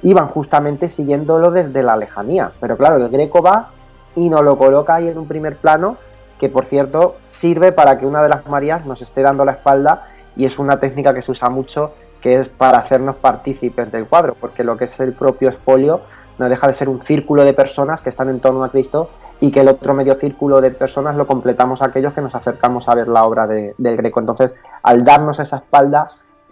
iban 0.03 0.29
justamente 0.29 0.89
siguiéndolo 0.89 1.51
desde 1.51 1.83
la 1.83 1.97
lejanía. 1.97 2.53
Pero 2.59 2.77
claro, 2.77 2.97
el 2.97 3.09
greco 3.11 3.43
va 3.43 3.71
y 4.17 4.31
nos 4.31 4.43
lo 4.43 4.57
coloca 4.57 4.95
ahí 4.95 5.09
en 5.09 5.19
un 5.19 5.29
primer 5.29 5.57
plano 5.57 5.97
que 6.39 6.49
por 6.49 6.65
cierto 6.65 7.17
sirve 7.27 7.71
para 7.71 7.99
que 7.99 8.07
una 8.07 8.23
de 8.23 8.31
las 8.31 8.47
Marías 8.47 8.87
nos 8.87 9.03
esté 9.03 9.21
dando 9.21 9.45
la 9.45 9.53
espalda 9.53 10.09
y 10.37 10.47
es 10.47 10.59
una 10.59 10.81
técnica 10.81 11.13
que 11.13 11.21
se 11.21 11.31
usa 11.31 11.51
mucho 11.51 11.93
que 12.23 12.39
es 12.39 12.49
para 12.49 12.79
hacernos 12.79 13.17
partícipes 13.17 13.91
del 13.93 14.07
cuadro, 14.07 14.37
porque 14.39 14.65
lo 14.65 14.77
que 14.77 14.85
es 14.85 15.01
el 15.01 15.13
propio 15.13 15.49
espolio 15.49 16.03
no 16.41 16.49
deja 16.49 16.67
de 16.67 16.73
ser 16.73 16.89
un 16.89 17.03
círculo 17.03 17.45
de 17.45 17.53
personas 17.53 18.01
que 18.01 18.09
están 18.09 18.31
en 18.31 18.41
torno 18.41 18.65
a 18.65 18.71
Cristo 18.71 19.11
y 19.41 19.51
que 19.51 19.61
el 19.61 19.69
otro 19.69 19.93
medio 19.93 20.15
círculo 20.15 20.63
de 20.63 20.71
personas 20.71 21.15
lo 21.15 21.27
completamos 21.27 21.83
aquellos 21.83 22.15
que 22.15 22.23
nos 22.23 22.35
acercamos 22.35 22.89
a 22.89 22.95
ver 22.95 23.09
la 23.09 23.25
obra 23.25 23.47
del 23.47 23.97
Greco. 23.97 24.21
Entonces, 24.21 24.55
al 24.83 25.05
darnos 25.05 25.39
esa 25.39 25.57
espalda, 25.57 26.09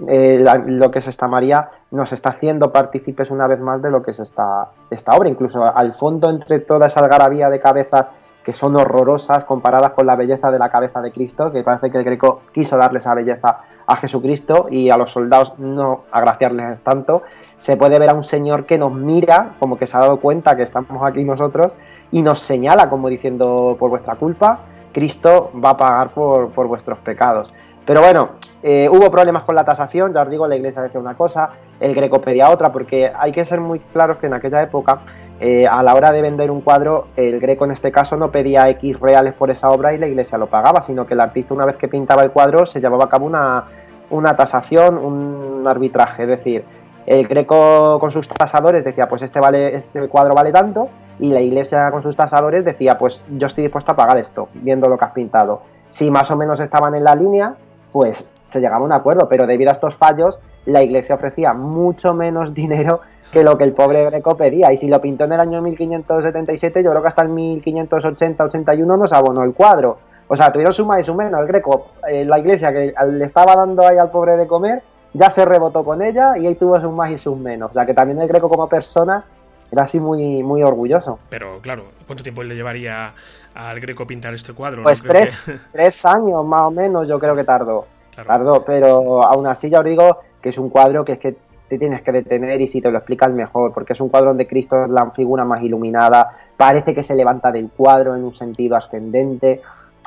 eh, 0.06 0.44
lo 0.66 0.90
que 0.90 0.98
es 0.98 1.08
esta 1.08 1.26
María 1.26 1.70
nos 1.90 2.12
está 2.12 2.28
haciendo 2.28 2.70
partícipes 2.70 3.30
una 3.30 3.46
vez 3.46 3.60
más 3.60 3.80
de 3.80 3.90
lo 3.90 4.02
que 4.02 4.10
es 4.10 4.20
esta, 4.20 4.68
esta 4.90 5.16
obra. 5.16 5.30
Incluso 5.30 5.64
al 5.64 5.92
fondo, 5.94 6.28
entre 6.28 6.60
toda 6.60 6.86
esa 6.86 7.00
algarabía 7.00 7.48
de 7.48 7.58
cabezas 7.58 8.10
que 8.44 8.52
son 8.52 8.76
horrorosas 8.76 9.44
comparadas 9.44 9.92
con 9.92 10.06
la 10.06 10.16
belleza 10.16 10.50
de 10.50 10.58
la 10.58 10.68
cabeza 10.68 11.00
de 11.00 11.12
Cristo, 11.12 11.50
que 11.50 11.62
parece 11.62 11.90
que 11.90 11.98
el 11.98 12.04
Greco 12.04 12.42
quiso 12.52 12.76
darle 12.76 12.98
esa 12.98 13.14
belleza 13.14 13.60
a 13.86 13.96
Jesucristo 13.96 14.68
y 14.70 14.90
a 14.90 14.98
los 14.98 15.10
soldados 15.10 15.58
no 15.58 16.04
agraciarles 16.12 16.82
tanto, 16.82 17.22
se 17.58 17.76
puede 17.76 17.98
ver 17.98 18.10
a 18.10 18.14
un 18.14 18.24
señor 18.24 18.66
que 18.66 18.78
nos 18.78 18.92
mira, 18.92 19.54
como 19.58 19.78
que 19.78 19.86
se 19.86 19.96
ha 19.96 20.00
dado 20.00 20.18
cuenta 20.18 20.56
que 20.56 20.62
estamos 20.62 21.02
aquí 21.02 21.24
nosotros, 21.24 21.74
y 22.10 22.22
nos 22.22 22.40
señala 22.40 22.88
como 22.88 23.08
diciendo, 23.08 23.76
por 23.78 23.90
vuestra 23.90 24.14
culpa, 24.16 24.60
Cristo 24.92 25.50
va 25.62 25.70
a 25.70 25.76
pagar 25.76 26.10
por, 26.10 26.50
por 26.50 26.66
vuestros 26.66 26.98
pecados. 26.98 27.52
Pero 27.84 28.02
bueno, 28.02 28.28
eh, 28.62 28.88
hubo 28.90 29.10
problemas 29.10 29.44
con 29.44 29.54
la 29.54 29.64
tasación, 29.64 30.12
ya 30.12 30.22
os 30.22 30.30
digo, 30.30 30.46
la 30.46 30.56
iglesia 30.56 30.82
decía 30.82 31.00
una 31.00 31.16
cosa, 31.16 31.50
el 31.80 31.94
greco 31.94 32.20
pedía 32.20 32.50
otra, 32.50 32.70
porque 32.70 33.10
hay 33.16 33.32
que 33.32 33.44
ser 33.44 33.60
muy 33.60 33.78
claros 33.78 34.18
que 34.18 34.26
en 34.26 34.34
aquella 34.34 34.62
época, 34.62 35.00
eh, 35.40 35.66
a 35.66 35.82
la 35.82 35.94
hora 35.94 36.10
de 36.12 36.20
vender 36.20 36.50
un 36.50 36.60
cuadro, 36.60 37.06
el 37.16 37.40
greco 37.40 37.64
en 37.64 37.70
este 37.70 37.92
caso 37.92 38.16
no 38.16 38.30
pedía 38.30 38.68
X 38.70 38.98
reales 39.00 39.34
por 39.34 39.50
esa 39.50 39.70
obra 39.70 39.94
y 39.94 39.98
la 39.98 40.08
iglesia 40.08 40.36
lo 40.36 40.48
pagaba, 40.48 40.82
sino 40.82 41.06
que 41.06 41.14
el 41.14 41.20
artista 41.20 41.54
una 41.54 41.64
vez 41.64 41.76
que 41.76 41.88
pintaba 41.88 42.22
el 42.22 42.30
cuadro 42.30 42.66
se 42.66 42.80
llevaba 42.80 43.04
a 43.04 43.08
cabo 43.08 43.26
una, 43.26 43.64
una 44.10 44.36
tasación, 44.36 44.98
un 44.98 45.64
arbitraje, 45.66 46.24
es 46.24 46.28
decir, 46.28 46.64
el 47.08 47.26
Greco 47.26 47.98
con 48.00 48.12
sus 48.12 48.28
tasadores 48.28 48.84
decía, 48.84 49.08
pues 49.08 49.22
este, 49.22 49.40
vale, 49.40 49.74
este 49.74 50.06
cuadro 50.08 50.34
vale 50.34 50.52
tanto, 50.52 50.90
y 51.18 51.32
la 51.32 51.40
iglesia 51.40 51.90
con 51.90 52.02
sus 52.02 52.14
tasadores 52.14 52.66
decía, 52.66 52.98
pues 52.98 53.22
yo 53.30 53.46
estoy 53.46 53.64
dispuesto 53.64 53.92
a 53.92 53.96
pagar 53.96 54.18
esto, 54.18 54.50
viendo 54.52 54.88
lo 54.88 54.98
que 54.98 55.06
has 55.06 55.12
pintado. 55.12 55.62
Si 55.88 56.10
más 56.10 56.30
o 56.30 56.36
menos 56.36 56.60
estaban 56.60 56.94
en 56.94 57.04
la 57.04 57.14
línea, 57.14 57.54
pues 57.92 58.30
se 58.46 58.60
llegaba 58.60 58.82
a 58.82 58.84
un 58.84 58.92
acuerdo, 58.92 59.26
pero 59.26 59.46
debido 59.46 59.70
a 59.70 59.72
estos 59.72 59.94
fallos, 59.94 60.38
la 60.66 60.82
iglesia 60.82 61.14
ofrecía 61.14 61.54
mucho 61.54 62.12
menos 62.12 62.52
dinero 62.62 63.00
que 63.32 63.42
lo 63.42 63.56
que 63.56 63.64
el 63.64 63.72
pobre 63.72 64.04
Greco 64.04 64.36
pedía. 64.36 64.70
Y 64.70 64.76
si 64.76 64.88
lo 64.88 65.00
pintó 65.00 65.24
en 65.24 65.32
el 65.32 65.40
año 65.40 65.62
1577, 65.62 66.82
yo 66.82 66.90
creo 66.90 67.00
que 67.00 67.08
hasta 67.08 67.22
el 67.22 67.30
1580-81 67.30 68.98
nos 68.98 69.12
abonó 69.14 69.44
el 69.44 69.54
cuadro. 69.54 69.96
O 70.28 70.36
sea, 70.36 70.52
tuvieron 70.52 70.74
suma 70.74 71.00
y 71.00 71.04
su 71.04 71.14
menos. 71.14 71.40
El 71.40 71.46
Greco, 71.46 71.86
eh, 72.06 72.26
la 72.26 72.38
iglesia 72.38 72.70
que 72.70 72.92
le 73.12 73.24
estaba 73.24 73.56
dando 73.56 73.86
ahí 73.86 73.96
al 73.96 74.10
pobre 74.10 74.36
de 74.36 74.46
comer, 74.46 74.82
ya 75.12 75.30
se 75.30 75.44
rebotó 75.44 75.84
con 75.84 76.02
ella 76.02 76.36
y 76.36 76.46
ahí 76.46 76.54
tuvo 76.54 76.80
sus 76.80 76.92
más 76.92 77.10
y 77.10 77.18
sus 77.18 77.36
menos. 77.36 77.70
O 77.70 77.74
sea 77.74 77.86
que 77.86 77.94
también 77.94 78.20
el 78.20 78.28
Greco 78.28 78.48
como 78.48 78.68
persona 78.68 79.24
era 79.70 79.82
así 79.82 80.00
muy, 80.00 80.42
muy 80.42 80.62
orgulloso. 80.62 81.18
Pero 81.28 81.60
claro, 81.60 81.84
¿cuánto 82.06 82.22
tiempo 82.22 82.42
le 82.42 82.54
llevaría 82.54 83.14
al 83.54 83.80
Greco 83.80 84.06
pintar 84.06 84.34
este 84.34 84.52
cuadro? 84.52 84.82
Pues 84.82 85.02
tres, 85.02 85.52
tres, 85.72 86.04
años 86.04 86.44
más 86.44 86.62
o 86.62 86.70
menos 86.70 87.06
yo 87.08 87.18
creo 87.18 87.34
que 87.36 87.44
tardó. 87.44 87.86
Tardó, 88.14 88.64
pero 88.64 89.24
aún 89.24 89.46
así 89.46 89.70
ya 89.70 89.78
os 89.78 89.84
digo 89.84 90.18
que 90.42 90.48
es 90.48 90.58
un 90.58 90.70
cuadro 90.70 91.04
que 91.04 91.12
es 91.12 91.18
que 91.18 91.36
te 91.68 91.78
tienes 91.78 92.02
que 92.02 92.12
detener 92.12 92.60
y 92.60 92.68
si 92.68 92.80
te 92.80 92.90
lo 92.90 92.98
explicas 92.98 93.30
mejor, 93.30 93.72
porque 93.72 93.92
es 93.92 94.00
un 94.00 94.08
cuadro 94.08 94.28
donde 94.28 94.46
Cristo 94.46 94.84
es 94.84 94.90
la 94.90 95.10
figura 95.10 95.44
más 95.44 95.62
iluminada, 95.62 96.36
parece 96.56 96.94
que 96.94 97.02
se 97.02 97.14
levanta 97.14 97.52
del 97.52 97.68
cuadro 97.68 98.16
en 98.16 98.24
un 98.24 98.34
sentido 98.34 98.74
ascendente, 98.74 99.60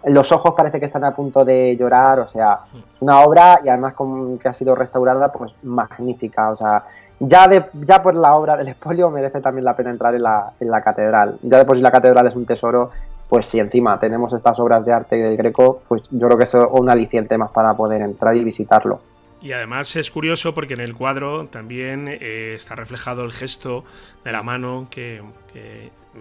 los 0.06 0.32
ojos 0.32 0.54
parece 0.56 0.80
que 0.80 0.86
están 0.86 1.04
a 1.04 1.16
punto 1.16 1.46
de 1.46 1.76
llorar, 1.78 2.20
o 2.20 2.28
sea, 2.28 2.60
una 3.00 3.20
obra 3.22 3.60
y 3.64 3.70
además 3.70 3.94
con, 3.94 4.38
que 4.40 4.50
ha 4.50 4.54
sido 4.54 4.76
restaurada, 4.76 5.32
pues 5.32 5.54
magnífica, 5.64 6.52
o 6.52 6.56
sea, 6.56 6.84
ya, 7.20 7.48
de, 7.48 7.66
ya 7.86 8.02
por 8.02 8.16
la 8.16 8.34
obra 8.36 8.58
del 8.58 8.70
espolio 8.70 9.10
merece 9.12 9.42
también 9.42 9.66
la 9.66 9.76
pena 9.76 9.92
entrar 9.92 10.16
en 10.16 10.24
la, 10.24 10.54
en 10.60 10.72
la 10.72 10.82
catedral. 10.82 11.38
Ya 11.44 11.60
de 11.60 11.66
por 11.66 11.78
si 11.78 11.84
la 11.84 11.92
catedral 11.92 12.28
es 12.28 12.36
un 12.36 12.46
tesoro, 12.46 12.92
pues 13.30 13.46
si 13.46 13.60
encima 13.60 14.00
tenemos 14.00 14.34
estas 14.34 14.60
obras 14.60 14.84
de 14.84 14.92
arte 14.92 15.16
del 15.16 15.38
Greco, 15.38 15.82
pues 15.88 16.04
yo 16.10 16.28
creo 16.28 16.38
que 16.38 16.44
es 16.46 16.54
un 16.54 16.90
aliciente 16.90 17.38
más 17.38 17.52
para 17.52 17.74
poder 17.76 18.02
entrar 18.02 18.36
y 18.36 18.44
visitarlo. 18.44 19.00
Y 19.42 19.54
además 19.54 19.96
es 19.96 20.12
curioso 20.12 20.54
porque 20.54 20.76
en 20.76 20.82
el 20.82 20.96
cuadro 20.96 21.48
también 21.48 22.08
eh, 22.08 22.54
está 22.56 22.76
reflejado 22.76 23.24
el 23.24 23.32
gesto 23.32 23.84
de 24.24 24.32
la 24.32 24.44
mano 24.44 24.88
que, 24.92 25.22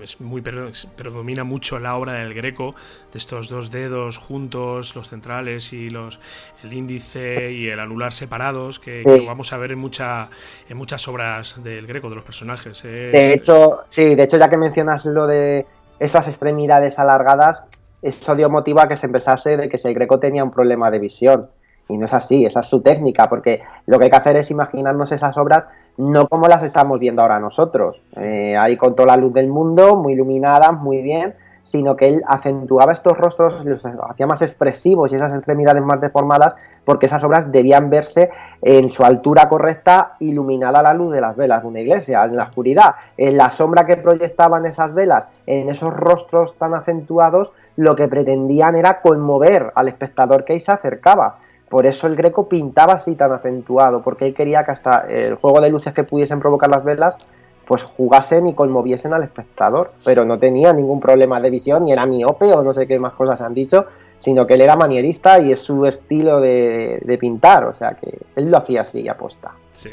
es 0.03 0.21
muy 0.21 0.41
predomina 0.41 1.45
mucho 1.45 1.79
la 1.79 1.97
obra 1.97 2.15
del 2.15 2.35
Greco, 2.35 2.75
de 3.13 3.19
estos 3.19 3.49
dos 3.49 3.71
dedos 3.71 4.19
juntos, 4.19 4.95
los 4.95 5.09
centrales 5.09 5.73
y 5.73 5.91
los 5.91 6.21
el 6.63 6.73
índice 6.73 7.53
y 7.53 7.69
el 7.69 7.81
anular 7.81 8.13
separados, 8.13 8.79
que, 8.79 9.03
vamos 9.27 9.53
a 9.53 9.59
ver 9.59 9.73
en 9.73 9.79
mucha, 9.79 10.29
en 10.69 10.77
muchas 10.77 11.07
obras 11.09 11.63
del 11.63 11.87
Greco, 11.87 12.09
de 12.09 12.17
los 12.17 12.25
personajes. 12.25 12.83
De 12.83 13.35
hecho, 13.35 13.81
sí, 13.89 14.15
de 14.15 14.23
hecho 14.23 14.39
ya 14.39 14.49
que 14.49 14.57
mencionas 14.57 15.05
lo 15.05 15.27
de 15.27 15.67
esas 15.99 16.29
extremidades 16.29 16.99
alargadas, 16.99 17.65
eso 18.03 18.35
dio 18.35 18.49
motivo 18.49 18.81
a 18.81 18.89
que 18.89 18.97
se 18.97 19.07
empezase 19.07 19.57
de 19.57 19.69
que 19.69 19.77
si 19.77 19.89
el 19.89 19.95
Greco 19.95 20.19
tenía 20.19 20.45
un 20.45 20.51
problema 20.51 20.91
de 20.91 20.99
visión 20.99 21.51
y 21.91 21.99
no 21.99 22.05
es 22.05 22.15
así, 22.15 22.45
esa 22.45 22.61
es 22.61 22.67
su 22.67 22.81
técnica, 22.81 23.29
porque 23.29 23.63
lo 23.87 23.99
que 23.99 24.05
hay 24.05 24.11
que 24.11 24.17
hacer 24.17 24.37
es 24.37 24.51
imaginarnos 24.51 25.13
esas 25.13 25.37
obras 25.37 25.67
no 25.97 26.29
como 26.29 26.49
las 26.49 26.63
estamos 26.63 26.99
viendo 26.99 27.23
ahora 27.23 27.39
nosotros, 27.39 28.01
eh, 28.17 28.57
ahí 28.57 28.77
con 28.77 28.95
toda 28.95 29.09
la 29.09 29.17
luz 29.17 29.33
del 29.33 29.49
mundo, 29.49 29.97
muy 29.97 30.15
iluminadas, 30.15 30.73
muy 30.73 31.03
bien, 31.03 31.35
sino 31.63 31.95
que 31.95 32.09
él 32.09 32.23
acentuaba 32.27 32.93
estos 32.93 33.17
rostros, 33.17 33.65
los 33.65 33.85
hacía 33.85 34.27
más 34.27 34.43
expresivos 34.43 35.13
y 35.13 35.17
esas 35.17 35.35
extremidades 35.35 35.83
más 35.83 36.01
deformadas, 36.01 36.57
porque 36.85 37.07
esas 37.07 37.23
obras 37.23 37.53
debían 37.53 37.91
verse 37.91 38.31
en 38.63 38.91
su 38.91 39.05
altura 39.05 39.49
correcta, 39.49 40.17
iluminada 40.19 40.83
la 40.83 40.95
luz 40.95 41.13
de 41.13 41.21
las 41.21 41.37
velas 41.37 41.63
de 41.63 41.69
una 41.69 41.81
iglesia, 41.81 42.25
en 42.25 42.37
la 42.37 42.45
oscuridad, 42.45 42.95
en 43.17 43.37
la 43.37 43.51
sombra 43.51 43.87
que 43.87 43.97
proyectaban 43.97 44.67
esas 44.67 44.95
velas, 44.95 45.29
en 45.47 45.69
esos 45.69 45.95
rostros 45.95 46.57
tan 46.57 46.75
acentuados, 46.75 47.53
lo 47.77 47.95
que 47.95 48.09
pretendían 48.09 48.75
era 48.75 49.01
conmover 49.01 49.73
al 49.75 49.89
espectador 49.89 50.45
que 50.45 50.55
ahí 50.55 50.61
se 50.61 50.73
acercaba. 50.73 51.39
Por 51.71 51.87
eso 51.87 52.09
el 52.09 52.17
Greco 52.17 52.49
pintaba 52.49 52.95
así 52.95 53.15
tan 53.15 53.31
acentuado, 53.33 54.03
porque 54.03 54.27
él 54.27 54.35
quería 54.35 54.65
que 54.65 54.73
hasta 54.73 55.07
el 55.09 55.37
juego 55.37 55.61
de 55.61 55.71
luces 55.71 55.95
que 55.95 56.03
pudiesen 56.03 56.41
provocar 56.41 56.69
las 56.69 56.83
velas, 56.83 57.17
pues 57.65 57.85
jugasen 57.85 58.49
y 58.49 58.55
conmoviesen 58.55 59.15
al 59.15 59.23
espectador. 59.23 59.93
Pero 60.05 60.25
no 60.25 60.37
tenía 60.41 60.73
ningún 60.73 60.99
problema 60.99 61.41
de 61.41 61.49
visión, 61.49 61.85
ni 61.85 61.93
era 61.93 62.07
miope 62.07 62.53
o 62.53 62.65
no 62.65 62.73
sé 62.73 62.89
qué 62.89 62.99
más 62.99 63.13
cosas 63.13 63.41
han 63.41 63.55
dicho, 63.55 63.87
sino 64.19 64.49
que 64.49 64.55
él 64.55 64.63
era 64.63 64.75
manierista 64.75 65.39
y 65.39 65.53
es 65.53 65.61
su 65.61 65.87
estilo 65.87 66.41
de, 66.41 67.01
de 67.05 67.19
pintar, 67.19 67.65
o 67.65 67.73
sea 67.73 67.93
que 67.95 68.19
él 68.35 68.51
lo 68.51 68.59
hacía 68.59 68.81
así, 68.81 69.09
aposta. 69.09 69.53
Sí. 69.71 69.91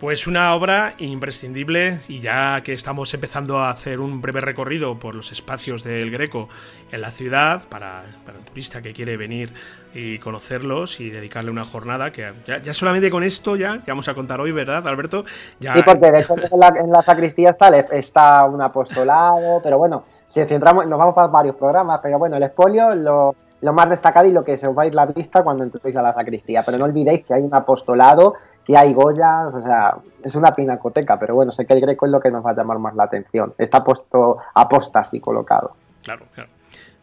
Pues 0.00 0.28
una 0.28 0.54
obra 0.54 0.94
imprescindible 0.98 1.98
y 2.06 2.20
ya 2.20 2.62
que 2.62 2.72
estamos 2.72 3.12
empezando 3.14 3.58
a 3.58 3.70
hacer 3.70 3.98
un 3.98 4.22
breve 4.22 4.40
recorrido 4.40 4.96
por 5.00 5.16
los 5.16 5.32
espacios 5.32 5.82
del 5.82 6.12
Greco 6.12 6.48
en 6.92 7.00
la 7.00 7.10
ciudad, 7.10 7.62
para, 7.68 8.04
el 8.04 8.44
turista 8.44 8.80
que 8.80 8.92
quiere 8.92 9.16
venir 9.16 9.52
y 9.92 10.20
conocerlos 10.20 11.00
y 11.00 11.10
dedicarle 11.10 11.50
una 11.50 11.64
jornada, 11.64 12.12
que 12.12 12.32
ya, 12.46 12.72
solamente 12.74 13.10
con 13.10 13.24
esto 13.24 13.56
ya, 13.56 13.82
que 13.82 13.90
vamos 13.90 14.06
a 14.06 14.14
contar 14.14 14.40
hoy, 14.40 14.52
¿verdad, 14.52 14.86
Alberto? 14.86 15.24
Ya... 15.58 15.72
Sí, 15.72 15.82
porque 15.84 16.12
de 16.12 16.20
hecho 16.20 16.36
en 16.36 16.60
la, 16.60 16.68
en 16.68 16.92
la 16.92 17.02
sacristía 17.02 17.50
está, 17.50 17.76
está 17.76 18.44
un 18.44 18.62
apostolado, 18.62 19.60
pero 19.64 19.78
bueno, 19.78 20.04
si 20.28 20.44
centramos, 20.44 20.86
nos 20.86 20.96
vamos 20.96 21.16
para 21.16 21.26
varios 21.26 21.56
programas, 21.56 21.98
pero 22.00 22.20
bueno, 22.20 22.36
el 22.36 22.44
espolio 22.44 22.94
lo 22.94 23.34
lo 23.60 23.72
más 23.72 23.88
destacado 23.88 24.28
y 24.28 24.32
lo 24.32 24.44
que 24.44 24.56
se 24.56 24.66
os 24.68 24.76
va 24.76 24.82
a 24.82 24.86
ir 24.86 24.94
la 24.94 25.06
vista 25.06 25.42
cuando 25.42 25.64
entréis 25.64 25.96
a 25.96 26.02
la 26.02 26.12
sacristía. 26.12 26.62
Pero 26.64 26.78
no 26.78 26.84
olvidéis 26.84 27.24
que 27.24 27.34
hay 27.34 27.42
un 27.42 27.54
apostolado, 27.54 28.34
que 28.64 28.76
hay 28.76 28.92
Goya, 28.94 29.48
o 29.48 29.60
sea, 29.60 29.96
es 30.22 30.34
una 30.34 30.54
pinacoteca, 30.54 31.18
pero 31.18 31.34
bueno, 31.34 31.52
sé 31.52 31.66
que 31.66 31.74
el 31.74 31.80
greco 31.80 32.06
es 32.06 32.12
lo 32.12 32.20
que 32.20 32.30
nos 32.30 32.44
va 32.44 32.50
a 32.50 32.54
llamar 32.54 32.78
más 32.78 32.94
la 32.94 33.04
atención. 33.04 33.54
Está 33.58 33.82
puesto 33.82 34.38
aposta 34.54 35.00
así 35.00 35.20
colocado. 35.20 35.72
Claro, 36.02 36.26
claro. 36.34 36.50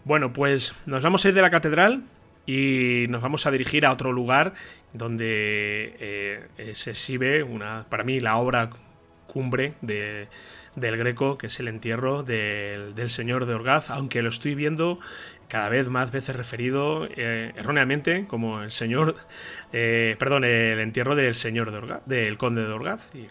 Bueno, 0.03 0.31
pues 0.31 0.73
nos 0.85 1.03
vamos 1.03 1.25
a 1.25 1.29
ir 1.29 1.33
de 1.33 1.41
la 1.41 1.49
catedral 1.49 2.03
y 2.45 3.05
nos 3.09 3.21
vamos 3.21 3.45
a 3.47 3.51
dirigir 3.51 3.85
a 3.85 3.91
otro 3.91 4.11
lugar 4.11 4.53
donde 4.93 5.95
eh, 5.99 6.71
se 6.73 6.91
exhibe 6.91 7.43
una, 7.43 7.85
para 7.89 8.03
mí, 8.03 8.19
la 8.19 8.37
obra 8.37 8.69
cumbre 9.35 9.73
de, 9.81 10.29
del 10.77 10.95
Greco, 10.95 11.37
que 11.37 11.47
es 11.47 11.59
el 11.59 11.67
entierro 11.67 12.23
del, 12.23 12.95
del 12.95 13.09
señor 13.09 13.45
de 13.45 13.53
Orgaz, 13.53 13.89
aunque 13.89 14.21
lo 14.21 14.29
estoy 14.29 14.55
viendo 14.55 14.97
cada 15.49 15.67
vez 15.67 15.89
más 15.89 16.09
veces 16.09 16.37
referido 16.37 17.05
eh, 17.05 17.51
erróneamente 17.57 18.27
como 18.27 18.61
el 18.61 18.71
señor, 18.71 19.15
eh, 19.73 20.15
perdón, 20.17 20.45
el 20.45 20.79
entierro 20.79 21.17
del 21.17 21.35
señor 21.35 21.71
de 21.71 21.77
Orgaz, 21.79 22.01
del 22.05 22.37
conde 22.37 22.65
de 22.65 22.71
Orgaz, 22.71 23.09
y 23.13 23.27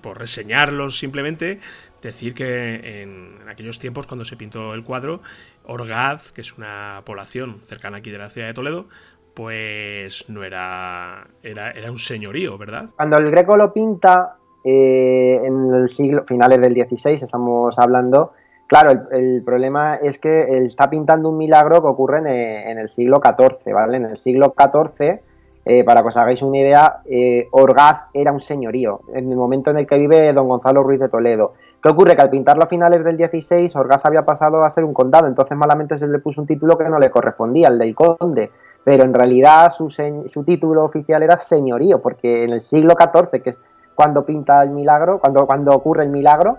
por 0.00 0.18
reseñarlos 0.18 0.98
simplemente, 0.98 1.60
decir 2.02 2.34
que 2.34 3.02
en, 3.02 3.48
aquellos 3.48 3.78
tiempos 3.78 4.08
cuando 4.08 4.24
se 4.24 4.36
pintó 4.36 4.74
el 4.74 4.82
cuadro, 4.82 5.22
Orgaz, 5.64 6.32
que 6.32 6.40
es 6.40 6.58
una 6.58 7.02
población 7.04 7.60
cercana 7.62 7.98
aquí 7.98 8.10
de 8.10 8.18
la 8.18 8.30
ciudad 8.30 8.48
de 8.48 8.54
Toledo, 8.54 8.88
pues 9.32 10.28
no 10.28 10.42
era, 10.42 11.28
era, 11.44 11.70
era 11.70 11.92
un 11.92 12.00
señorío, 12.00 12.58
¿verdad? 12.58 12.90
Cuando 12.96 13.18
el 13.18 13.30
Greco 13.30 13.56
lo 13.56 13.72
pinta, 13.72 14.38
eh, 14.66 15.40
en 15.44 15.72
el 15.72 15.88
siglo, 15.88 16.24
finales 16.24 16.60
del 16.60 16.74
16 16.74 17.22
estamos 17.22 17.78
hablando, 17.78 18.32
Claro, 18.68 19.06
el, 19.12 19.44
problema 19.44 19.94
es 19.94 20.18
que 20.18 20.42
él 20.42 20.66
está 20.66 20.90
pintando 20.90 21.28
un 21.28 21.38
milagro 21.38 21.80
que 21.80 21.86
ocurre 21.86 22.18
en, 22.18 22.78
el 22.78 22.88
siglo 22.88 23.20
XIV, 23.24 23.72
¿vale? 23.72 23.98
En 23.98 24.06
el 24.06 24.16
siglo 24.16 24.52
XIV 24.58 25.20
eh, 25.68 25.82
para 25.82 26.00
que 26.02 26.08
os 26.08 26.16
hagáis 26.16 26.42
una 26.42 26.58
idea, 26.58 27.00
eh, 27.06 27.48
Orgaz 27.50 28.04
era 28.14 28.30
un 28.30 28.38
señorío 28.38 29.00
en 29.12 29.32
el 29.32 29.36
momento 29.36 29.72
en 29.72 29.78
el 29.78 29.86
que 29.86 29.98
vive 29.98 30.32
don 30.32 30.46
Gonzalo 30.46 30.84
Ruiz 30.84 31.00
de 31.00 31.08
Toledo. 31.08 31.54
¿Qué 31.82 31.88
ocurre? 31.88 32.14
Que 32.14 32.22
al 32.22 32.30
pintarlo 32.30 32.62
a 32.62 32.66
finales 32.68 33.02
del 33.02 33.16
16, 33.16 33.74
Orgaz 33.74 34.04
había 34.04 34.24
pasado 34.24 34.64
a 34.64 34.70
ser 34.70 34.84
un 34.84 34.94
condado, 34.94 35.26
entonces 35.26 35.58
malamente 35.58 35.98
se 35.98 36.06
le 36.06 36.20
puso 36.20 36.40
un 36.40 36.46
título 36.46 36.78
que 36.78 36.84
no 36.84 37.00
le 37.00 37.10
correspondía, 37.10 37.66
el 37.66 37.80
del 37.80 37.96
conde. 37.96 38.52
Pero 38.84 39.02
en 39.02 39.12
realidad 39.12 39.70
su, 39.70 39.90
su 39.90 40.44
título 40.44 40.84
oficial 40.84 41.24
era 41.24 41.36
señorío, 41.36 42.00
porque 42.00 42.44
en 42.44 42.50
el 42.50 42.60
siglo 42.60 42.94
XIV, 42.96 43.42
que 43.42 43.50
es 43.50 43.58
cuando 43.96 44.24
pinta 44.24 44.62
el 44.62 44.70
milagro, 44.70 45.18
cuando, 45.18 45.46
cuando 45.46 45.74
ocurre 45.74 46.04
el 46.04 46.10
milagro, 46.10 46.58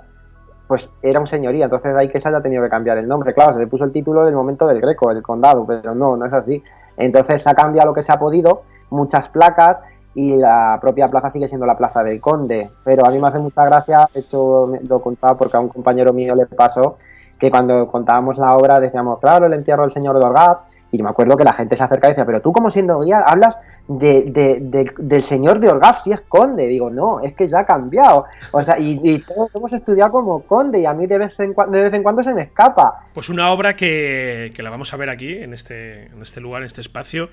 pues 0.67 0.89
era 1.01 1.21
un 1.21 1.27
señorío, 1.27 1.63
entonces 1.63 1.93
de 1.93 1.99
ahí 1.99 2.09
que 2.09 2.19
se 2.19 2.27
haya 2.27 2.41
tenido 2.41 2.61
que 2.63 2.69
cambiar 2.69 2.97
el 2.97 3.07
nombre. 3.07 3.33
Claro, 3.33 3.53
se 3.53 3.59
le 3.59 3.67
puso 3.67 3.85
el 3.85 3.93
título 3.93 4.25
del 4.25 4.35
momento 4.35 4.67
del 4.67 4.81
Greco, 4.81 5.09
el 5.11 5.21
condado, 5.21 5.65
pero 5.65 5.95
no, 5.95 6.17
no 6.17 6.25
es 6.25 6.33
así. 6.33 6.61
Entonces 6.97 7.41
se 7.43 7.49
ha 7.49 7.53
cambiado 7.53 7.89
lo 7.89 7.93
que 7.93 8.01
se 8.01 8.11
ha 8.11 8.19
podido 8.19 8.63
muchas 8.89 9.29
placas 9.29 9.81
y 10.13 10.35
la 10.35 10.79
propia 10.81 11.09
plaza 11.09 11.29
sigue 11.29 11.47
siendo 11.47 11.65
la 11.65 11.77
plaza 11.77 12.03
del 12.03 12.19
Conde. 12.19 12.71
Pero 12.83 13.05
a 13.05 13.11
mí 13.11 13.19
me 13.19 13.27
hace 13.27 13.39
mucha 13.39 13.63
gracia, 13.65 14.09
de 14.13 14.21
hecho 14.21 14.73
lo 14.87 14.99
contaba 14.99 15.37
porque 15.37 15.55
a 15.55 15.59
un 15.59 15.69
compañero 15.69 16.11
mío 16.11 16.35
le 16.35 16.47
pasó, 16.47 16.97
que 17.39 17.51
cuando 17.51 17.87
contábamos 17.87 18.37
la 18.39 18.57
obra 18.57 18.79
decíamos, 18.79 19.19
claro, 19.19 19.45
el 19.45 19.53
entierro 19.53 19.83
del 19.83 19.91
señor 19.91 20.17
de 20.17 20.25
Orgaz, 20.25 20.57
y 20.91 21.03
me 21.03 21.09
acuerdo 21.09 21.37
que 21.37 21.43
la 21.43 21.53
gente 21.53 21.75
se 21.75 21.83
acerca 21.83 22.07
y 22.07 22.11
decía, 22.11 22.25
pero 22.25 22.41
tú 22.41 22.51
como 22.51 22.69
siendo 22.69 22.99
guía 23.01 23.19
hablas 23.19 23.59
de, 23.87 24.91
del 24.97 25.23
señor 25.23 25.59
de 25.59 25.69
Orgaz 25.69 26.03
si 26.03 26.11
es 26.11 26.21
conde. 26.21 26.67
Digo, 26.67 26.89
no, 26.89 27.19
es 27.19 27.33
que 27.33 27.47
ya 27.47 27.59
ha 27.59 27.65
cambiado. 27.65 28.25
O 28.51 28.61
sea, 28.61 28.77
y, 28.79 29.19
todos 29.19 29.49
hemos 29.53 29.73
estudiado 29.73 30.11
como 30.11 30.41
conde 30.43 30.79
y 30.79 30.85
a 30.85 30.93
mí 30.93 31.07
de 31.07 31.17
vez 31.17 31.39
en, 31.39 31.53
de 31.53 31.81
vez 31.81 31.93
en 31.93 32.03
cuando 32.03 32.23
se 32.23 32.33
me 32.33 32.43
escapa. 32.43 33.07
Pues 33.13 33.29
una 33.29 33.51
obra 33.51 33.75
que, 33.75 34.51
que, 34.55 34.63
la 34.63 34.69
vamos 34.69 34.93
a 34.93 34.97
ver 34.97 35.09
aquí, 35.09 35.33
en 35.33 35.53
este, 35.53 36.07
en 36.07 36.21
este 36.21 36.41
lugar, 36.41 36.61
en 36.61 36.67
este 36.67 36.81
espacio, 36.81 37.29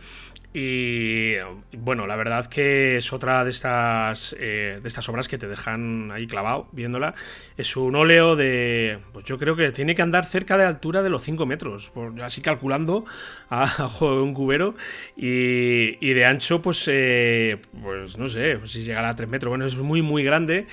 y 0.56 1.34
bueno, 1.76 2.06
la 2.06 2.14
verdad 2.14 2.46
que 2.46 2.98
es 2.98 3.12
otra 3.12 3.42
de 3.42 3.50
estas, 3.50 4.36
eh, 4.38 4.78
de 4.80 4.86
estas 4.88 5.08
obras 5.08 5.26
que 5.26 5.36
te 5.36 5.48
dejan 5.48 6.12
ahí 6.12 6.28
clavado 6.28 6.68
viéndola. 6.70 7.14
Es 7.56 7.76
un 7.76 7.96
óleo 7.96 8.36
de, 8.36 9.00
pues 9.12 9.24
yo 9.24 9.36
creo 9.36 9.56
que 9.56 9.72
tiene 9.72 9.96
que 9.96 10.02
andar 10.02 10.24
cerca 10.26 10.56
de 10.56 10.64
altura 10.64 11.02
de 11.02 11.10
los 11.10 11.24
5 11.24 11.44
metros, 11.44 11.90
así 12.22 12.40
calculando 12.40 13.04
a, 13.50 13.90
de 14.00 14.06
un 14.06 14.32
cubero. 14.32 14.76
Y, 15.16 15.98
y 16.00 16.14
de 16.14 16.24
ancho, 16.24 16.43
pues, 16.62 16.84
eh, 16.88 17.60
pues 17.82 18.16
no 18.18 18.28
sé, 18.28 18.56
pues 18.58 18.72
si 18.72 18.82
llegará 18.82 19.10
a 19.10 19.16
3 19.16 19.28
metros. 19.28 19.48
Bueno, 19.50 19.66
es 19.66 19.76
muy, 19.76 20.02
muy 20.02 20.24
grande. 20.24 20.66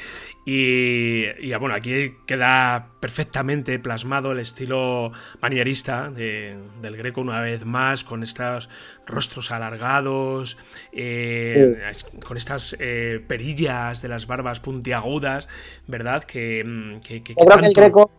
Y, 0.46 1.26
y, 1.40 1.54
bueno, 1.56 1.76
aquí 1.76 2.16
queda 2.26 2.88
perfectamente 3.00 3.78
plasmado 3.80 4.32
el 4.32 4.40
estilo 4.40 5.12
manierista 5.42 6.10
del 6.10 6.98
Greco 6.98 7.22
una 7.22 7.42
vez 7.42 7.66
más, 7.66 8.04
con 8.04 8.24
estos 8.24 8.70
rostros 9.06 9.52
alargados, 9.52 10.58
eh, 10.92 11.82
con 12.26 12.38
estas 12.38 12.76
eh, 12.80 13.24
perillas 13.28 14.02
de 14.02 14.08
las 14.08 14.26
barbas 14.26 14.60
puntiagudas, 14.60 15.48
¿verdad? 15.88 16.24
Que, 16.24 16.64
mm, 16.64 17.02
yo, 17.02 17.46
creo 17.46 17.60
que 17.60 17.66
el 17.68 17.74
Greco, 17.74 18.12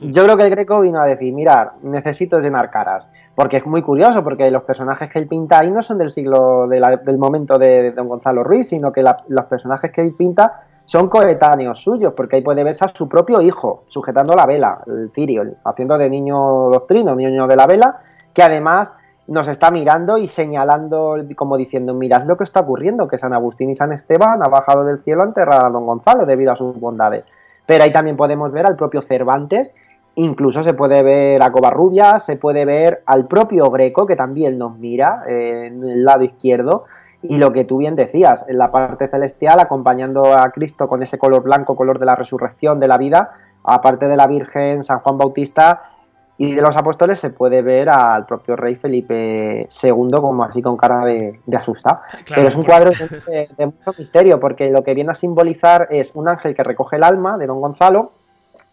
yo 0.00 0.24
creo 0.24 0.36
que 0.36 0.44
el 0.44 0.50
Greco 0.50 0.80
vino 0.80 1.00
a 1.00 1.06
decir, 1.06 1.32
mirar, 1.32 1.72
necesito 1.82 2.40
llenar 2.40 2.70
caras. 2.70 3.10
Porque 3.36 3.58
es 3.58 3.66
muy 3.66 3.82
curioso, 3.82 4.24
porque 4.24 4.50
los 4.50 4.62
personajes 4.62 5.10
que 5.10 5.18
él 5.18 5.28
pinta 5.28 5.60
ahí 5.60 5.70
no 5.70 5.82
son 5.82 5.98
del 5.98 6.10
siglo, 6.10 6.66
del 6.66 7.18
momento 7.18 7.58
de 7.58 7.92
Don 7.92 8.08
Gonzalo 8.08 8.42
Ruiz, 8.42 8.70
sino 8.70 8.90
que 8.90 9.02
los 9.02 9.44
personajes 9.44 9.92
que 9.92 10.00
él 10.00 10.14
pinta 10.16 10.62
son 10.86 11.08
coetáneos 11.08 11.80
suyos, 11.80 12.14
porque 12.16 12.36
ahí 12.36 12.42
puede 12.42 12.64
verse 12.64 12.86
a 12.86 12.88
su 12.88 13.08
propio 13.08 13.42
hijo 13.42 13.84
sujetando 13.88 14.34
la 14.34 14.46
vela, 14.46 14.80
el 14.86 15.10
Cirio, 15.14 15.44
haciendo 15.64 15.98
de 15.98 16.08
niño 16.08 16.70
doctrino, 16.70 17.14
niño 17.14 17.46
de 17.46 17.56
la 17.56 17.66
vela, 17.66 17.98
que 18.32 18.42
además 18.42 18.94
nos 19.26 19.48
está 19.48 19.70
mirando 19.70 20.16
y 20.16 20.28
señalando, 20.28 21.16
como 21.34 21.56
diciendo, 21.56 21.92
mirad 21.92 22.24
lo 22.24 22.36
que 22.36 22.44
está 22.44 22.60
ocurriendo, 22.60 23.08
que 23.08 23.18
San 23.18 23.32
Agustín 23.32 23.68
y 23.70 23.74
San 23.74 23.92
Esteban 23.92 24.42
ha 24.42 24.48
bajado 24.48 24.84
del 24.84 25.02
cielo 25.02 25.22
a 25.22 25.26
enterrar 25.26 25.66
a 25.66 25.68
don 25.68 25.84
Gonzalo 25.84 26.24
debido 26.24 26.52
a 26.52 26.56
sus 26.56 26.78
bondades. 26.78 27.24
Pero 27.66 27.82
ahí 27.82 27.92
también 27.92 28.16
podemos 28.16 28.52
ver 28.52 28.64
al 28.64 28.76
propio 28.76 29.02
Cervantes, 29.02 29.74
incluso 30.16 30.62
se 30.62 30.74
puede 30.74 31.02
ver 31.02 31.42
a 31.42 31.52
Covarrubias, 31.52 32.24
se 32.24 32.36
puede 32.36 32.64
ver 32.64 33.02
al 33.06 33.26
propio 33.26 33.70
Greco, 33.70 34.06
que 34.06 34.16
también 34.16 34.58
nos 34.58 34.76
mira 34.78 35.22
eh, 35.28 35.66
en 35.66 35.84
el 35.84 36.04
lado 36.04 36.24
izquierdo, 36.24 36.84
y 37.22 37.38
lo 37.38 37.52
que 37.52 37.64
tú 37.64 37.78
bien 37.78 37.96
decías, 37.96 38.44
en 38.48 38.58
la 38.58 38.70
parte 38.70 39.08
celestial, 39.08 39.60
acompañando 39.60 40.34
a 40.34 40.50
Cristo 40.50 40.88
con 40.88 41.02
ese 41.02 41.18
color 41.18 41.42
blanco, 41.42 41.76
color 41.76 41.98
de 41.98 42.06
la 42.06 42.14
resurrección, 42.14 42.80
de 42.80 42.88
la 42.88 42.98
vida, 42.98 43.32
aparte 43.64 44.08
de 44.08 44.16
la 44.16 44.26
Virgen, 44.26 44.84
San 44.84 45.00
Juan 45.00 45.18
Bautista 45.18 45.90
y 46.38 46.54
de 46.54 46.62
los 46.62 46.76
apóstoles, 46.76 47.18
se 47.18 47.30
puede 47.30 47.62
ver 47.62 47.88
al 47.88 48.26
propio 48.26 48.56
rey 48.56 48.76
Felipe 48.76 49.66
II 49.82 50.08
como 50.20 50.44
así 50.44 50.62
con 50.62 50.76
cara 50.76 51.04
de, 51.04 51.40
de 51.44 51.56
asustado. 51.56 52.00
Pero 52.28 52.48
es 52.48 52.54
un 52.54 52.62
cuadro 52.62 52.90
de, 52.90 53.48
de, 53.56 53.66
mucho 53.66 53.94
misterio, 53.98 54.38
porque 54.38 54.70
lo 54.70 54.84
que 54.84 54.94
viene 54.94 55.10
a 55.10 55.14
simbolizar 55.14 55.88
es 55.90 56.12
un 56.14 56.28
ángel 56.28 56.54
que 56.54 56.62
recoge 56.62 56.96
el 56.96 57.04
alma 57.04 57.38
de 57.38 57.46
don 57.46 57.60
Gonzalo, 57.60 58.12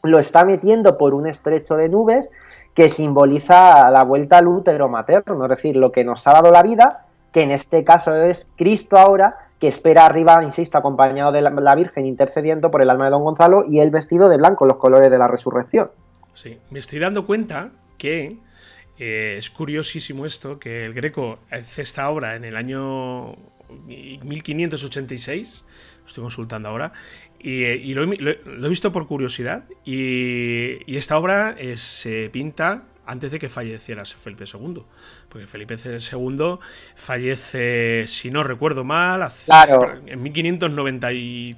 lo 0.03 0.19
está 0.19 0.45
metiendo 0.45 0.97
por 0.97 1.13
un 1.13 1.27
estrecho 1.27 1.75
de 1.75 1.89
nubes 1.89 2.29
que 2.73 2.89
simboliza 2.89 3.89
la 3.89 4.03
vuelta 4.03 4.39
al 4.39 4.47
útero 4.47 4.89
materno, 4.89 5.45
es 5.45 5.49
decir, 5.49 5.75
lo 5.75 5.91
que 5.91 6.03
nos 6.03 6.27
ha 6.27 6.33
dado 6.33 6.51
la 6.51 6.63
vida 6.63 7.05
que 7.33 7.41
en 7.41 7.51
este 7.51 7.83
caso 7.83 8.15
es 8.15 8.47
Cristo 8.55 8.97
ahora, 8.97 9.49
que 9.59 9.67
espera 9.67 10.05
arriba, 10.05 10.41
insisto, 10.43 10.77
acompañado 10.77 11.31
de 11.31 11.41
la, 11.41 11.75
Virgen 11.75 12.05
intercediendo 12.05 12.69
por 12.69 12.81
el 12.81 12.89
alma 12.89 13.05
de 13.05 13.11
don 13.11 13.23
Gonzalo 13.23 13.65
y 13.67 13.79
él 13.79 13.91
vestido 13.91 14.29
de 14.29 14.37
blanco, 14.37 14.65
los 14.65 14.77
colores 14.77 15.09
de 15.09 15.17
la 15.17 15.27
resurrección. 15.27 15.89
Sí, 16.35 16.59
me 16.69 16.79
estoy 16.79 16.99
dando 16.99 17.25
cuenta 17.25 17.71
que 17.97 18.37
eh, 18.99 19.35
es 19.37 19.49
curiosísimo 19.49 20.25
esto, 20.25 20.59
que 20.59 20.85
el 20.85 20.93
Greco 20.93 21.39
hace 21.49 21.81
esta 21.81 22.09
obra 22.09 22.35
en 22.35 22.45
el 22.45 22.55
año 22.55 23.35
1586, 23.87 25.65
lo 26.01 26.07
estoy 26.07 26.21
consultando 26.21 26.69
ahora, 26.69 26.93
y, 27.43 27.93
lo, 27.93 28.03
he 28.03 28.69
visto 28.69 28.91
por 28.91 29.07
curiosidad, 29.07 29.65
y, 29.85 30.95
esta 30.95 31.17
obra 31.17 31.55
se 31.75 32.29
pinta 32.29 32.83
antes 33.05 33.31
de 33.31 33.39
que 33.39 33.49
falleciera 33.49 34.05
Felipe 34.05 34.45
II. 34.51 34.83
Porque 35.29 35.47
Felipe 35.47 35.75
II 35.75 36.59
fallece, 36.95 38.05
si 38.07 38.31
no 38.31 38.43
recuerdo 38.43 38.83
mal, 38.83 39.27
en 40.05 40.21
1590 40.21 41.11
y... 41.13 41.57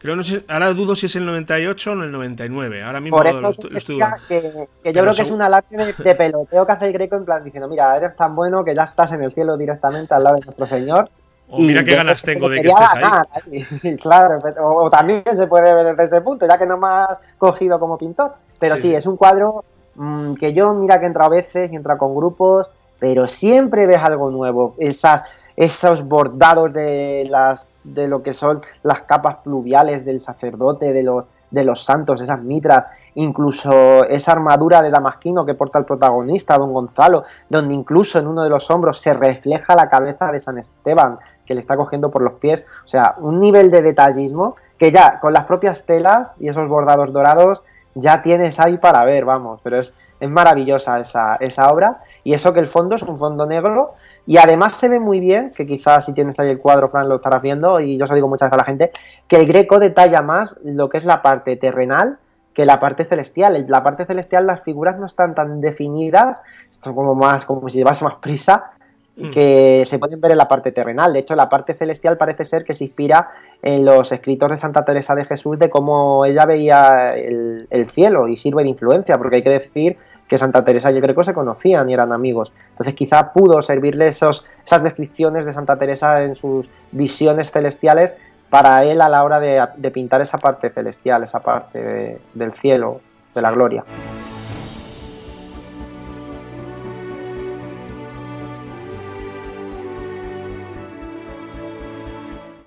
creo, 0.00 0.16
no 0.16 0.22
sé, 0.22 0.44
ahora 0.48 0.72
dudo 0.72 0.94
si 0.94 1.06
es 1.06 1.16
el 1.16 1.24
98 1.26 1.90
o 1.90 1.94
el 1.94 2.12
99. 2.12 2.82
Ahora 2.82 3.00
mismo 3.00 3.16
Por 3.16 3.26
eso 3.26 3.40
lo, 3.40 3.76
estoy, 3.76 3.98
que, 4.28 4.68
que 4.82 4.92
yo 4.92 5.00
creo 5.00 5.14
que 5.14 5.22
es 5.22 5.30
una 5.30 5.48
lágrima 5.48 5.84
de, 5.84 6.14
peloteo 6.14 6.66
que 6.66 6.72
hace 6.72 6.86
el 6.86 6.92
Greco 6.92 7.16
en 7.16 7.24
plan 7.24 7.42
diciendo, 7.42 7.68
mira, 7.68 7.96
eres 7.96 8.14
tan 8.16 8.34
bueno 8.36 8.64
que 8.64 8.74
ya 8.74 8.84
estás 8.84 9.12
en 9.12 9.22
el 9.22 9.32
cielo 9.32 9.56
directamente 9.56 10.14
al 10.14 10.22
lado 10.22 10.36
de 10.36 10.44
nuestro 10.44 10.66
Señor. 10.66 11.10
O 11.48 11.58
mira 11.58 11.84
qué 11.84 11.94
ganas 11.94 12.22
tengo 12.22 12.48
de 12.48 12.62
que 12.62 12.68
estés 12.68 12.88
ahí. 12.94 13.96
claro, 14.02 14.38
o, 14.60 14.90
también 14.90 15.22
se 15.34 15.46
puede 15.46 15.74
ver 15.74 15.94
desde 15.94 16.04
ese 16.04 16.20
punto, 16.20 16.46
ya 16.46 16.58
que 16.58 16.66
no 16.66 16.78
me 16.78 16.88
has 16.88 17.18
cogido 17.38 17.78
como 17.78 17.98
pintor. 17.98 18.34
Pero 18.58 18.76
sí 18.76 18.94
es 18.94 19.06
un 19.06 19.16
cuadro 19.16 19.64
Mm, 19.96 20.34
que 20.34 20.52
yo 20.52 20.72
mira 20.74 20.98
que 20.98 21.06
entra 21.06 21.26
a 21.26 21.28
veces 21.28 21.72
y 21.72 21.76
entra 21.76 21.98
con 21.98 22.14
grupos, 22.14 22.70
pero 22.98 23.28
siempre 23.28 23.86
ves 23.86 23.98
algo 24.02 24.30
nuevo. 24.30 24.74
Esas, 24.78 25.22
esos 25.56 26.06
bordados 26.06 26.72
de 26.72 27.26
las 27.30 27.70
de 27.84 28.08
lo 28.08 28.22
que 28.22 28.32
son 28.32 28.62
las 28.82 29.02
capas 29.02 29.36
pluviales 29.44 30.04
del 30.04 30.20
sacerdote, 30.20 30.92
de 30.92 31.02
los, 31.02 31.26
de 31.50 31.64
los 31.64 31.84
santos, 31.84 32.20
esas 32.22 32.42
mitras, 32.42 32.86
incluso 33.14 34.04
esa 34.08 34.32
armadura 34.32 34.80
de 34.80 34.90
damasquino 34.90 35.44
que 35.44 35.52
porta 35.52 35.78
el 35.78 35.84
protagonista, 35.84 36.56
don 36.56 36.72
Gonzalo, 36.72 37.24
donde 37.50 37.74
incluso 37.74 38.18
en 38.18 38.26
uno 38.26 38.42
de 38.42 38.48
los 38.48 38.70
hombros 38.70 39.00
se 39.00 39.12
refleja 39.12 39.76
la 39.76 39.90
cabeza 39.90 40.32
de 40.32 40.40
San 40.40 40.56
Esteban, 40.56 41.18
que 41.46 41.54
le 41.54 41.60
está 41.60 41.76
cogiendo 41.76 42.10
por 42.10 42.22
los 42.22 42.34
pies. 42.34 42.66
O 42.84 42.88
sea, 42.88 43.14
un 43.18 43.40
nivel 43.40 43.70
de 43.70 43.82
detallismo 43.82 44.54
que 44.78 44.92
ya 44.92 45.20
con 45.20 45.32
las 45.32 45.44
propias 45.44 45.84
telas 45.84 46.34
y 46.38 46.48
esos 46.48 46.68
bordados 46.68 47.12
dorados 47.12 47.62
ya 47.94 48.22
tienes 48.22 48.58
ahí 48.58 48.78
para 48.78 49.04
ver, 49.04 49.24
vamos, 49.24 49.60
pero 49.62 49.78
es, 49.78 49.94
es 50.20 50.28
maravillosa 50.28 51.00
esa, 51.00 51.36
esa 51.36 51.68
obra 51.68 52.00
y 52.24 52.34
eso 52.34 52.52
que 52.52 52.60
el 52.60 52.68
fondo 52.68 52.96
es 52.96 53.02
un 53.02 53.16
fondo 53.16 53.46
negro 53.46 53.94
y 54.26 54.38
además 54.38 54.76
se 54.76 54.88
ve 54.88 54.98
muy 54.98 55.20
bien, 55.20 55.52
que 55.54 55.66
quizás 55.66 56.06
si 56.06 56.14
tienes 56.14 56.40
ahí 56.40 56.48
el 56.48 56.58
cuadro, 56.58 56.88
Fran, 56.88 57.08
lo 57.08 57.16
estarás 57.16 57.42
viendo, 57.42 57.78
y 57.78 57.98
yo 57.98 58.04
os 58.04 58.10
lo 58.10 58.14
digo 58.16 58.26
muchas 58.26 58.48
veces 58.48 58.54
a 58.54 58.62
la 58.62 58.64
gente, 58.64 58.90
que 59.28 59.36
el 59.36 59.46
Greco 59.46 59.78
detalla 59.78 60.22
más 60.22 60.56
lo 60.64 60.88
que 60.88 60.96
es 60.96 61.04
la 61.04 61.20
parte 61.20 61.56
terrenal 61.56 62.18
que 62.54 62.64
la 62.64 62.80
parte 62.80 63.04
celestial. 63.04 63.66
La 63.68 63.82
parte 63.82 64.06
celestial, 64.06 64.46
las 64.46 64.62
figuras 64.62 64.98
no 64.98 65.06
están 65.06 65.34
tan 65.34 65.60
definidas, 65.60 66.40
son 66.70 66.94
como 66.94 67.14
más, 67.14 67.44
como 67.44 67.68
si 67.68 67.78
llevase 67.78 68.04
más 68.04 68.14
prisa, 68.14 68.70
Mm. 69.16 69.30
que 69.30 69.84
se 69.86 70.00
pueden 70.00 70.20
ver 70.20 70.32
en 70.32 70.38
la 70.38 70.48
parte 70.48 70.72
terrenal. 70.72 71.12
De 71.12 71.20
hecho, 71.20 71.36
la 71.36 71.48
parte 71.48 71.74
celestial 71.74 72.16
parece 72.16 72.44
ser 72.44 72.64
que 72.64 72.74
se 72.74 72.84
inspira 72.84 73.30
en 73.62 73.84
los 73.84 74.10
escritos 74.10 74.50
de 74.50 74.58
Santa 74.58 74.84
Teresa 74.84 75.14
de 75.14 75.24
Jesús 75.24 75.56
de 75.58 75.70
cómo 75.70 76.24
ella 76.24 76.46
veía 76.46 77.14
el, 77.14 77.88
cielo 77.94 78.26
y 78.26 78.36
sirve 78.36 78.64
de 78.64 78.70
influencia, 78.70 79.16
porque 79.16 79.36
hay 79.36 79.42
que 79.44 79.50
decir 79.50 79.96
que 80.26 80.36
Santa 80.36 80.64
Teresa 80.64 80.90
y 80.90 80.96
el 80.96 81.00
Greco 81.00 81.22
se 81.22 81.32
conocían 81.32 81.88
y 81.88 81.94
eran 81.94 82.12
amigos. 82.12 82.52
Entonces 82.70 82.94
quizá 82.94 83.32
pudo 83.32 83.62
servirle 83.62 84.08
esos, 84.08 84.44
esas 84.66 84.82
descripciones 84.82 85.44
de 85.44 85.52
Santa 85.52 85.78
Teresa 85.78 86.24
en 86.24 86.34
sus 86.34 86.66
visiones 86.90 87.52
celestiales 87.52 88.16
para 88.50 88.84
él 88.84 89.00
a 89.00 89.08
la 89.08 89.22
hora 89.22 89.38
de, 89.38 89.90
pintar 89.92 90.22
esa 90.22 90.38
parte 90.38 90.70
celestial, 90.70 91.22
esa 91.22 91.40
parte 91.40 92.18
del 92.34 92.52
cielo, 92.54 93.00
de 93.32 93.42
la 93.42 93.52
gloria. 93.52 93.84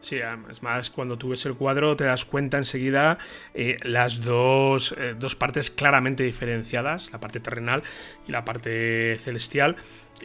Sí, 0.08 0.20
es 0.50 0.64
más, 0.64 0.90
cuando 0.90 1.18
tú 1.18 1.32
ves 1.32 1.46
el 1.48 1.56
cuadro 1.56 1.98
te 1.98 2.06
das 2.06 2.24
cuenta 2.24 2.58
enseguida 2.58 3.18
eh, 3.54 3.76
las 3.84 4.22
dos, 4.22 4.96
eh, 4.98 5.16
dos 5.20 5.36
partes 5.36 5.70
claramente 5.70 6.24
diferenciadas, 6.24 7.12
la 7.12 7.20
parte 7.20 7.42
terrenal 7.42 7.84
y 8.26 8.32
la 8.32 8.46
parte 8.46 9.18
celestial. 9.20 9.76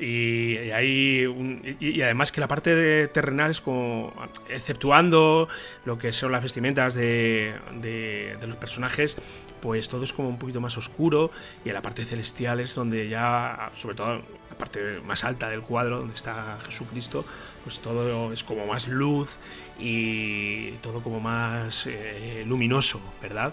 Y, 0.01 0.57
hay 0.71 1.27
y, 1.81 2.01
además 2.01 2.33
que 2.33 2.41
la 2.41 2.49
parte 2.49 2.75
de 2.75 3.09
terrenal 3.09 3.51
es 3.51 3.61
como, 3.61 4.13
exceptuando 4.49 5.49
lo 5.85 5.99
que 5.99 6.13
son 6.13 6.33
las 6.33 6.43
vestimentas 6.43 6.95
de, 6.95 7.55
de, 7.81 8.47
los 8.47 8.57
personajes, 8.57 9.17
pues 9.61 9.89
todo 9.89 10.03
es 10.03 10.13
como 10.13 10.29
un 10.29 10.39
poquito 10.39 10.61
más 10.61 10.79
oscuro 10.79 11.31
y 11.65 11.69
en 11.69 11.75
la 11.75 11.83
parte 11.83 12.05
celestial 12.05 12.61
es 12.61 12.75
donde 12.75 13.09
ya, 13.09 13.71
sobre 13.75 13.95
todo 13.95 14.23
la 14.51 14.59
parte 14.59 15.01
más 15.05 15.25
alta 15.25 15.51
del 15.51 15.63
cuadro, 15.63 15.99
donde 15.99 16.15
está 16.15 16.59
Jesucristo, 16.65 17.25
pues 17.63 17.81
todo 17.81 18.33
es 18.33 18.43
como 18.45 18.67
más 18.67 18.89
luz 18.89 19.39
y 19.79 20.73
todo 20.79 21.03
como 21.03 21.21
más 21.21 21.87
eh, 21.87 22.45
luminoso, 22.47 23.01
¿verdad? 23.21 23.53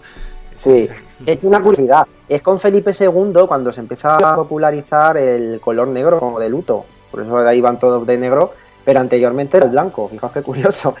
Sí, 0.54 0.88
es 1.26 1.44
una 1.44 1.62
curiosidad. 1.62 2.06
Es 2.28 2.42
con 2.42 2.60
Felipe 2.60 2.92
II 2.98 3.46
cuando 3.48 3.72
se 3.72 3.80
empieza 3.80 4.16
a 4.16 4.36
popularizar 4.36 5.16
el 5.16 5.60
color 5.60 5.88
negro 5.88 6.20
como 6.20 6.38
de 6.38 6.48
luto. 6.48 6.84
Por 7.10 7.22
eso 7.22 7.38
de 7.38 7.50
ahí 7.50 7.60
van 7.60 7.78
todos 7.78 8.06
de 8.06 8.18
negro, 8.18 8.52
pero 8.84 9.00
anteriormente 9.00 9.56
era 9.56 9.66
el 9.66 9.72
blanco. 9.72 10.08
Fijaos 10.08 10.32
qué 10.32 10.42
curioso. 10.42 10.94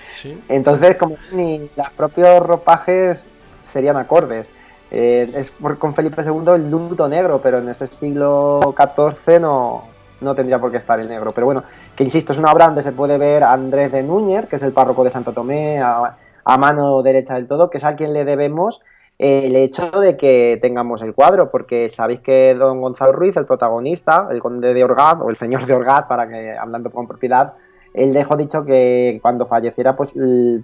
Entonces, 0.48 0.96
como 0.96 1.16
ni 1.32 1.70
los 1.76 1.90
propios 1.90 2.40
ropajes 2.40 3.28
serían 3.62 3.96
acordes. 3.96 4.50
Eh, 4.90 5.30
es 5.36 5.50
por, 5.52 5.78
con 5.78 5.94
Felipe 5.94 6.22
II 6.22 6.54
el 6.54 6.70
luto 6.70 7.08
negro, 7.08 7.40
pero 7.40 7.58
en 7.58 7.68
ese 7.68 7.86
siglo 7.86 8.60
XIV 8.76 9.40
no, 9.40 9.84
no 10.20 10.34
tendría 10.34 10.58
por 10.58 10.70
qué 10.70 10.78
estar 10.78 10.98
el 10.98 11.08
negro. 11.08 11.30
Pero 11.32 11.46
bueno, 11.46 11.62
que 11.94 12.04
insisto, 12.04 12.32
es 12.32 12.38
una 12.38 12.52
obra 12.52 12.66
donde 12.66 12.82
se 12.82 12.92
puede 12.92 13.18
ver 13.18 13.44
a 13.44 13.52
Andrés 13.52 13.92
de 13.92 14.02
Núñez, 14.02 14.46
que 14.46 14.56
es 14.56 14.62
el 14.62 14.72
párroco 14.72 15.04
de 15.04 15.10
Santo 15.10 15.32
Tomé, 15.32 15.78
a, 15.78 16.16
a 16.44 16.58
mano 16.58 17.02
derecha 17.02 17.34
del 17.34 17.46
todo, 17.46 17.70
que 17.70 17.78
es 17.78 17.84
a 17.84 17.94
quien 17.94 18.12
le 18.12 18.24
debemos 18.24 18.80
el 19.20 19.54
hecho 19.54 19.90
de 20.00 20.16
que 20.16 20.58
tengamos 20.62 21.02
el 21.02 21.14
cuadro, 21.14 21.50
porque 21.50 21.90
sabéis 21.90 22.20
que 22.20 22.54
don 22.54 22.80
Gonzalo 22.80 23.12
Ruiz, 23.12 23.36
el 23.36 23.44
protagonista, 23.44 24.28
el 24.30 24.40
conde 24.40 24.72
de 24.72 24.82
Orgaz, 24.82 25.18
o 25.20 25.28
el 25.28 25.36
señor 25.36 25.66
de 25.66 25.74
Orgaz, 25.74 26.06
para 26.06 26.26
que 26.26 26.56
hablando 26.56 26.90
con 26.90 27.06
propiedad, 27.06 27.52
él 27.92 28.14
dejó 28.14 28.38
dicho 28.38 28.64
que 28.64 29.18
cuando 29.20 29.44
falleciera 29.44 29.94
pues 29.94 30.14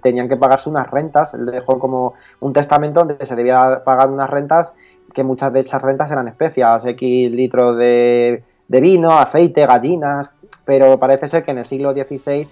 tenían 0.01 0.27
que 0.27 0.37
pagarse 0.37 0.69
unas 0.69 0.89
rentas, 0.89 1.35
él 1.35 1.45
dejó 1.45 1.77
como 1.77 2.15
un 2.39 2.51
testamento 2.51 3.01
donde 3.01 3.23
se 3.27 3.35
debía 3.35 3.83
pagar 3.85 4.09
unas 4.09 4.29
rentas, 4.29 4.73
que 5.13 5.23
muchas 5.23 5.53
de 5.53 5.59
esas 5.59 5.81
rentas 5.83 6.09
eran 6.09 6.27
especias, 6.27 6.83
X 6.83 7.31
litros 7.31 7.77
de, 7.77 8.41
de 8.67 8.81
vino, 8.81 9.19
aceite, 9.19 9.67
gallinas, 9.67 10.35
pero 10.65 10.97
parece 10.97 11.27
ser 11.27 11.43
que 11.43 11.51
en 11.51 11.59
el 11.59 11.65
siglo 11.67 11.93
XVI 11.93 12.47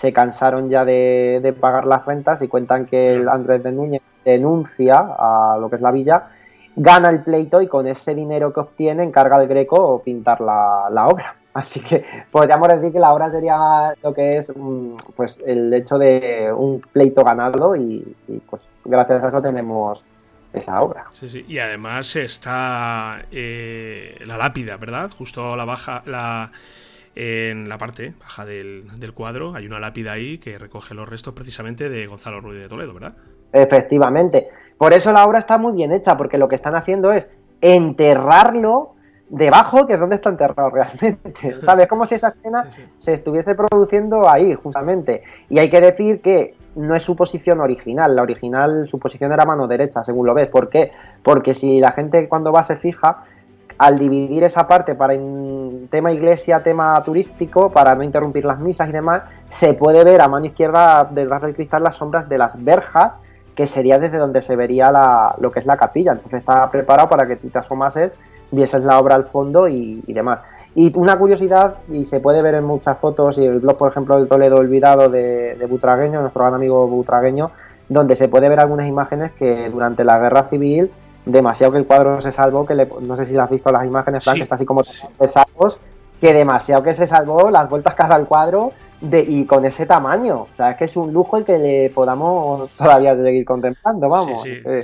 se 0.00 0.14
cansaron 0.14 0.70
ya 0.70 0.86
de, 0.86 1.54
pagar 1.60 1.84
las 1.84 2.06
rentas 2.06 2.40
y 2.40 2.48
cuentan 2.48 2.86
que 2.86 3.16
el 3.16 3.28
Andrés 3.28 3.62
de 3.62 3.70
Núñez 3.70 4.00
denuncia 4.24 4.96
a 4.96 5.58
lo 5.60 5.68
que 5.68 5.76
es 5.76 5.82
la 5.82 5.90
villa, 5.90 6.28
gana 6.74 7.10
el 7.10 7.22
pleito 7.22 7.60
y 7.60 7.68
con 7.68 7.86
ese 7.86 8.14
dinero 8.14 8.50
que 8.50 8.60
obtiene 8.60 9.02
encarga 9.02 9.36
al 9.36 9.46
Greco 9.46 10.00
pintar 10.02 10.40
la, 10.40 11.06
obra. 11.06 11.36
Así 11.52 11.80
que 11.80 12.02
podríamos 12.30 12.68
decir 12.68 12.94
que 12.94 12.98
la 12.98 13.12
obra 13.12 13.30
sería 13.30 13.92
lo 14.02 14.14
que 14.14 14.38
es 14.38 14.50
mm, 14.56 14.94
pues 15.14 15.38
el 15.44 15.74
hecho 15.74 15.98
de 15.98 16.50
un 16.50 16.80
pleito 16.80 17.22
ganado 17.22 17.76
y, 17.76 18.16
pues 18.48 18.62
gracias 18.86 19.22
a 19.22 19.28
eso 19.28 19.42
tenemos 19.42 20.02
esa 20.54 20.80
obra. 20.80 21.04
Sí, 21.12 21.28
sí. 21.28 21.44
Y 21.46 21.58
además 21.58 22.16
está 22.16 23.26
eh, 23.30 24.18
la 24.24 24.38
lápida, 24.38 24.78
¿verdad? 24.78 25.10
Justo 25.10 25.54
la 25.56 25.66
baja, 25.66 26.00
la 26.06 26.50
en 27.14 27.68
la 27.68 27.78
parte 27.78 28.14
baja 28.20 28.44
del, 28.44 29.12
cuadro 29.14 29.54
hay 29.54 29.66
una 29.66 29.80
lápida 29.80 30.12
ahí 30.12 30.38
que 30.38 30.58
recoge 30.58 30.94
los 30.94 31.08
restos 31.08 31.34
precisamente 31.34 31.88
de 31.88 32.06
Gonzalo 32.06 32.40
Ruiz 32.40 32.60
de 32.60 32.68
Toledo, 32.68 32.94
¿verdad? 32.94 33.14
Efectivamente. 33.52 34.48
Por 34.78 34.92
eso 34.92 35.12
la 35.12 35.24
obra 35.24 35.38
está 35.38 35.58
muy 35.58 35.72
bien 35.72 35.92
hecha, 35.92 36.16
porque 36.16 36.38
lo 36.38 36.48
que 36.48 36.54
están 36.54 36.74
haciendo 36.74 37.12
es 37.12 37.28
enterrarlo 37.60 38.94
debajo, 39.28 39.86
que 39.86 39.94
es 39.94 40.00
donde 40.00 40.16
está 40.16 40.30
enterrado 40.30 40.70
realmente. 40.74 41.52
¿Sabes? 41.62 41.86
Como 41.86 42.06
si 42.06 42.14
esa 42.14 42.28
escena 42.28 42.70
se 42.96 43.14
estuviese 43.14 43.54
produciendo 43.54 44.28
ahí, 44.28 44.54
justamente. 44.54 45.22
Y 45.48 45.58
hay 45.58 45.70
que 45.70 45.80
decir 45.80 46.20
que 46.20 46.54
no 46.76 46.94
es 46.94 47.02
su 47.02 47.16
posición 47.16 47.60
original. 47.60 48.14
La 48.14 48.22
original, 48.22 48.86
su 48.88 48.98
posición 48.98 49.32
era 49.32 49.44
mano 49.44 49.66
derecha, 49.66 50.04
según 50.04 50.26
lo 50.26 50.34
ves. 50.34 50.48
¿Por 50.48 50.68
qué? 50.68 50.92
Porque 51.22 51.54
si 51.54 51.80
la 51.80 51.92
gente 51.92 52.28
cuando 52.28 52.52
va 52.52 52.62
se 52.62 52.76
fija, 52.76 53.24
al 53.80 53.98
dividir 53.98 54.44
esa 54.44 54.68
parte 54.68 54.94
para 54.94 55.14
tema 55.88 56.12
iglesia, 56.12 56.62
tema 56.62 57.02
turístico, 57.02 57.70
para 57.70 57.94
no 57.94 58.02
interrumpir 58.02 58.44
las 58.44 58.58
misas 58.58 58.90
y 58.90 58.92
demás, 58.92 59.22
se 59.48 59.72
puede 59.72 60.04
ver 60.04 60.20
a 60.20 60.28
mano 60.28 60.44
izquierda 60.44 61.08
detrás 61.10 61.40
del 61.40 61.54
cristal 61.54 61.82
las 61.84 61.94
sombras 61.94 62.28
de 62.28 62.36
las 62.36 62.62
verjas, 62.62 63.18
que 63.54 63.66
sería 63.66 63.98
desde 63.98 64.18
donde 64.18 64.42
se 64.42 64.54
vería 64.54 64.92
la, 64.92 65.34
lo 65.38 65.50
que 65.50 65.60
es 65.60 65.66
la 65.66 65.78
capilla. 65.78 66.12
Entonces 66.12 66.40
está 66.40 66.70
preparado 66.70 67.08
para 67.08 67.26
que 67.26 67.36
tú 67.36 67.48
te 67.48 67.58
asomases, 67.58 68.14
vieses 68.50 68.84
la 68.84 68.98
obra 68.98 69.14
al 69.14 69.24
fondo 69.24 69.66
y, 69.66 70.02
demás. 70.08 70.42
Y 70.74 70.92
una 70.98 71.18
curiosidad, 71.18 71.76
y 71.88 72.04
se 72.04 72.20
puede 72.20 72.42
ver 72.42 72.56
en 72.56 72.64
muchas 72.64 72.98
fotos, 72.98 73.38
y 73.38 73.46
el 73.46 73.60
blog, 73.60 73.78
por 73.78 73.90
ejemplo, 73.90 74.18
del 74.18 74.28
Toledo 74.28 74.58
Olvidado 74.58 75.08
de 75.08 75.66
Butragueño, 75.70 76.20
nuestro 76.20 76.42
gran 76.42 76.52
amigo 76.52 76.86
Butragueño, 76.86 77.50
donde 77.88 78.14
se 78.14 78.28
puede 78.28 78.50
ver 78.50 78.60
algunas 78.60 78.86
imágenes 78.86 79.32
que 79.32 79.70
durante 79.70 80.04
la 80.04 80.18
guerra 80.18 80.46
civil 80.46 80.90
demasiado 81.24 81.72
que 81.72 81.78
el 81.78 81.86
cuadro 81.86 82.20
se 82.20 82.32
salvó, 82.32 82.66
que 82.66 82.74
no 82.74 83.16
sé 83.16 83.24
si 83.24 83.36
has 83.36 83.50
visto 83.50 83.70
las 83.70 83.84
imágenes, 83.84 84.24
que 84.24 84.42
está 84.42 84.54
así 84.54 84.64
como 84.64 84.82
de 84.82 85.28
salvos, 85.28 85.80
que 86.20 86.34
demasiado 86.34 86.82
que 86.82 86.94
se 86.94 87.06
salvó 87.06 87.50
las 87.50 87.68
vueltas 87.68 87.94
que 87.94 88.02
ha 88.02 88.08
dado 88.08 88.20
el 88.20 88.26
cuadro 88.26 88.72
de, 89.00 89.20
y 89.20 89.46
con 89.46 89.64
ese 89.64 89.86
tamaño. 89.86 90.42
O 90.42 90.54
sea, 90.54 90.72
es 90.72 90.76
que 90.76 90.84
es 90.84 90.96
un 90.96 91.12
lujo 91.12 91.38
el 91.38 91.44
que 91.44 91.58
le 91.58 91.90
podamos 91.90 92.70
todavía 92.76 93.16
seguir 93.16 93.44
contemplando, 93.44 94.08
vamos. 94.08 94.42
Eh. 94.46 94.82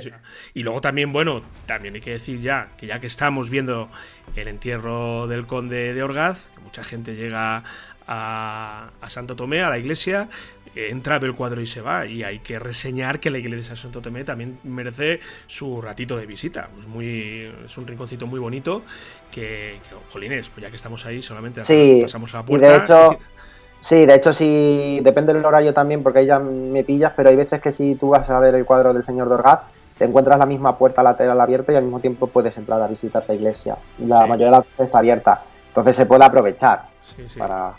Y 0.53 0.63
luego 0.63 0.81
también, 0.81 1.13
bueno, 1.13 1.41
también 1.65 1.95
hay 1.95 2.01
que 2.01 2.11
decir 2.11 2.41
ya, 2.41 2.69
que 2.77 2.87
ya 2.87 2.99
que 2.99 3.07
estamos 3.07 3.49
viendo 3.49 3.89
el 4.35 4.47
entierro 4.47 5.27
del 5.27 5.45
conde 5.45 5.93
de 5.93 6.03
Orgaz, 6.03 6.49
que 6.55 6.61
mucha 6.61 6.83
gente 6.83 7.15
llega 7.15 7.63
a, 8.07 8.89
a 8.99 9.09
Santo 9.09 9.35
Tomé, 9.35 9.61
a 9.61 9.69
la 9.69 9.77
iglesia, 9.77 10.29
entra, 10.77 11.19
ve 11.19 11.27
el 11.27 11.35
cuadro 11.35 11.61
y 11.61 11.67
se 11.67 11.81
va. 11.81 12.05
Y 12.05 12.23
hay 12.23 12.39
que 12.39 12.59
reseñar 12.59 13.19
que 13.19 13.29
la 13.29 13.37
iglesia 13.37 13.71
de 13.71 13.75
Santo 13.77 14.01
Tomé 14.01 14.23
también 14.23 14.59
merece 14.63 15.19
su 15.45 15.81
ratito 15.81 16.17
de 16.17 16.25
visita. 16.25 16.69
Es, 16.79 16.87
muy, 16.87 17.51
es 17.65 17.77
un 17.77 17.87
rinconcito 17.87 18.27
muy 18.27 18.39
bonito 18.39 18.83
que, 19.31 19.77
jolines, 20.11 20.49
pues 20.49 20.63
ya 20.63 20.69
que 20.69 20.75
estamos 20.75 21.05
ahí, 21.05 21.21
solamente 21.21 21.61
pasamos 22.01 22.33
a 22.33 22.37
la 22.37 22.43
puerta. 22.43 22.67
Y 22.67 22.69
de 22.69 22.77
hecho, 22.77 23.17
sí, 23.81 24.05
de 24.05 24.15
hecho, 24.15 24.33
sí, 24.33 24.99
depende 25.03 25.33
del 25.33 25.45
horario 25.45 25.73
también, 25.73 26.03
porque 26.03 26.19
ahí 26.19 26.25
ya 26.25 26.39
me 26.39 26.83
pillas, 26.83 27.13
pero 27.15 27.29
hay 27.29 27.35
veces 27.35 27.61
que 27.61 27.71
si 27.71 27.95
tú 27.95 28.09
vas 28.09 28.29
a 28.29 28.39
ver 28.39 28.55
el 28.55 28.65
cuadro 28.65 28.93
del 28.93 29.03
señor 29.03 29.29
Dorgaz, 29.29 29.61
te 29.97 30.05
encuentras 30.05 30.37
la 30.37 30.45
misma 30.45 30.77
puerta 30.77 31.01
lateral 31.01 31.39
abierta 31.41 31.73
y 31.73 31.75
al 31.75 31.83
mismo 31.83 31.99
tiempo 31.99 32.27
puedes 32.27 32.55
entrar 32.57 32.81
a 32.81 32.87
visitar 32.87 33.23
la 33.27 33.33
iglesia. 33.33 33.77
La 33.99 34.27
mayoría 34.27 34.47
de 34.47 34.51
las 34.51 34.63
veces 34.65 34.85
está 34.85 34.99
abierta. 34.99 35.41
Entonces 35.69 35.95
se 35.95 36.05
puede 36.05 36.23
aprovechar 36.23 36.83
para 37.37 37.73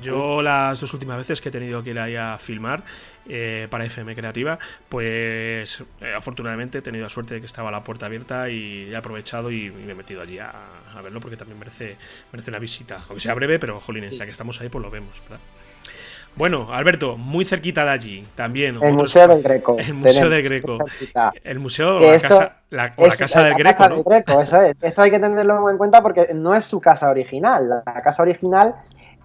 yo 0.00 0.42
las 0.42 0.80
dos 0.80 0.92
últimas 0.94 1.16
veces 1.16 1.40
que 1.40 1.48
he 1.48 1.52
tenido 1.52 1.82
que 1.82 1.90
ir 1.90 1.98
ahí 1.98 2.16
a 2.16 2.38
filmar 2.38 2.82
eh, 3.28 3.66
para 3.70 3.84
FM 3.84 4.14
Creativa, 4.14 4.58
pues 4.88 5.82
eh, 6.00 6.14
afortunadamente 6.16 6.78
he 6.78 6.82
tenido 6.82 7.04
la 7.04 7.08
suerte 7.08 7.34
de 7.34 7.40
que 7.40 7.46
estaba 7.46 7.70
la 7.70 7.82
puerta 7.82 8.06
abierta 8.06 8.48
y 8.48 8.90
he 8.90 8.96
aprovechado 8.96 9.50
y, 9.50 9.70
me 9.70 9.92
he 9.92 9.94
metido 9.94 10.22
allí 10.22 10.38
a, 10.38 10.52
verlo 11.02 11.20
porque 11.20 11.36
también 11.36 11.58
merece, 11.58 11.96
merece 12.32 12.50
una 12.50 12.58
visita. 12.58 12.98
Aunque 13.08 13.20
sea 13.20 13.34
breve, 13.34 13.58
pero 13.58 13.80
jolines, 13.80 14.16
ya 14.16 14.24
que 14.24 14.30
estamos 14.30 14.60
ahí, 14.60 14.68
pues 14.68 14.82
lo 14.82 14.90
vemos, 14.90 15.22
¿verdad? 15.22 15.40
Bueno, 16.36 16.68
Alberto, 16.70 17.16
muy 17.16 17.46
cerquita 17.46 17.84
de 17.84 17.90
allí 17.90 18.26
también. 18.34 18.78
El 18.82 18.92
Museo 18.92 19.26
del 19.26 19.42
Greco. 19.42 19.76
El 19.78 19.94
Museo 19.94 20.28
del 20.28 20.42
Greco. 20.42 20.78
El 21.42 21.58
Museo, 21.58 22.00
la 22.00 22.20
casa, 22.20 22.56
la, 22.68 22.92
o 22.96 23.06
la 23.06 23.16
casa 23.16 23.42
del 23.42 23.54
Greco. 23.54 23.88
¿no? 23.88 24.04
Greco, 24.04 24.42
eso 24.42 24.60
es. 24.60 24.76
Esto 24.82 25.02
hay 25.02 25.10
que 25.10 25.18
tenerlo 25.18 25.70
en 25.70 25.78
cuenta 25.78 26.02
porque 26.02 26.28
no 26.34 26.54
es 26.54 26.66
su 26.66 26.78
casa 26.78 27.08
original. 27.08 27.82
La 27.86 28.02
casa 28.02 28.22
original 28.22 28.74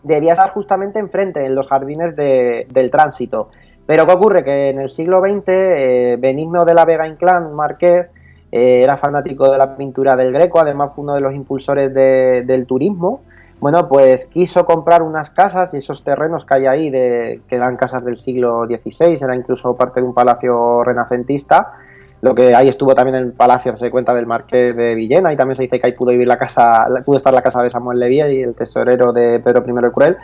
debía 0.03 0.33
estar 0.33 0.49
justamente 0.51 0.99
enfrente, 0.99 1.45
en 1.45 1.55
los 1.55 1.67
jardines 1.67 2.15
del 2.15 2.91
tránsito. 2.91 3.49
Pero 3.85 4.05
¿qué 4.05 4.13
ocurre? 4.13 4.43
Que 4.43 4.69
en 4.69 4.79
el 4.79 4.89
siglo 4.89 5.19
XX, 5.19 5.43
eh, 5.47 6.17
Benigno 6.19 6.65
de 6.65 6.73
la 6.73 6.85
Vega 6.85 7.07
Inclán, 7.07 7.53
marqués, 7.53 8.11
eh, 8.51 8.81
era 8.83 8.97
fanático 8.97 9.49
de 9.49 9.57
la 9.57 9.75
pintura 9.75 10.15
del 10.15 10.33
Greco, 10.33 10.59
además 10.59 10.93
fue 10.93 11.03
uno 11.03 11.15
de 11.15 11.21
los 11.21 11.33
impulsores 11.33 11.93
del 11.93 12.65
turismo. 12.65 13.21
Bueno, 13.59 13.87
pues 13.87 14.25
quiso 14.25 14.65
comprar 14.65 15.03
unas 15.03 15.29
casas 15.29 15.73
y 15.73 15.77
esos 15.77 16.03
terrenos 16.03 16.45
que 16.45 16.53
hay 16.55 16.65
ahí, 16.65 16.89
de, 16.89 17.41
que 17.47 17.55
eran 17.55 17.77
casas 17.77 18.03
del 18.03 18.17
siglo 18.17 18.65
XVI, 18.65 19.23
era 19.23 19.35
incluso 19.35 19.75
parte 19.75 20.01
de 20.01 20.07
un 20.07 20.15
palacio 20.15 20.83
renacentista, 20.83 21.73
lo 22.21 22.35
que 22.35 22.55
ahí 22.55 22.67
estuvo 22.67 22.93
también 22.93 23.15
en 23.15 23.23
el 23.25 23.33
palacio, 23.33 23.75
se 23.77 23.89
cuenta 23.89 24.13
del 24.13 24.27
marqués 24.27 24.75
de 24.75 24.95
Villena, 24.95 25.33
y 25.33 25.37
también 25.37 25.55
se 25.55 25.63
dice 25.63 25.79
que 25.79 25.87
ahí 25.87 25.93
pudo 25.93 26.11
vivir 26.11 26.27
la 26.27 26.37
casa, 26.37 26.87
pudo 27.03 27.17
estar 27.17 27.33
la 27.33 27.41
casa 27.41 27.63
de 27.63 27.69
Samuel 27.69 27.99
Levy 27.99 28.21
y 28.21 28.41
el 28.41 28.53
tesorero 28.53 29.11
de 29.11 29.39
Pedro 29.39 29.63
I 29.65 29.85
el 29.85 29.91
Cruel. 29.91 30.17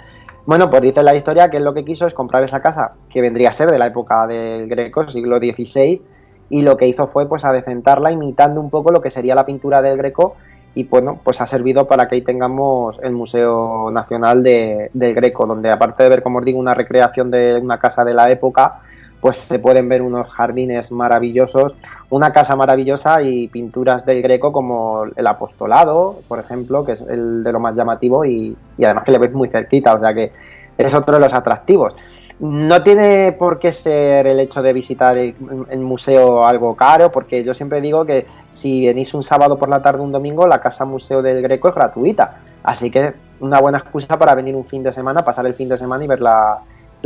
Bueno, 0.46 0.70
pues 0.70 0.82
dice 0.82 1.04
la 1.04 1.16
historia 1.16 1.50
que 1.50 1.58
él 1.58 1.64
lo 1.64 1.74
que 1.74 1.84
quiso 1.84 2.08
es 2.08 2.14
comprar 2.14 2.44
esa 2.44 2.62
casa, 2.62 2.94
que 3.10 3.22
vendría 3.22 3.50
a 3.50 3.52
ser 3.52 3.70
de 3.72 3.80
la 3.80 3.88
época 3.88 4.28
del 4.28 4.68
Greco, 4.70 5.08
siglo 5.10 5.40
XVI, 5.40 6.02
y 6.50 6.62
lo 6.62 6.78
que 6.78 6.88
hizo 6.88 7.08
fue 7.08 7.28
pues 7.28 7.44
adecentarla 7.44 8.12
imitando 8.12 8.62
un 8.62 8.70
poco 8.70 8.92
lo 8.92 9.02
que 9.02 9.12
sería 9.12 9.36
la 9.36 9.46
pintura 9.46 9.82
del 9.82 9.98
Greco 9.98 10.36
y 10.78 10.84
bueno, 10.84 11.20
pues 11.24 11.42
ha 11.42 11.48
servido 11.48 11.88
para 11.88 12.08
que 12.08 12.16
ahí 12.16 12.22
tengamos 12.22 13.00
el 13.02 13.12
Museo 13.12 13.90
Nacional 13.90 14.44
de, 14.44 14.92
del 14.94 15.16
Greco, 15.16 15.48
donde 15.48 15.72
aparte 15.72 16.04
de 16.04 16.10
ver, 16.10 16.22
como 16.22 16.38
os 16.38 16.46
digo, 16.46 16.60
una 16.60 16.76
recreación 16.76 17.32
de 17.32 17.60
una 17.60 17.80
casa 17.80 18.06
de 18.06 18.14
la 18.14 18.30
época, 18.30 18.82
pues 19.22 19.38
se 19.38 19.60
pueden 19.60 19.90
ver 19.90 20.02
unos 20.02 20.30
jardines 20.30 20.92
maravillosos, 20.92 21.76
una 22.10 22.32
casa 22.32 22.56
maravillosa 22.56 23.22
y 23.22 23.48
pinturas 23.48 24.06
del 24.06 24.22
Greco 24.22 24.52
como 24.52 25.06
el 25.16 25.28
apostolado, 25.28 26.20
por 26.28 26.40
ejemplo, 26.40 26.86
que 26.86 26.94
es 26.94 27.02
el 27.02 27.44
de 27.44 27.52
lo 27.52 27.60
más 27.60 27.76
llamativo 27.76 28.26
y, 28.26 28.56
además 28.84 29.04
que 29.04 29.12
le 29.12 29.18
ves 29.18 29.34
muy 29.34 29.50
cerquita, 29.50 29.94
o 29.94 30.00
sea 30.00 30.14
que 30.14 30.32
es 30.78 30.94
otro 30.94 31.16
de 31.16 31.22
los 31.22 31.34
atractivos. 31.34 31.94
No 32.40 32.84
tiene 32.84 33.32
por 33.32 33.58
qué 33.58 33.72
ser 33.72 34.28
el 34.28 34.40
hecho 34.40 34.62
de 34.62 34.72
visitar 34.72 35.18
el, 35.18 35.34
museo 35.80 36.44
algo 36.44 36.76
caro, 36.76 37.12
porque 37.12 37.44
yo 37.44 37.56
siempre 37.56 37.82
digo 37.82 38.06
que 38.06 38.28
si 38.52 38.86
venís 38.86 39.16
un 39.16 39.24
sábado 39.24 39.58
por 39.58 39.70
la 39.70 39.82
tarde, 39.82 40.04
un 40.04 40.12
domingo, 40.12 40.46
la 40.46 40.62
casa 40.62 40.86
museo 40.86 41.24
del 41.24 41.42
Greco 41.42 41.70
es 41.70 41.74
gratuita. 41.76 42.42
Así 42.62 42.92
que 42.92 43.14
una 43.40 43.60
buena 43.60 43.80
excusa 43.80 44.20
para 44.20 44.36
venir 44.36 44.56
un 44.56 44.66
fin 44.66 44.84
de 44.84 44.94
semana, 44.94 45.26
pasar 45.26 45.48
el 45.48 45.56
fin 45.56 45.68
de 45.68 45.80
semana 45.80 46.04
y 46.04 46.08
ver 46.08 46.22
la, 46.22 46.60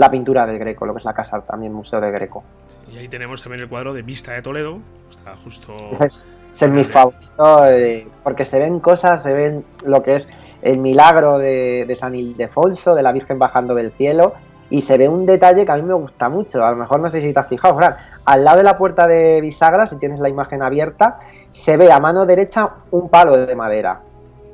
pintura 0.09 0.45
del 0.45 0.59
Greco, 0.59 0.85
lo 0.85 0.93
que 0.93 0.99
es 0.99 1.05
la 1.05 1.13
casa 1.13 1.41
también 1.41 1.73
museo 1.73 1.99
del 2.01 2.11
Greco. 2.11 2.43
y 2.91 2.97
ahí 2.97 3.07
tenemos 3.07 3.43
también 3.43 3.61
el 3.61 3.69
cuadro 3.69 3.93
de 3.93 4.01
Vista 4.01 4.33
de 4.33 4.41
Toledo, 4.41 4.79
está 5.09 5.35
justo... 5.35 5.75
Ese 5.91 6.05
es, 6.05 6.27
mi 6.69 6.83
favorito, 6.83 7.67
eh, 7.67 8.07
porque 8.23 8.45
se 8.45 8.59
ven 8.59 8.79
cosas, 8.79 9.23
se 9.23 9.33
ven 9.33 9.63
lo 9.85 10.03
que 10.03 10.15
es 10.15 10.29
el 10.61 10.77
milagro 10.77 11.37
de, 11.37 11.85
de 11.87 11.95
San 11.95 12.15
Ildefonso, 12.15 12.93
de 12.93 13.03
la 13.03 13.11
Virgen 13.11 13.39
bajando 13.39 13.73
del 13.73 13.91
cielo, 13.91 14.33
y 14.71 14.81
se 14.81 14.97
ve 14.97 15.07
un 15.07 15.25
detalle 15.25 15.65
que 15.65 15.71
a 15.71 15.75
mí 15.75 15.83
me 15.83 15.93
gusta 15.93 16.29
mucho. 16.29 16.65
A 16.65 16.71
lo 16.71 16.77
mejor 16.77 17.01
no 17.01 17.09
sé 17.09 17.21
si 17.21 17.33
te 17.33 17.39
has 17.39 17.47
fijado, 17.47 17.75
Fran. 17.75 17.95
Al 18.25 18.43
lado 18.43 18.57
de 18.57 18.63
la 18.63 18.77
puerta 18.77 19.05
de 19.05 19.41
bisagra, 19.41 19.85
si 19.85 19.97
tienes 19.97 20.19
la 20.19 20.29
imagen 20.29 20.63
abierta, 20.63 21.19
se 21.51 21.75
ve 21.75 21.91
a 21.91 21.99
mano 21.99 22.25
derecha 22.25 22.75
un 22.89 23.09
palo 23.09 23.45
de 23.45 23.53
madera. 23.53 24.01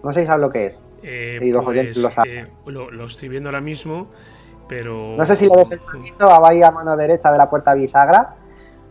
No 0.04 0.12
sé 0.12 0.22
si 0.22 0.28
sabes 0.28 0.42
lo 0.42 0.50
que 0.50 0.66
es. 0.66 0.82
Eh, 1.04 1.38
pues, 1.54 1.78
eh, 2.26 2.48
lo, 2.66 3.06
estoy 3.06 3.30
viendo 3.30 3.50
ahora 3.50 3.62
mismo, 3.62 4.08
pero. 4.68 5.16
No 5.18 5.26
sé 5.26 5.36
si 5.36 5.48
lo 5.48 5.56
ves 5.56 5.72
el 5.72 5.80
ahí 6.44 6.64
a 6.64 6.72
mano 6.72 6.96
derecha 6.98 7.32
de 7.32 7.38
la 7.38 7.50
puerta 7.50 7.74
bisagra. 7.74 8.36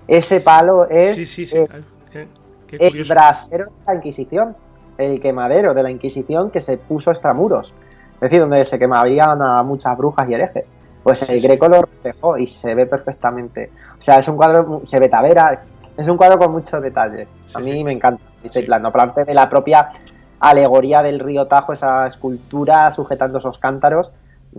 Ese 0.07 0.41
palo 0.41 0.89
es. 0.89 1.15
Sí, 1.15 1.27
sí, 1.27 1.47
sí. 1.47 1.59
Eh, 1.59 2.29
el 2.71 3.05
brasero 3.05 3.67
de 3.67 3.73
la 3.87 3.95
Inquisición. 3.95 4.57
El 4.99 5.21
quemadero 5.21 5.75
de 5.75 5.83
la 5.83 5.91
Inquisición 5.91 6.51
que 6.51 6.61
se 6.61 6.79
puso 6.79 7.11
extramuros. 7.11 7.75
Es 8.15 8.21
decir, 8.21 8.41
donde 8.41 8.65
se 8.65 8.79
quemarían 8.79 9.43
a 9.43 9.63
muchas 9.63 9.97
brujas 9.97 10.29
y 10.29 10.35
herejes. 10.35 10.65
Pues 11.03 11.29
el 11.29 11.41
Greco 11.41 11.69
lo 11.69 11.83
reflejó 11.83 12.39
y 12.39 12.47
se 12.47 12.75
ve 12.75 12.87
perfectamente. 12.87 13.71
O 13.99 14.03
sea, 14.03 14.17
es 14.17 14.27
un 14.27 14.37
cuadro, 14.37 14.83
se 14.87 14.99
ve 14.99 15.09
tavera, 15.09 15.63
es 15.97 16.09
un 16.09 16.17
cuadro 16.17 16.39
con 16.39 16.51
muchos 16.51 16.83
detalles. 16.83 17.29
a 17.55 17.59
mí 17.61 17.85
me 17.85 17.93
encanta 17.93 18.23
este 18.43 18.63
plano. 18.63 18.89
Aparte 18.89 19.25
de 19.25 19.35
la 19.35 19.49
propia 19.49 19.91
alegoría 20.41 21.03
del 21.03 21.21
río 21.21 21.47
Tajo, 21.47 21.73
esa 21.73 22.07
escultura 22.07 22.93
sujetando 22.93 23.39
esos 23.39 23.59
cántaros, 23.59 24.11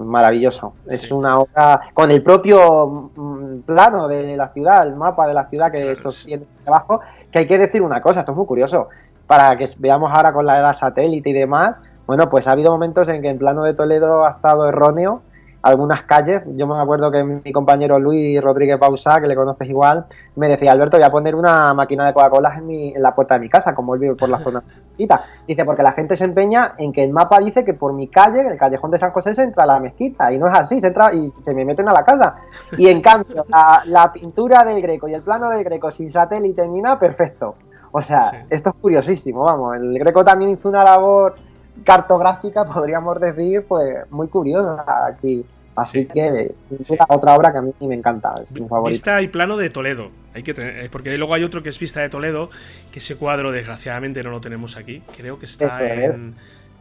maravilloso. 0.06 0.74
Es 0.88 1.12
una 1.12 1.40
obra 1.40 1.82
con 1.94 2.12
el 2.12 2.22
propio 2.22 3.12
mm, 3.16 3.60
plano 3.62 4.08
de 4.08 4.38
la 4.38 4.50
ciudad, 4.50 4.88
el 4.88 4.96
mapa 4.96 5.28
de 5.28 5.34
la 5.34 5.48
ciudad 5.50 5.72
que 5.72 5.96
sostiene 5.96 6.46
abajo, 6.66 7.02
que 7.32 7.40
hay 7.40 7.48
que 7.48 7.58
decir 7.58 7.82
una 7.82 8.02
cosa, 8.02 8.22
esto 8.22 8.32
es 8.32 8.38
muy 8.38 8.46
curioso, 8.46 8.90
para 9.26 9.56
que 9.58 9.68
veamos 9.78 10.12
ahora 10.14 10.32
con 10.32 10.46
la 10.46 10.58
era 10.58 10.74
satélite 10.74 11.30
y 11.30 11.34
demás, 11.34 11.76
bueno, 12.06 12.30
pues 12.30 12.48
ha 12.48 12.52
habido 12.52 12.72
momentos 12.72 13.10
en 13.10 13.22
que 13.22 13.30
el 13.30 13.38
plano 13.38 13.64
de 13.64 13.74
Toledo 13.74 14.26
ha 14.26 14.30
estado 14.30 14.68
erróneo 14.70 15.22
algunas 15.68 16.04
calles. 16.04 16.44
Yo 16.56 16.68
me 16.68 16.80
acuerdo 16.80 17.12
que 17.12 17.24
mi 17.24 17.52
compañero 17.52 18.00
Luis 18.00 18.42
Rodríguez 18.42 18.80
Pausa, 18.80 19.20
que 19.20 19.28
le 19.28 19.36
conoces 19.36 19.68
igual, 19.70 20.06
me 20.36 20.48
decía, 20.48 20.72
Alberto, 20.72 20.98
voy 20.98 21.06
a 21.06 21.12
poner 21.12 21.36
una 21.36 21.74
máquina 21.74 22.06
de 22.06 22.14
Coca-Cola 22.14 22.56
en, 22.58 22.70
en 22.96 23.02
la 23.02 23.14
puerta 23.14 23.36
de 23.36 23.42
mi 23.42 23.50
casa, 23.50 23.76
como 23.76 23.94
él 23.94 24.00
vive 24.00 24.16
por 24.16 24.30
la 24.30 24.40
zona. 24.40 24.64
Dice, 24.98 25.64
porque 25.64 25.84
la 25.84 25.92
gente 25.92 26.18
se 26.18 26.24
empeña 26.24 26.74
en 26.78 26.92
que 26.92 27.04
el 27.04 27.12
mapa 27.12 27.40
dice 27.40 27.64
que 27.64 27.74
por 27.74 27.94
mi 27.94 28.08
calle, 28.08 28.42
el 28.48 28.58
callejón 28.58 28.90
de 28.92 28.98
San 28.98 29.12
José, 29.12 29.34
se 29.34 29.44
entra 29.44 29.64
a 29.64 29.68
la 29.68 29.80
mezquita. 29.80 30.32
Y 30.34 30.40
no 30.40 30.48
es 30.48 30.58
así, 30.58 30.80
se 30.80 30.88
entra 30.88 31.14
y 31.14 31.32
se 31.42 31.54
me 31.54 31.66
meten 31.66 31.88
a 31.88 31.94
la 31.94 32.04
casa. 32.04 32.36
Y 32.78 32.88
en 32.88 33.02
cambio, 33.02 33.46
la, 33.86 34.12
pintura 34.12 34.64
del 34.64 34.82
Greco 34.82 35.08
y 35.08 35.14
el 35.14 35.22
plano 35.22 35.50
del 35.50 35.64
Greco 35.64 35.92
sin 35.92 36.10
satélite 36.10 36.68
ni 36.68 36.82
nada, 36.82 36.98
perfecto. 36.98 37.56
O 37.92 38.02
sea, 38.02 38.46
esto 38.50 38.70
es 38.70 38.76
curiosísimo, 38.82 39.44
vamos. 39.44 39.76
El 39.76 40.00
Greco 40.00 40.24
también 40.26 40.52
hizo 40.52 40.70
una 40.70 40.84
labor 40.84 41.36
cartográfica, 41.84 42.66
podríamos 42.74 43.20
decir, 43.20 43.66
pues 43.68 44.10
muy 44.12 44.28
curiosa 44.28 44.84
aquí. 45.06 45.46
Así 45.78 46.08
que 46.08 46.56
es 46.80 46.92
otra 47.08 47.36
obra 47.36 47.52
que 47.52 47.60
a 47.60 47.62
mí 47.62 47.72
me 47.82 47.94
encanta, 47.94 48.34
es 48.44 48.60
mi 48.60 48.68
favorita. 48.68 48.90
Vista 48.90 49.22
y 49.22 49.28
plano 49.28 49.58
de 49.58 49.70
Toledo, 49.70 50.10
hay 50.34 50.42
que 50.42 50.56
tener, 50.56 50.80
eh, 50.80 50.90
porque 50.92 51.16
luego 51.18 51.36
hay 51.36 51.44
otro 51.44 51.62
que 51.62 51.70
es 51.70 51.80
Vista 51.80 52.02
de 52.02 52.10
Toledo, 52.10 52.50
que 52.92 52.98
ese 52.98 53.16
cuadro 53.16 53.52
desgraciadamente 53.52 54.24
no 54.24 54.32
lo 54.32 54.42
tenemos 54.42 54.76
aquí. 54.76 55.04
Creo 55.16 55.38
que 55.38 55.46
está 55.46 55.66
en 55.86 56.34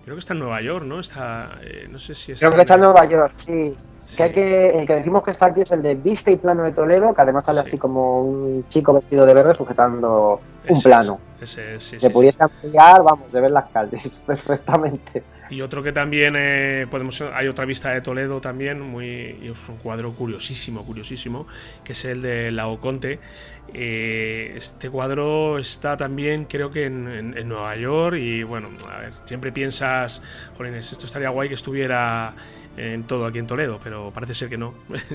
creo 0.03 0.16
que 0.16 0.20
está 0.20 0.32
en 0.32 0.38
Nueva 0.38 0.62
York, 0.62 0.86
¿no? 0.86 0.99
Está 0.99 1.59
eh, 1.62 1.88
no 1.90 1.99
sé 1.99 2.14
si 2.14 2.32
está 2.32 2.47
Creo 2.47 2.57
que 2.57 2.62
está 2.62 2.74
en 2.76 2.80
Nueva 2.80 3.05
York, 3.05 3.34
sí. 3.36 3.76
Que 4.14 4.22
hay 4.22 4.32
que, 4.32 4.70
el 4.70 4.86
que 4.86 4.94
decimos 4.94 5.24
que 5.24 5.30
está 5.32 5.46
aquí 5.46 5.62
es 5.62 5.72
el 5.72 5.82
de 5.82 5.94
Vista 5.94 6.30
y 6.30 6.36
Plano 6.36 6.62
de 6.62 6.72
Toledo, 6.72 7.12
que 7.14 7.22
además 7.22 7.44
sale 7.44 7.61
así 7.61 7.76
como 7.76 8.22
un 8.22 8.66
chico 8.68 8.92
vestido 8.92 9.26
de 9.26 9.34
verde 9.34 9.54
sujetando 9.57 10.40
un 10.68 10.82
plano. 10.82 11.18
Ese, 11.40 11.80
sí, 11.80 11.98
que 11.98 12.11
pudiese 12.11 12.42
ampliar, 12.42 13.02
vamos, 13.02 13.32
de 13.32 13.40
ver 13.40 13.50
las 13.50 13.70
calles 13.70 14.02
perfectamente. 14.26 15.22
Y 15.48 15.61
otro 15.61 15.82
que 15.82 15.92
también 15.92 16.34
eh, 16.36 16.86
podemos. 16.90 17.20
Hay 17.20 17.46
otra 17.46 17.64
vista 17.64 17.90
de 17.90 18.00
Toledo 18.00 18.40
también, 18.40 18.80
muy. 18.80 19.38
Es 19.42 19.68
un 19.68 19.76
cuadro 19.76 20.12
curiosísimo, 20.12 20.84
curiosísimo, 20.84 21.46
que 21.84 21.92
es 21.92 22.04
el 22.04 22.22
de 22.22 22.50
Laoconte. 22.50 23.20
Eh, 23.72 24.54
este 24.57 24.90
cuadro 24.90 25.59
está 25.59 25.96
también, 25.96 26.46
creo 26.46 26.70
que 26.70 26.86
en, 26.86 27.48
Nueva 27.48 27.76
York. 27.76 28.16
Y 28.16 28.42
bueno, 28.42 28.70
a 28.92 28.98
ver, 28.98 29.12
siempre 29.24 29.52
piensas, 29.52 30.20
jolines, 30.57 30.90
esto 30.90 31.07
estaría 31.07 31.28
guay 31.28 31.48
que 31.48 31.54
estuviera 31.54 32.34
en 32.77 33.07
todo 33.07 33.27
aquí 33.27 33.39
en 33.39 33.47
Toledo, 33.47 33.79
pero 33.83 34.11
parece 34.12 34.35
ser 34.35 34.49
que 34.49 34.59
no. 34.59 34.74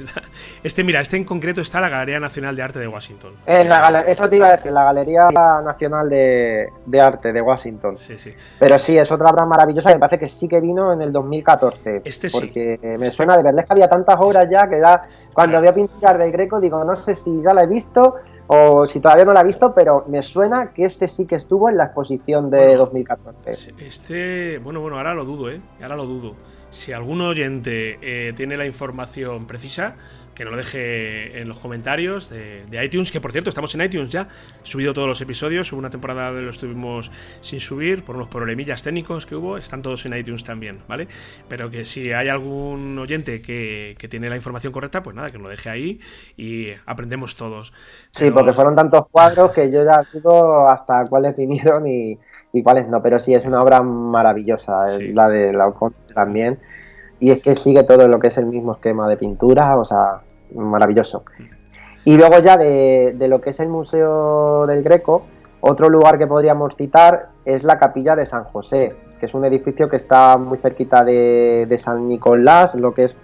Este, 0.64 0.84
mira, 0.84 1.02
este 1.02 1.18
en 1.18 1.26
concreto 1.26 1.62
está 1.62 1.80
en 1.80 1.84
la 1.84 1.90
Galería 1.90 2.20
Nacional 2.20 2.56
de 2.56 2.62
Arte 2.62 2.80
de 2.80 2.88
Washington. 2.88 3.34
En 3.46 3.68
la, 3.68 4.02
eso 4.02 4.30
te 4.30 4.36
iba 4.36 4.48
a 4.48 4.56
decir, 4.56 4.72
la 4.72 4.84
Galería 4.84 5.30
Nacional 5.30 6.10
de, 6.10 6.70
Arte 7.00 7.34
de 7.34 7.42
Washington. 7.42 7.98
Sí, 7.98 8.18
sí. 8.18 8.34
Pero 8.60 8.78
sí, 8.80 8.98
es 8.98 9.12
otra 9.12 9.30
obra 9.30 9.46
maravillosa, 9.46 9.90
me 9.90 10.00
parece 10.00 10.20
que 10.20 10.28
sí 10.28 10.48
que 10.48 10.62
vino 10.62 10.94
en 10.94 11.02
el 11.02 11.12
2014. 11.12 12.02
Este 12.04 12.30
sí. 12.30 12.40
Porque 12.40 12.80
me 12.82 13.06
este 13.06 13.18
suena 13.18 13.38
de 13.38 13.44
verles 13.44 13.66
que 13.66 13.74
había 13.74 13.90
tantas 13.90 14.20
obras 14.20 14.48
ya 14.50 14.68
que 14.68 14.80
ya, 14.80 15.02
cuando 15.34 15.58
había 15.58 15.74
pinturas 15.74 16.18
del 16.18 16.32
Greco, 16.32 16.60
digo, 16.60 16.84
no 16.84 16.96
sé 16.96 17.16
si 17.16 17.42
ya 17.42 17.54
la 17.54 17.64
he 17.64 17.68
visto 17.68 18.18
o 18.54 18.86
si 18.86 19.00
todavía 19.00 19.24
no 19.24 19.34
la 19.34 19.42
he 19.42 19.46
visto, 19.46 19.74
pero 19.74 20.04
me 20.08 20.22
suena 20.22 20.74
que 20.74 20.84
este 20.84 21.08
sí 21.08 21.26
que 21.26 21.36
estuvo 21.36 21.70
en 21.70 21.78
la 21.78 21.86
exposición 21.86 22.50
de 22.50 22.76
2014. 22.76 23.74
Este, 23.80 24.58
bueno, 24.58 24.82
bueno, 24.82 24.98
ahora 24.98 25.14
lo 25.14 25.24
dudo, 25.24 25.50
¿eh? 25.50 25.62
Ahora 25.82 25.96
lo 25.96 26.06
dudo. 26.06 26.36
Si 26.72 26.94
algún 26.94 27.22
oyente 27.22 28.00
eh, 28.02 28.34
tiene 28.34 28.58
la 28.58 28.66
información 28.66 29.46
precisa, 29.46 29.96
que 30.42 30.46
nos 30.46 30.52
lo 30.54 30.58
deje 30.58 31.40
en 31.40 31.48
los 31.48 31.60
comentarios 31.60 32.32
de, 32.32 32.84
iTunes, 32.84 33.12
que 33.12 33.22
por 33.22 33.32
cierto 33.32 33.52
estamos 33.52 33.76
en 33.76 33.82
iTunes 33.82 34.10
ya, 34.10 34.28
he 34.64 34.66
subido 34.66 34.92
todos 34.92 35.08
los 35.08 35.22
episodios, 35.22 35.72
hubo 35.72 35.78
una 35.78 35.92
temporada 35.92 36.32
lo 36.32 36.50
estuvimos 36.50 37.12
sin 37.42 37.60
subir 37.60 38.04
por 38.04 38.16
unos 38.16 38.28
problemillas 38.28 38.82
técnicos 38.82 39.28
que 39.28 39.36
hubo, 39.36 39.58
están 39.58 39.84
todos 39.84 40.04
en 40.08 40.18
iTunes 40.18 40.44
también, 40.44 40.80
¿vale? 40.88 41.08
Pero 41.48 41.70
que 41.70 41.86
si 41.86 42.12
hay 42.12 42.28
algún 42.30 42.98
oyente 42.98 43.40
que, 43.40 43.96
tiene 44.10 44.32
la 44.32 44.36
información 44.36 44.74
correcta, 44.74 45.04
pues 45.04 45.16
nada, 45.16 45.30
que 45.30 45.38
lo 45.38 45.48
deje 45.48 45.70
ahí 45.70 46.00
y 46.36 46.70
aprendemos 46.88 47.36
todos. 47.36 47.72
Sí, 48.10 48.32
porque 48.32 48.52
fueron 48.52 48.76
tantos 48.76 49.06
cuadros 49.12 49.52
que 49.52 49.70
yo 49.70 49.86
ya 49.86 50.02
digo 50.12 50.68
hasta 50.68 51.06
cuáles 51.06 51.38
vinieron 51.38 51.86
y, 51.86 52.18
cuáles 52.64 52.88
no, 52.88 53.00
pero 53.04 53.20
sí, 53.20 53.36
es 53.36 53.46
una 53.46 53.62
obra 53.62 53.84
maravillosa, 53.84 54.88
la 55.14 55.30
de 55.30 55.54
la 55.54 55.72
también 56.16 56.58
y 57.22 57.30
es 57.30 57.42
que 57.42 57.54
sigue 57.54 57.84
todo 57.84 58.08
lo 58.08 58.20
que 58.20 58.28
es 58.28 58.38
el 58.40 58.48
mismo 58.48 58.74
esquema 58.74 59.08
de 59.08 59.16
pintura, 59.16 59.78
o 59.78 59.86
sea, 59.86 60.22
maravilloso. 60.56 61.24
Y 62.04 62.18
luego 62.18 62.40
ya 62.40 62.58
de, 62.58 63.16
lo 63.28 63.42
que 63.42 63.52
es 63.52 63.60
el 63.60 63.70
Museo 63.70 64.66
del 64.66 64.84
Greco, 64.84 65.24
otro 65.62 65.90
lugar 65.90 66.18
que 66.18 66.28
podríamos 66.28 66.76
citar 66.76 67.30
es 67.46 67.64
la 67.64 67.78
Capilla 67.78 68.16
de 68.16 68.26
San 68.26 68.46
José, 68.46 68.96
que 69.20 69.28
es 69.28 69.34
un 69.34 69.46
edificio 69.46 69.88
que 69.88 69.98
está 69.98 70.38
muy 70.38 70.58
cerquita 70.58 71.04
de, 71.04 71.68
de 71.70 71.78
San 71.78 72.08
Nicolás, 72.08 72.74
lo 72.74 72.94
que 72.94 73.04
es 73.04 73.16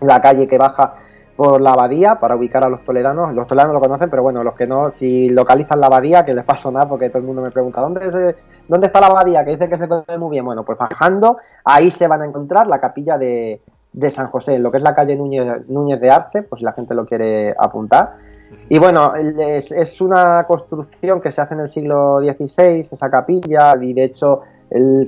la 0.00 0.20
calle 0.22 0.48
que 0.48 0.56
baja 0.56 0.94
por 1.40 1.60
la 1.62 1.72
abadía 1.72 2.16
para 2.16 2.36
ubicar 2.36 2.64
a 2.64 2.68
los 2.68 2.84
toledanos. 2.84 3.32
Los 3.34 3.46
toledanos 3.46 3.72
lo 3.72 3.80
conocen, 3.80 4.10
pero 4.10 4.22
bueno, 4.22 4.44
los 4.44 4.54
que 4.54 4.66
no, 4.66 4.90
si 4.90 5.30
localizan 5.30 5.80
la 5.80 5.86
abadía, 5.86 6.22
que 6.22 6.34
les 6.34 6.44
pasa 6.44 6.70
nada 6.70 6.86
porque 6.86 7.08
todo 7.08 7.18
el 7.18 7.24
mundo 7.24 7.40
me 7.40 7.50
pregunta, 7.50 7.80
¿dónde, 7.80 8.36
¿dónde 8.68 8.86
está 8.86 9.00
la 9.00 9.06
abadía? 9.06 9.42
Que 9.42 9.52
dice 9.52 9.68
que 9.68 9.78
se 9.78 9.86
ve 9.86 10.18
muy 10.18 10.32
bien. 10.32 10.44
Bueno, 10.44 10.66
pues 10.66 10.76
bajando, 10.76 11.38
ahí 11.64 11.90
se 11.90 12.06
van 12.08 12.20
a 12.20 12.26
encontrar 12.26 12.66
la 12.66 12.78
capilla 12.78 13.16
de, 13.16 13.62
San 14.10 14.28
José, 14.28 14.58
lo 14.58 14.70
que 14.70 14.78
es 14.78 14.82
la 14.82 14.94
calle 14.94 15.16
Núñez, 15.16 16.00
de 16.00 16.10
Arce, 16.10 16.42
pues 16.42 16.60
si 16.60 16.64
la 16.64 16.72
gente 16.72 16.94
lo 16.94 17.06
quiere 17.06 17.54
apuntar. 17.58 18.16
Y 18.68 18.78
bueno, 18.78 19.14
es, 19.16 20.00
una 20.00 20.44
construcción 20.46 21.20
que 21.20 21.30
se 21.30 21.40
hace 21.40 21.54
en 21.54 21.60
el 21.60 21.68
siglo 21.68 22.20
XVI, 22.20 22.80
esa 22.80 23.10
capilla, 23.10 23.74
y 23.80 23.92
de 23.92 24.04
hecho 24.04 24.40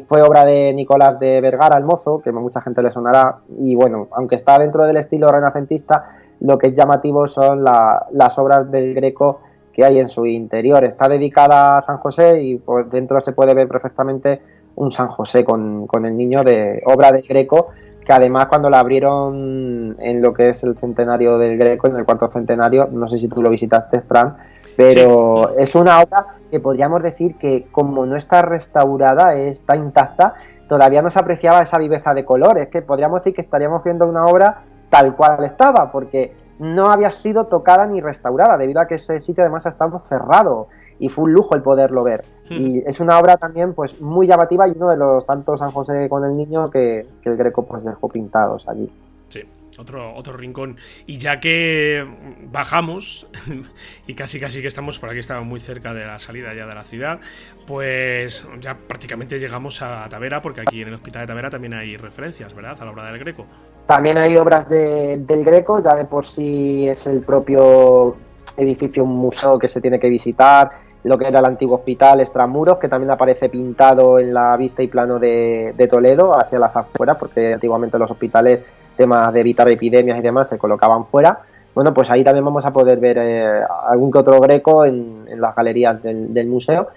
fue 0.08 0.22
obra 0.22 0.44
de 0.44 0.72
Nicolás 0.72 1.18
de 1.20 1.40
Vergara, 1.40 1.78
el 1.78 1.84
mozo, 1.84 2.20
que 2.20 2.32
mucha 2.32 2.60
gente 2.60 2.82
le 2.82 2.90
sonará. 2.90 3.38
Y 3.58 3.76
bueno, 3.76 4.08
aunque 4.12 4.36
está 4.36 4.58
dentro 4.58 4.86
del 4.86 4.96
estilo 4.96 5.28
renacentista, 5.28 6.04
lo 6.40 6.58
que 6.58 6.68
es 6.68 6.74
llamativo 6.74 7.26
son 7.26 7.64
las 7.64 8.38
obras 8.38 8.70
del 8.70 8.94
Greco 8.94 9.40
que 9.72 9.84
hay 9.84 9.98
en 9.98 10.08
su 10.08 10.26
interior. 10.26 10.84
Está 10.84 11.08
dedicada 11.08 11.78
a 11.78 11.80
San 11.80 11.98
José 11.98 12.42
y 12.42 12.58
por 12.58 12.90
dentro 12.90 13.20
se 13.20 13.32
puede 13.32 13.54
ver 13.54 13.68
perfectamente 13.68 14.42
un 14.76 14.90
San 14.90 15.08
José 15.08 15.44
con, 15.44 15.88
el 16.04 16.16
niño 16.16 16.44
de 16.44 16.82
obra 16.86 17.12
del 17.12 17.22
Greco 17.22 17.68
que 18.04 18.12
además 18.12 18.46
cuando 18.46 18.68
la 18.68 18.80
abrieron 18.80 19.96
en 19.98 20.22
lo 20.22 20.32
que 20.32 20.48
es 20.48 20.64
el 20.64 20.76
centenario 20.76 21.38
del 21.38 21.56
Greco, 21.56 21.86
en 21.86 21.96
el 21.96 22.04
cuarto 22.04 22.28
centenario, 22.30 22.88
no 22.90 23.06
sé 23.08 23.18
si 23.18 23.28
tú 23.28 23.42
lo 23.42 23.50
visitaste, 23.50 24.00
Fran, 24.00 24.36
pero 24.76 25.56
es 25.56 25.74
una 25.74 26.00
obra 26.00 26.26
que 26.50 26.60
podríamos 26.60 27.02
decir 27.02 27.36
que 27.36 27.66
como 27.70 28.04
no 28.06 28.16
está 28.16 28.42
restaurada, 28.42 29.34
está 29.34 29.76
intacta, 29.76 30.34
todavía 30.68 31.02
no 31.02 31.10
se 31.10 31.18
apreciaba 31.18 31.62
esa 31.62 31.78
viveza 31.78 32.14
de 32.14 32.24
colores, 32.24 32.68
que 32.68 32.82
podríamos 32.82 33.20
decir 33.20 33.34
que 33.34 33.42
estaríamos 33.42 33.84
viendo 33.84 34.06
una 34.06 34.24
obra 34.24 34.62
tal 34.88 35.14
cual 35.14 35.44
estaba, 35.44 35.90
porque 35.92 36.34
no 36.58 36.90
había 36.90 37.10
sido 37.10 37.46
tocada 37.46 37.86
ni 37.86 38.00
restaurada, 38.00 38.56
debido 38.56 38.80
a 38.80 38.86
que 38.86 38.96
ese 38.96 39.20
sitio 39.20 39.42
además 39.42 39.66
ha 39.66 39.70
estado 39.70 39.98
cerrado 40.00 40.68
y 41.02 41.08
fue 41.08 41.24
un 41.24 41.32
lujo 41.32 41.56
el 41.56 41.62
poderlo 41.62 42.04
ver. 42.04 42.24
Hmm. 42.48 42.60
Y 42.60 42.78
es 42.86 43.00
una 43.00 43.18
obra 43.18 43.36
también 43.36 43.74
pues 43.74 44.00
muy 44.00 44.28
llamativa 44.28 44.68
y 44.68 44.70
uno 44.70 44.88
de 44.88 44.96
los 44.96 45.26
tantos 45.26 45.58
San 45.58 45.72
José 45.72 46.08
con 46.08 46.24
el 46.24 46.36
niño 46.36 46.70
que, 46.70 47.04
el 47.24 47.36
Greco 47.36 47.66
pues 47.66 47.82
dejó 47.84 48.08
pintados 48.08 48.68
allí. 48.68 48.88
Sí. 49.28 49.42
Otro, 49.78 50.14
otro 50.14 50.36
rincón. 50.36 50.76
Y 51.06 51.18
ya 51.18 51.40
que 51.40 52.06
bajamos, 52.52 53.26
y 54.06 54.14
casi 54.14 54.38
casi 54.38 54.62
que 54.62 54.68
estamos 54.68 55.00
por 55.00 55.08
aquí, 55.08 55.18
estamos 55.18 55.44
muy 55.44 55.58
cerca 55.58 55.92
de 55.92 56.06
la 56.06 56.20
salida 56.20 56.54
ya 56.54 56.66
de 56.66 56.74
la 56.74 56.84
ciudad, 56.84 57.18
pues 57.66 58.46
ya 58.60 58.76
prácticamente 58.76 59.40
llegamos 59.40 59.82
a 59.82 60.08
Tavera, 60.08 60.40
porque 60.40 60.60
aquí 60.60 60.82
en 60.82 60.88
el 60.88 60.94
Hospital 60.94 61.22
de 61.22 61.26
Tavera 61.26 61.50
también 61.50 61.74
hay 61.74 61.96
referencias, 61.96 62.54
¿verdad? 62.54 62.76
A 62.80 62.84
la 62.84 62.92
obra 62.92 63.10
del 63.10 63.18
Greco. 63.18 63.44
También 63.86 64.18
hay 64.18 64.36
obras 64.36 64.68
del 64.68 65.44
Greco, 65.44 65.82
ya 65.82 65.96
de 65.96 66.04
por 66.04 66.26
sí 66.26 66.86
es 66.86 67.08
el 67.08 67.22
propio 67.22 68.14
edificio, 68.56 69.04
un 69.04 69.16
museo 69.16 69.58
que 69.58 69.68
se 69.68 69.80
tiene 69.80 69.98
que 69.98 70.08
visitar, 70.08 70.70
lo 71.04 71.18
que 71.18 71.26
era 71.26 71.40
el 71.40 71.44
antiguo 71.44 71.76
hospital 71.76 72.20
Extramuros, 72.20 72.78
que 72.78 72.88
también 72.88 73.10
aparece 73.10 73.48
pintado 73.48 74.18
en 74.18 74.32
la 74.32 74.56
vista 74.56 74.82
y 74.82 74.88
plano 74.88 75.18
de, 75.18 75.88
Toledo, 75.90 76.38
hacia 76.38 76.58
las 76.58 76.76
afueras, 76.76 77.16
porque 77.18 77.54
antiguamente 77.54 77.98
los 77.98 78.10
hospitales, 78.10 78.62
temas 78.96 79.32
de 79.32 79.40
evitar 79.40 79.68
epidemias 79.68 80.18
y 80.18 80.22
demás, 80.22 80.48
se 80.48 80.58
colocaban 80.58 81.06
fuera. 81.06 81.40
Bueno, 81.74 81.92
pues 81.92 82.10
ahí 82.10 82.22
también 82.22 82.44
vamos 82.44 82.66
a 82.66 82.72
poder 82.72 82.98
ver 82.98 83.18
eh, 83.18 83.62
algún 83.86 84.12
que 84.12 84.18
otro 84.18 84.38
greco 84.40 84.84
en, 84.84 85.24
las 85.40 85.56
galerías 85.56 86.02
del, 86.02 86.46
museo. 86.46 86.88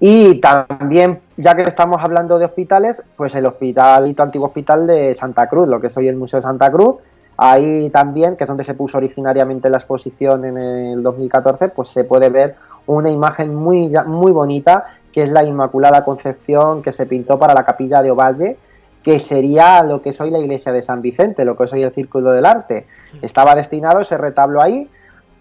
Y 0.00 0.40
también, 0.40 1.20
ya 1.36 1.54
que 1.54 1.62
estamos 1.62 1.98
hablando 2.02 2.38
de 2.38 2.46
hospitales, 2.46 3.02
pues 3.16 3.34
el 3.34 3.46
hospital, 3.46 4.14
antiguo 4.18 4.48
hospital 4.48 4.86
de 4.86 5.14
Santa 5.14 5.48
Cruz, 5.48 5.68
lo 5.68 5.80
que 5.80 5.86
es 5.86 5.96
hoy 5.96 6.08
el 6.08 6.16
Museo 6.16 6.38
de 6.38 6.42
Santa 6.42 6.70
Cruz, 6.70 6.96
Ahí 7.42 7.88
también, 7.88 8.36
que 8.36 8.44
es 8.44 8.48
donde 8.48 8.64
se 8.64 8.74
puso 8.74 8.98
originariamente 8.98 9.70
la 9.70 9.78
exposición 9.78 10.44
en 10.44 10.58
el 10.58 11.02
2014, 11.02 11.70
pues 11.70 11.88
se 11.88 12.04
puede 12.04 12.28
ver 12.28 12.56
una 12.86 13.10
imagen 13.10 13.54
muy, 13.54 13.90
muy 14.04 14.30
bonita, 14.30 14.84
que 15.10 15.22
es 15.22 15.32
la 15.32 15.42
Inmaculada 15.42 16.04
Concepción 16.04 16.82
que 16.82 16.92
se 16.92 17.06
pintó 17.06 17.38
para 17.38 17.54
la 17.54 17.64
capilla 17.64 18.02
de 18.02 18.10
Ovalle, 18.10 18.58
que 19.02 19.20
sería 19.20 19.82
lo 19.84 20.02
que 20.02 20.10
es 20.10 20.20
hoy 20.20 20.30
la 20.30 20.38
iglesia 20.38 20.70
de 20.70 20.82
San 20.82 21.00
Vicente, 21.00 21.46
lo 21.46 21.56
que 21.56 21.64
es 21.64 21.72
hoy 21.72 21.82
el 21.82 21.94
Círculo 21.94 22.30
del 22.32 22.44
Arte. 22.44 22.86
Estaba 23.22 23.54
destinado 23.54 24.02
ese 24.02 24.18
retablo 24.18 24.62
ahí. 24.62 24.90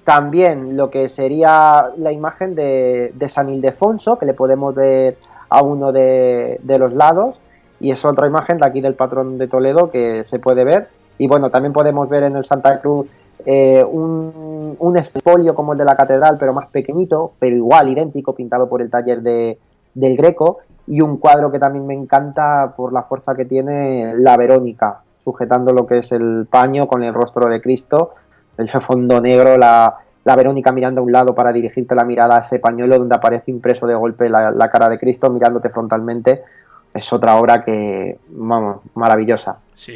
También 0.06 0.78
lo 0.78 0.90
que 0.90 1.10
sería 1.10 1.90
la 1.98 2.14
imagen 2.14 2.56
de, 2.56 3.14
San 3.28 3.50
Ildefonso, 3.50 4.18
que 4.18 4.26
le 4.26 4.34
podemos 4.34 4.74
ver 4.74 5.18
a 5.50 5.62
uno 5.64 5.92
de, 5.92 6.62
de 6.64 6.80
los 6.80 6.94
lados. 6.94 7.42
Y 7.82 7.92
es 7.92 8.06
otra 8.06 8.26
imagen 8.26 8.58
de 8.58 8.68
aquí 8.68 8.80
del 8.80 8.96
patrón 8.96 9.38
de 9.38 9.50
Toledo 9.50 9.92
que 9.92 10.24
se 10.30 10.40
puede 10.40 10.64
ver 10.64 10.88
y 11.20 11.28
bueno, 11.28 11.52
también 11.52 11.74
podemos 11.74 12.10
ver 12.10 12.24
en 12.24 12.38
el 12.38 12.46
Santa 12.46 12.80
Cruz 12.80 13.08
eh, 13.46 13.84
un, 13.84 14.96
espolio 14.98 15.54
como 15.54 15.74
el 15.74 15.80
de 15.80 15.86
la 15.86 15.96
catedral, 15.96 16.38
pero 16.40 16.54
más 16.54 16.68
pequeñito, 16.70 17.34
pero 17.40 17.56
igual, 17.56 17.90
idéntico, 17.90 18.34
pintado 18.34 18.68
por 18.68 18.82
el 18.82 18.90
taller 18.90 19.22
de, 19.22 19.60
del 19.94 20.16
Greco. 20.18 20.60
Y 20.88 21.02
un 21.02 21.18
cuadro 21.18 21.52
que 21.52 21.60
también 21.60 21.86
me 21.86 21.94
encanta 21.94 22.74
por 22.76 22.94
la 22.94 23.04
fuerza 23.04 23.36
que 23.36 23.46
tiene, 23.46 24.14
la 24.16 24.38
Verónica, 24.38 25.02
sujetando 25.18 25.74
lo 25.74 25.86
que 25.86 26.00
es 26.00 26.12
el 26.14 26.48
paño 26.50 26.88
con 26.88 27.04
el 27.04 27.14
rostro 27.14 27.48
de 27.48 27.62
Cristo, 27.62 28.16
el 28.58 28.70
fondo 28.70 29.22
negro, 29.22 29.58
la, 29.58 29.98
la 30.24 30.36
Verónica 30.36 30.72
mirando 30.72 31.02
a 31.02 31.04
un 31.04 31.12
lado 31.12 31.36
para 31.36 31.52
dirigirte 31.52 31.96
la 31.96 32.06
mirada 32.06 32.38
a 32.38 32.40
ese 32.40 32.60
pañuelo 32.60 32.98
donde 32.98 33.16
aparece 33.16 33.52
impreso 33.52 33.86
de 33.88 33.96
golpe 33.96 34.30
la, 34.30 34.52
la 34.52 34.70
cara 34.70 34.90
de 34.90 34.98
Cristo 34.98 35.30
mirándote 35.30 35.70
frontalmente 35.70 36.44
es 36.94 37.14
otra 37.14 37.36
obra 37.38 37.64
que, 37.64 38.20
vamos, 38.30 38.82
maravillosa. 38.96 39.58
Sí, 39.80 39.96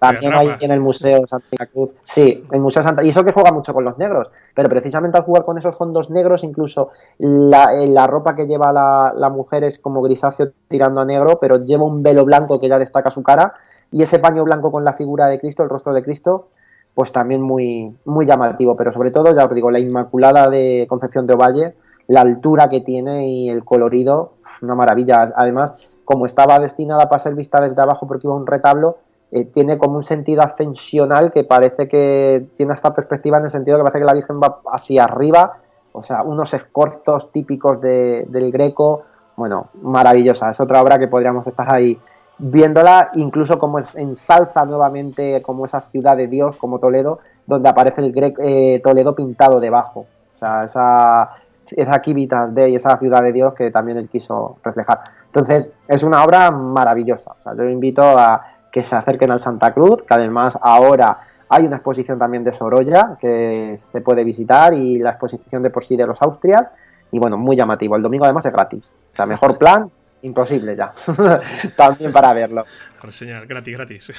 también 0.00 0.34
hay 0.34 0.56
en 0.58 0.72
el 0.72 0.80
Museo 0.80 1.24
Santa 1.24 1.66
Cruz. 1.66 1.94
Sí, 2.02 2.44
el 2.50 2.60
Museo 2.60 2.82
Santa 2.82 3.04
Y 3.04 3.10
eso 3.10 3.22
que 3.22 3.30
juega 3.30 3.52
mucho 3.52 3.72
con 3.72 3.84
los 3.84 3.96
negros. 3.96 4.28
Pero 4.52 4.68
precisamente 4.68 5.16
al 5.16 5.22
jugar 5.22 5.44
con 5.44 5.56
esos 5.56 5.78
fondos 5.78 6.10
negros, 6.10 6.42
incluso 6.42 6.90
la, 7.18 7.80
eh, 7.80 7.86
la 7.86 8.08
ropa 8.08 8.34
que 8.34 8.48
lleva 8.48 8.72
la, 8.72 9.14
la, 9.16 9.28
mujer 9.28 9.62
es 9.62 9.78
como 9.78 10.02
grisáceo 10.02 10.50
tirando 10.66 11.00
a 11.00 11.04
negro, 11.04 11.38
pero 11.40 11.62
lleva 11.62 11.84
un 11.84 12.02
velo 12.02 12.24
blanco 12.24 12.58
que 12.58 12.68
ya 12.68 12.76
destaca 12.76 13.12
su 13.12 13.22
cara. 13.22 13.54
Y 13.92 14.02
ese 14.02 14.18
paño 14.18 14.42
blanco 14.42 14.72
con 14.72 14.84
la 14.84 14.92
figura 14.92 15.28
de 15.28 15.38
Cristo, 15.38 15.62
el 15.62 15.68
rostro 15.68 15.94
de 15.94 16.02
Cristo, 16.02 16.48
pues 16.92 17.12
también 17.12 17.40
muy, 17.40 17.96
muy 18.04 18.26
llamativo. 18.26 18.76
Pero 18.76 18.90
sobre 18.90 19.12
todo, 19.12 19.32
ya 19.32 19.44
os 19.44 19.54
digo, 19.54 19.70
la 19.70 19.78
Inmaculada 19.78 20.50
de 20.50 20.86
Concepción 20.88 21.24
de 21.24 21.34
Ovalle, 21.34 21.74
la 22.08 22.22
altura 22.22 22.68
que 22.68 22.80
tiene 22.80 23.28
y 23.28 23.48
el 23.48 23.64
colorido, 23.64 24.32
una 24.60 24.74
maravilla. 24.74 25.32
Además, 25.36 25.97
como 26.08 26.24
estaba 26.24 26.58
destinada 26.58 27.06
para 27.06 27.18
ser 27.18 27.34
vista 27.34 27.60
desde 27.60 27.82
abajo 27.82 28.06
porque 28.06 28.26
iba 28.26 28.34
un 28.34 28.46
retablo, 28.46 28.96
eh, 29.30 29.44
tiene 29.44 29.76
como 29.76 29.96
un 29.96 30.02
sentido 30.02 30.40
ascensional 30.40 31.30
que 31.30 31.44
parece 31.44 31.86
que 31.86 32.46
tiene 32.56 32.72
esta 32.72 32.94
perspectiva 32.94 33.36
en 33.36 33.44
el 33.44 33.50
sentido 33.50 33.76
que 33.76 33.82
parece 33.82 33.98
que 33.98 34.04
la 34.06 34.14
Virgen 34.14 34.40
va 34.40 34.60
hacia 34.72 35.04
arriba, 35.04 35.58
o 35.92 36.02
sea, 36.02 36.22
unos 36.22 36.54
escorzos 36.54 37.30
típicos 37.30 37.82
del 37.82 38.50
greco, 38.50 39.02
bueno, 39.36 39.64
maravillosa, 39.82 40.48
es 40.48 40.58
otra 40.60 40.80
obra 40.80 40.98
que 40.98 41.08
podríamos 41.08 41.46
estar 41.46 41.70
ahí 41.70 42.00
viéndola, 42.38 43.10
incluso 43.16 43.58
como 43.58 43.78
ensalza 43.78 44.64
nuevamente 44.64 45.42
como 45.42 45.66
esa 45.66 45.82
ciudad 45.82 46.16
de 46.16 46.26
Dios, 46.26 46.56
como 46.56 46.78
Toledo, 46.78 47.18
donde 47.46 47.68
aparece 47.68 48.00
el 48.00 48.12
greco, 48.12 48.40
eh, 48.42 48.80
Toledo 48.82 49.14
pintado 49.14 49.60
debajo, 49.60 50.06
o 50.32 50.36
sea, 50.36 50.64
esa 50.64 51.28
esa 51.76 52.00
Kivitas 52.00 52.54
de 52.54 52.74
esa 52.74 52.96
ciudad 52.98 53.22
de 53.22 53.32
Dios 53.32 53.54
que 53.54 53.70
también 53.70 53.98
él 53.98 54.08
quiso 54.08 54.58
reflejar. 54.62 55.00
Entonces, 55.26 55.70
es 55.86 56.02
una 56.02 56.24
obra 56.24 56.50
maravillosa. 56.50 57.34
yo 57.56 57.64
invito 57.64 58.02
a 58.02 58.44
que 58.70 58.82
se 58.82 58.96
acerquen 58.96 59.30
al 59.30 59.40
Santa 59.40 59.72
Cruz, 59.72 60.02
que 60.02 60.14
además 60.14 60.58
ahora 60.60 61.20
hay 61.48 61.64
una 61.64 61.76
exposición 61.76 62.18
también 62.18 62.44
de 62.44 62.52
Sorolla 62.52 63.16
que 63.20 63.76
se 63.76 64.00
puede 64.00 64.24
visitar 64.24 64.74
y 64.74 64.98
la 64.98 65.10
exposición 65.10 65.62
de 65.62 65.70
por 65.70 65.84
sí 65.84 65.96
de 65.96 66.06
los 66.06 66.20
Austrias. 66.20 66.68
Y 67.10 67.18
bueno, 67.18 67.38
muy 67.38 67.56
llamativo. 67.56 67.96
El 67.96 68.02
domingo 68.02 68.24
además 68.24 68.44
es 68.44 68.52
gratis. 68.52 68.92
O 69.12 69.16
sea, 69.16 69.24
mejor 69.24 69.56
plan, 69.58 69.90
imposible 70.22 70.76
ya. 70.76 70.92
también 71.76 72.12
para 72.12 72.32
verlo. 72.34 72.64
Reseñar, 73.02 73.46
gratis, 73.46 73.76
gratis. 73.76 74.12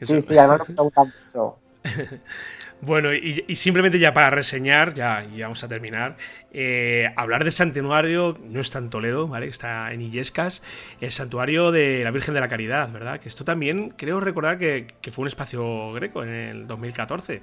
sí, 0.00 0.20
sí, 0.20 0.38
además 0.38 0.68
me 0.68 0.74
gusta 0.74 1.04
mucho. 1.04 1.56
Bueno, 2.82 3.12
y, 3.14 3.56
simplemente 3.56 3.98
ya 3.98 4.12
para 4.12 4.28
reseñar, 4.28 4.92
ya, 4.92 5.24
vamos 5.40 5.64
a 5.64 5.68
terminar, 5.68 6.16
eh, 6.52 7.10
hablar 7.16 7.42
del 7.42 7.52
santuario, 7.52 8.36
no 8.44 8.60
está 8.60 8.78
en 8.78 8.90
Toledo, 8.90 9.28
¿vale? 9.28 9.48
Está 9.48 9.92
en 9.92 10.02
Illescas, 10.02 10.62
el 11.00 11.10
santuario 11.10 11.72
de 11.72 12.04
la 12.04 12.10
Virgen 12.10 12.34
de 12.34 12.40
la 12.40 12.48
Caridad, 12.48 12.90
¿verdad? 12.92 13.18
Que 13.18 13.30
esto 13.30 13.44
también 13.44 13.94
creo 13.96 14.20
recordar 14.20 14.58
que, 14.58 14.86
fue 15.10 15.22
un 15.22 15.28
espacio 15.28 15.92
greco 15.94 16.22
en 16.22 16.28
el 16.28 16.66
2014. 16.66 17.40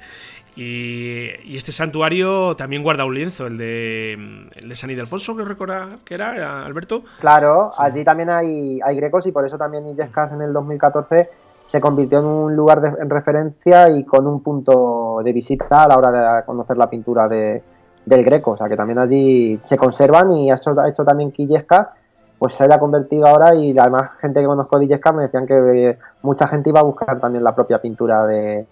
Y, 0.55 1.57
este 1.57 1.71
santuario 1.71 2.55
también 2.55 2.84
guarda 2.84 3.03
un 3.03 3.15
lienzo, 3.15 3.47
el 3.47 3.57
de, 3.57 4.13
el 4.55 4.69
de 4.69 4.75
San 4.75 4.91
Ildefonso, 4.91 5.36
que 5.36 5.43
recordar 5.45 5.97
que 6.05 6.13
era, 6.13 6.63
Alberto. 6.63 7.03
Claro, 7.19 7.71
allí 7.77 8.03
también 8.03 8.29
hay, 8.29 8.79
hay 8.84 8.95
grecos 8.97 9.25
y 9.25 9.31
por 9.31 9.45
eso 9.45 9.57
también 9.57 9.88
Illescas 9.88 10.31
en 10.31 10.43
el 10.43 10.53
2014 10.53 11.29
se 11.66 11.80
convirtió 11.82 12.20
en 12.20 12.26
un 12.26 12.55
lugar 12.55 12.82
de, 12.82 12.89
en 13.01 13.09
referencia 13.09 13.89
y 13.89 14.03
con 14.03 14.28
un 14.28 14.41
punto 14.41 15.22
de 15.24 15.34
visita 15.34 15.84
a 15.84 15.88
la 15.88 15.97
hora 15.97 16.38
de 16.38 16.45
conocer 16.45 16.78
la 16.78 16.89
pintura 16.89 17.28
de, 17.28 17.64
del 18.05 18.24
Greco. 18.24 18.51
O 18.51 18.57
sea 18.57 18.68
que 18.68 18.76
también 18.76 18.99
allí 18.99 19.59
se 19.61 19.78
conservan 19.78 20.32
y 20.32 20.51
ha 20.51 20.55
hecho, 20.55 20.80
ha 20.80 20.89
hecho 20.89 21.03
también 21.03 21.32
Quillescas, 21.32 21.91
pues 22.38 22.53
se 22.53 22.66
haya 22.66 22.80
convertido 22.80 23.28
ahora 23.28 23.55
y 23.55 23.78
además 23.78 24.11
gente 24.20 24.41
que 24.41 24.45
conozco 24.45 24.78
de 24.78 24.86
Quillescas 24.86 25.14
me 25.16 25.24
decían 25.24 25.47
que 25.47 25.97
mucha 26.22 26.47
gente 26.47 26.70
iba 26.70 26.82
a 26.82 26.84
buscar 26.84 27.20
también 27.20 27.43
la 27.43 27.55
propia 27.55 27.82
pintura 27.82 28.26
de, 28.26 28.66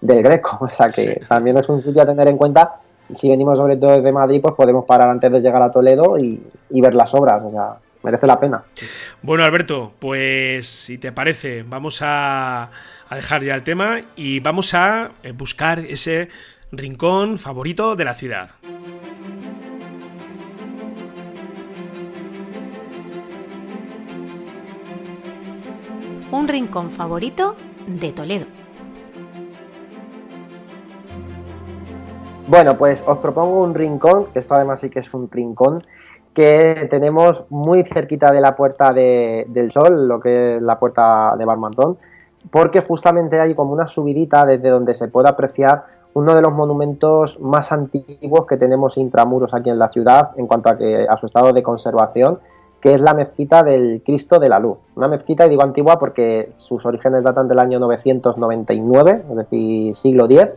del 0.00 0.22
Greco. 0.22 0.58
O 0.60 0.68
sea 0.68 0.88
que 0.88 1.22
también 1.28 1.56
es 1.56 1.68
un 1.68 1.80
sitio 1.80 2.02
a 2.02 2.06
tener 2.06 2.28
en 2.28 2.36
cuenta. 2.36 2.74
Si 3.10 3.28
venimos 3.28 3.58
sobre 3.58 3.76
todo 3.76 3.92
desde 3.92 4.12
Madrid, 4.12 4.40
pues 4.40 4.54
podemos 4.54 4.84
parar 4.84 5.08
antes 5.08 5.30
de 5.30 5.40
llegar 5.40 5.62
a 5.62 5.70
Toledo 5.70 6.16
y, 6.18 6.46
y 6.70 6.80
ver 6.80 6.94
las 6.94 7.14
obras. 7.14 7.42
O 7.42 7.50
sea, 7.50 7.76
merece 8.04 8.26
la 8.26 8.38
pena. 8.38 8.62
Bueno, 9.22 9.42
Alberto, 9.42 9.94
pues 9.98 10.66
si 10.66 10.98
te 10.98 11.10
parece, 11.10 11.64
vamos 11.64 12.00
a, 12.02 12.70
dejar 13.10 13.42
ya 13.42 13.54
el 13.54 13.62
tema 13.62 14.02
y 14.14 14.40
vamos 14.40 14.74
a 14.74 15.12
eh, 15.22 15.32
buscar 15.32 15.78
ese 15.78 16.28
rincón 16.70 17.38
favorito 17.38 17.96
de 17.96 18.04
la 18.04 18.14
ciudad. 18.14 18.50
Un 26.30 26.48
rincón 26.48 26.90
favorito 26.90 27.56
de 27.86 28.12
Toledo. 28.12 28.46
Bueno, 32.46 32.76
pues 32.76 33.02
os 33.06 33.18
propongo 33.18 33.62
un 33.62 33.74
rincón, 33.74 34.26
que 34.26 34.38
esto 34.38 34.54
además 34.54 34.80
sí 34.80 34.90
que 34.90 34.98
es 34.98 35.14
un 35.14 35.30
rincón, 35.30 35.82
que 36.34 36.88
tenemos 36.90 37.44
muy 37.48 37.84
cerquita 37.84 38.32
de 38.32 38.40
la 38.40 38.56
Puerta 38.56 38.92
del 38.92 39.70
Sol, 39.70 40.08
lo 40.08 40.20
que 40.20 40.56
es 40.56 40.62
la 40.62 40.78
Puerta 40.78 41.34
de 41.38 41.44
Barmantón, 41.44 41.96
porque 42.50 42.82
justamente 42.82 43.40
hay 43.40 43.54
como 43.54 43.72
una 43.72 43.86
subidita 43.86 44.44
desde 44.44 44.68
donde 44.68 44.94
se 44.94 45.08
puede 45.08 45.28
apreciar 45.28 45.84
uno 46.12 46.34
de 46.34 46.42
los 46.42 46.52
monumentos 46.52 47.38
más 47.40 47.72
antiguos 47.72 48.46
que 48.46 48.56
tenemos 48.56 48.96
intramuros 48.98 49.54
aquí 49.54 49.70
en 49.70 49.78
la 49.78 49.88
ciudad 49.90 50.30
en 50.36 50.46
cuanto 50.46 50.70
a, 50.70 50.78
que, 50.78 51.06
a 51.08 51.16
su 51.16 51.26
estado 51.26 51.52
de 51.52 51.62
conservación, 51.62 52.38
que 52.80 52.94
es 52.94 53.00
la 53.00 53.14
mezquita 53.14 53.62
del 53.62 54.02
Cristo 54.04 54.38
de 54.38 54.48
la 54.48 54.58
Luz. 54.58 54.78
Una 54.94 55.08
mezquita, 55.08 55.46
y 55.46 55.48
digo 55.48 55.62
antigua 55.62 55.98
porque 55.98 56.50
sus 56.56 56.84
orígenes 56.84 57.22
datan 57.22 57.48
del 57.48 57.58
año 57.58 57.78
999, 57.78 59.24
es 59.30 59.36
decir, 59.36 59.96
siglo 59.96 60.26
X, 60.26 60.50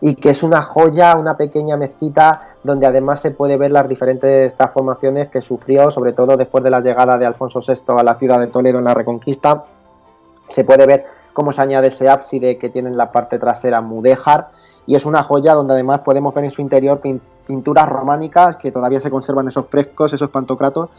y 0.00 0.14
que 0.16 0.30
es 0.30 0.42
una 0.42 0.62
joya, 0.62 1.16
una 1.16 1.36
pequeña 1.36 1.76
mezquita 1.76 2.56
donde 2.62 2.86
además 2.86 3.20
se 3.20 3.30
puede 3.30 3.56
ver 3.56 3.72
las 3.72 3.88
diferentes 3.88 4.54
transformaciones 4.54 5.28
que 5.28 5.40
sufrió, 5.40 5.90
sobre 5.90 6.12
todo 6.12 6.36
después 6.36 6.62
de 6.64 6.70
la 6.70 6.80
llegada 6.80 7.16
de 7.16 7.26
Alfonso 7.26 7.60
VI 7.60 7.94
a 7.98 8.02
la 8.02 8.16
ciudad 8.16 8.40
de 8.40 8.48
Toledo 8.48 8.78
en 8.78 8.84
la 8.84 8.94
Reconquista. 8.94 9.64
Se 10.48 10.64
puede 10.64 10.86
ver 10.86 11.06
cómo 11.32 11.52
se 11.52 11.62
añade 11.62 11.88
ese 11.88 12.08
ábside 12.08 12.58
que 12.58 12.68
tiene 12.68 12.88
en 12.88 12.96
la 12.96 13.10
parte 13.12 13.38
trasera 13.38 13.80
mudéjar 13.80 14.48
y 14.86 14.94
es 14.94 15.04
una 15.04 15.22
joya 15.22 15.54
donde 15.54 15.74
además 15.74 16.00
podemos 16.00 16.34
ver 16.34 16.44
en 16.44 16.50
su 16.50 16.62
interior 16.62 17.00
pinturas 17.46 17.88
románicas 17.88 18.56
que 18.56 18.70
todavía 18.70 19.00
se 19.00 19.10
conservan 19.10 19.48
esos 19.48 19.66
frescos, 19.66 20.12
esos 20.12 20.30
pantocratos 20.30 20.90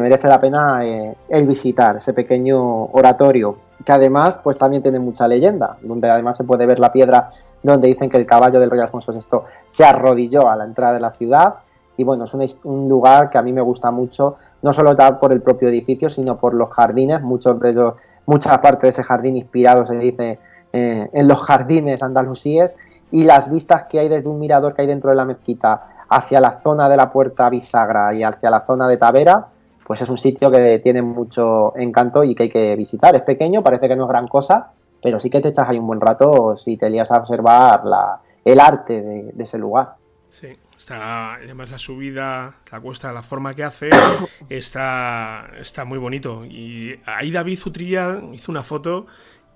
merece 0.00 0.28
la 0.28 0.38
pena 0.38 0.84
eh, 0.84 1.16
el 1.28 1.46
visitar, 1.46 1.96
ese 1.96 2.12
pequeño 2.12 2.84
oratorio, 2.86 3.58
que 3.84 3.92
además 3.92 4.38
pues 4.42 4.56
también 4.56 4.82
tiene 4.82 4.98
mucha 4.98 5.26
leyenda, 5.28 5.76
donde 5.82 6.10
además 6.10 6.36
se 6.36 6.44
puede 6.44 6.66
ver 6.66 6.78
la 6.78 6.92
piedra 6.92 7.30
donde 7.62 7.88
dicen 7.88 8.10
que 8.10 8.16
el 8.16 8.26
caballo 8.26 8.60
del 8.60 8.70
rey 8.70 8.80
Alfonso 8.80 9.12
VI 9.12 9.38
se 9.66 9.84
arrodilló 9.84 10.48
a 10.50 10.56
la 10.56 10.64
entrada 10.64 10.94
de 10.94 11.00
la 11.00 11.12
ciudad, 11.12 11.54
y 11.96 12.04
bueno, 12.04 12.24
es 12.24 12.60
un, 12.64 12.88
lugar 12.88 13.30
que 13.30 13.38
a 13.38 13.42
mí 13.42 13.52
me 13.52 13.60
gusta 13.60 13.90
mucho, 13.90 14.36
no 14.62 14.72
solo 14.72 14.96
por 15.20 15.32
el 15.32 15.40
propio 15.40 15.68
edificio, 15.68 16.10
sino 16.10 16.36
por 16.36 16.54
los 16.54 16.70
jardines, 16.70 17.22
muchos 17.22 17.58
de 17.60 17.70
ellos, 17.70 17.94
mucha 18.26 18.60
parte 18.60 18.86
de 18.86 18.90
ese 18.90 19.02
jardín 19.02 19.36
inspirado 19.36 19.86
se 19.86 19.96
dice 19.96 20.38
eh, 20.72 21.08
en 21.12 21.28
los 21.28 21.40
jardines 21.40 22.02
andalusíes, 22.02 22.76
y 23.10 23.24
las 23.24 23.50
vistas 23.50 23.84
que 23.84 24.00
hay 24.00 24.08
desde 24.08 24.28
un 24.28 24.40
mirador 24.40 24.74
que 24.74 24.82
hay 24.82 24.88
dentro 24.88 25.10
de 25.10 25.16
la 25.16 25.24
mezquita 25.24 26.04
hacia 26.08 26.40
la 26.40 26.52
zona 26.52 26.88
de 26.88 26.96
la 26.96 27.10
puerta 27.10 27.48
bisagra 27.48 28.12
y 28.14 28.24
hacia 28.24 28.50
la 28.50 28.64
zona 28.64 28.88
de 28.88 28.96
Tavera, 28.96 29.46
pues 29.86 30.00
es 30.00 30.08
un 30.08 30.18
sitio 30.18 30.50
que 30.50 30.80
tiene 30.80 31.02
mucho 31.02 31.76
encanto 31.76 32.24
y 32.24 32.34
que 32.34 32.44
hay 32.44 32.48
que 32.48 32.76
visitar. 32.76 33.14
Es 33.14 33.22
pequeño, 33.22 33.62
parece 33.62 33.88
que 33.88 33.96
no 33.96 34.04
es 34.04 34.08
gran 34.08 34.28
cosa, 34.28 34.72
pero 35.02 35.20
sí 35.20 35.28
que 35.28 35.40
te 35.40 35.48
echas 35.48 35.68
ahí 35.68 35.78
un 35.78 35.86
buen 35.86 36.00
rato 36.00 36.56
si 36.56 36.76
te 36.76 36.88
lías 36.88 37.10
a 37.10 37.18
observar 37.18 37.84
la, 37.84 38.20
el 38.44 38.60
arte 38.60 39.02
de, 39.02 39.42
ese 39.42 39.58
lugar. 39.58 39.96
Sí, 40.28 40.48
está, 40.78 41.34
además 41.34 41.70
la 41.70 41.78
subida, 41.78 42.56
la 42.72 42.80
cuesta, 42.80 43.12
la 43.12 43.22
forma 43.22 43.54
que 43.54 43.64
hace, 43.64 43.90
está, 44.48 45.46
está 45.58 45.84
muy 45.84 45.98
bonito. 45.98 46.44
Y 46.44 46.98
ahí 47.04 47.30
David 47.30 47.58
Utrilla 47.66 48.20
hizo 48.32 48.50
una 48.50 48.62
foto 48.62 49.06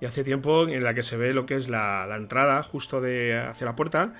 y 0.01 0.05
hace 0.05 0.23
tiempo 0.23 0.67
en 0.67 0.83
la 0.83 0.93
que 0.93 1.03
se 1.03 1.17
ve 1.17 1.33
lo 1.33 1.45
que 1.45 1.55
es 1.55 1.67
la, 1.67 2.05
la 2.07 2.15
entrada 2.15 2.61
justo 2.63 3.01
de 3.01 3.37
hacia 3.37 3.65
la 3.65 3.75
puerta 3.75 4.13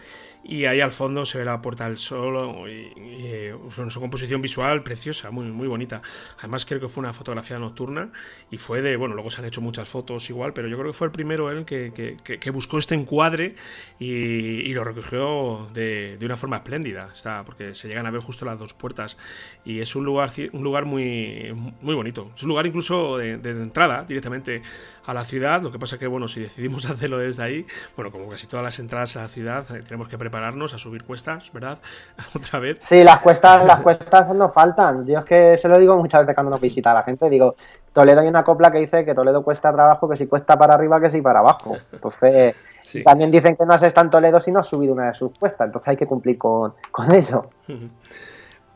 y 0.43 0.65
ahí 0.65 0.81
al 0.81 0.91
fondo 0.91 1.25
se 1.25 1.37
ve 1.37 1.45
la 1.45 1.61
Puerta 1.61 1.85
del 1.85 1.97
Sol 1.97 2.69
y, 2.69 2.99
y, 2.99 3.51
su 3.89 3.99
composición 3.99 4.41
visual 4.41 4.83
preciosa, 4.83 5.31
muy, 5.31 5.45
muy 5.51 5.67
bonita. 5.67 6.01
Además 6.39 6.65
creo 6.65 6.79
que 6.79 6.87
fue 6.87 7.01
una 7.01 7.13
fotografía 7.13 7.59
nocturna 7.59 8.11
y 8.49 8.57
fue 8.57 8.81
de, 8.81 8.95
bueno, 8.95 9.15
luego 9.15 9.31
se 9.31 9.41
han 9.41 9.47
hecho 9.47 9.61
muchas 9.61 9.87
fotos 9.87 10.29
igual, 10.29 10.53
pero 10.53 10.67
yo 10.67 10.77
creo 10.77 10.91
que 10.91 10.97
fue 10.97 11.07
el 11.07 11.11
primero 11.11 11.51
él 11.51 11.65
que, 11.65 11.91
que, 11.93 12.39
que 12.39 12.51
buscó 12.51 12.77
este 12.77 12.95
encuadre 12.95 13.55
y, 13.99 14.07
y 14.07 14.73
lo 14.73 14.83
recogió 14.83 15.69
de, 15.73 16.17
de, 16.17 16.25
una 16.25 16.37
forma 16.37 16.57
espléndida, 16.57 17.11
está, 17.13 17.43
porque 17.43 17.75
se 17.75 17.87
llegan 17.87 18.05
a 18.05 18.11
ver 18.11 18.21
justo 18.21 18.45
las 18.45 18.57
dos 18.57 18.73
puertas 18.73 19.17
y 19.65 19.79
es 19.79 19.95
un 19.95 20.05
lugar, 20.05 20.31
un 20.53 20.63
lugar 20.63 20.85
muy, 20.85 21.53
muy 21.81 21.95
bonito. 21.95 22.31
Es 22.35 22.43
un 22.43 22.49
lugar 22.49 22.65
incluso 22.65 23.17
de, 23.17 23.33
entrada 23.33 24.03
directamente 24.03 24.61
a 25.05 25.13
la 25.13 25.25
ciudad, 25.25 25.61
lo 25.61 25.71
que 25.71 25.79
pasa 25.79 25.97
que, 25.97 26.07
bueno, 26.07 26.27
si 26.27 26.39
decidimos 26.39 26.85
hacerlo 26.89 27.17
desde 27.17 27.43
ahí, 27.43 27.65
bueno, 27.95 28.11
como 28.11 28.29
casi 28.29 28.47
todas 28.47 28.63
las 28.63 28.79
entradas 28.79 29.15
a 29.15 29.21
la 29.21 29.27
ciudad, 29.27 29.75
eh, 29.75 29.81
tenemos 29.83 30.07
que 30.07 30.17
prepararnos 30.29 30.73
a 30.73 30.77
subir 30.77 31.03
cuestas, 31.03 31.51
¿verdad? 31.51 31.79
Otra 32.35 32.59
vez. 32.59 32.77
Sí, 32.81 33.03
las 33.03 33.19
cuestas, 33.19 33.65
las 33.65 33.81
cuestas 33.81 34.29
nos 34.29 34.53
faltan. 34.53 35.05
Yo 35.07 35.19
es 35.19 35.25
que 35.25 35.57
se 35.57 35.67
lo 35.67 35.77
digo 35.79 35.97
muchas 35.97 36.21
veces 36.21 36.35
cuando 36.35 36.51
nos 36.51 36.61
visita 36.61 36.93
la 36.93 37.03
gente, 37.03 37.29
digo, 37.29 37.55
Toledo 37.91 38.21
hay 38.21 38.27
una 38.27 38.43
copla 38.43 38.71
que 38.71 38.77
dice 38.77 39.03
que 39.03 39.15
Toledo 39.15 39.43
cuesta 39.43 39.73
trabajo, 39.73 40.07
que 40.07 40.15
si 40.15 40.27
cuesta 40.27 40.57
para 40.57 40.75
arriba, 40.75 41.01
que 41.01 41.09
si 41.09 41.21
para 41.21 41.39
abajo. 41.39 41.75
Entonces, 41.91 42.55
sí. 42.81 43.03
también 43.03 43.31
dicen 43.31 43.55
que 43.55 43.65
no 43.65 43.73
has 43.73 43.83
estado 43.83 44.05
en 44.05 44.11
Toledo 44.11 44.39
si 44.39 44.51
no 44.51 44.59
has 44.59 44.67
subido 44.67 44.93
una 44.93 45.07
de 45.07 45.13
sus 45.15 45.31
cuestas, 45.37 45.65
entonces 45.65 45.87
hay 45.87 45.97
que 45.97 46.05
cumplir 46.05 46.37
con, 46.37 46.73
con 46.91 47.11
eso. 47.11 47.49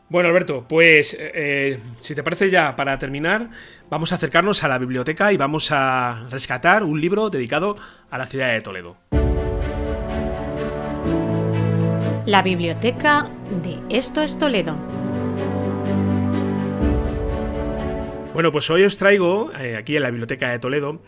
Bueno, 0.06 0.28
Alberto, 0.28 0.66
pues 0.68 1.16
eh, 1.18 1.80
si 1.98 2.14
te 2.14 2.22
parece 2.22 2.50
ya 2.50 2.76
para 2.76 2.98
terminar, 2.98 3.48
vamos 3.88 4.12
a 4.12 4.16
acercarnos 4.16 4.62
a 4.62 4.68
la 4.68 4.76
biblioteca 4.76 5.32
y 5.32 5.38
vamos 5.38 5.72
a 5.72 6.26
rescatar 6.30 6.84
un 6.84 7.00
libro 7.00 7.30
dedicado 7.30 7.74
a 8.10 8.18
la 8.18 8.26
ciudad 8.26 8.52
de 8.52 8.60
Toledo. 8.60 8.96
La 12.26 12.40
biblioteca 12.40 13.28
de 13.62 13.78
Esto 13.94 14.22
es 14.22 14.38
Toledo. 14.38 14.78
Bueno, 18.32 18.50
pues 18.50 18.68
hoy 18.70 18.82
os 18.82 18.96
traigo, 18.96 19.52
eh, 19.60 19.76
aquí 19.76 19.94
en 19.94 20.02
la 20.02 20.10
Biblioteca 20.10 20.48
de 20.48 20.58
Toledo, 20.58 21.02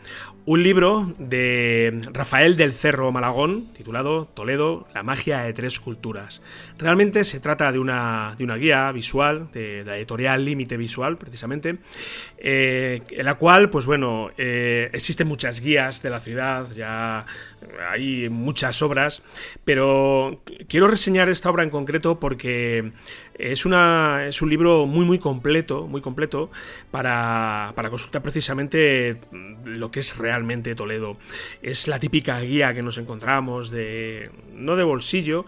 un 0.45 0.63
libro 0.63 1.11
de 1.19 2.03
Rafael 2.13 2.57
del 2.57 2.73
Cerro 2.73 3.11
Malagón, 3.13 3.73
titulado 3.73 4.27
Toledo, 4.27 4.87
la 4.95 5.03
magia 5.03 5.41
de 5.41 5.53
tres 5.53 5.81
culturas. 5.81 6.43
Realmente 6.79 7.25
se 7.25 7.41
trata 7.41 7.73
de 7.73 7.79
una, 7.79 8.35
de 8.37 8.45
una 8.45 8.57
guía 8.57 8.93
visual, 8.93 9.49
de, 9.53 9.79
de 9.79 9.85
la 9.85 9.97
editorial 9.97 10.45
Límite 10.45 10.77
Visual, 10.77 11.17
precisamente, 11.17 11.79
eh, 12.49 13.03
en 13.11 13.25
la 13.25 13.35
cual, 13.35 13.71
pues 13.71 13.87
bueno, 13.87 14.31
eh, 14.39 14.89
existen 14.93 15.27
muchas 15.27 15.61
guías 15.61 16.01
de 16.01 16.11
la 16.11 16.21
ciudad, 16.21 16.71
ya 16.77 17.27
hay 17.91 18.29
muchas 18.29 18.81
obras, 18.83 19.21
pero 19.65 20.43
quiero 20.69 20.87
reseñar 20.87 21.29
esta 21.29 21.51
obra 21.51 21.65
en 21.65 21.71
concreto 21.71 22.21
porque 22.21 22.93
es, 23.35 23.67
es 23.67 24.43
un 24.43 24.49
libro 24.49 24.87
muy 24.87 25.05
muy 25.05 25.19
completo, 25.19 25.89
muy 25.89 26.01
completo 26.01 26.53
para, 26.93 27.73
para 27.75 27.91
consultar 27.91 28.23
precisamente 28.23 29.21
lo 29.65 29.91
que 29.91 29.99
es 29.99 30.17
realmente 30.17 30.77
Toledo. 30.77 31.17
Es 31.63 31.89
la 31.89 31.99
típica 31.99 32.39
guía 32.39 32.75
que 32.75 32.83
nos 32.83 32.97
encontramos 32.97 33.71
de 33.71 34.31
no 34.53 34.77
de 34.77 34.85
bolsillo, 34.85 35.47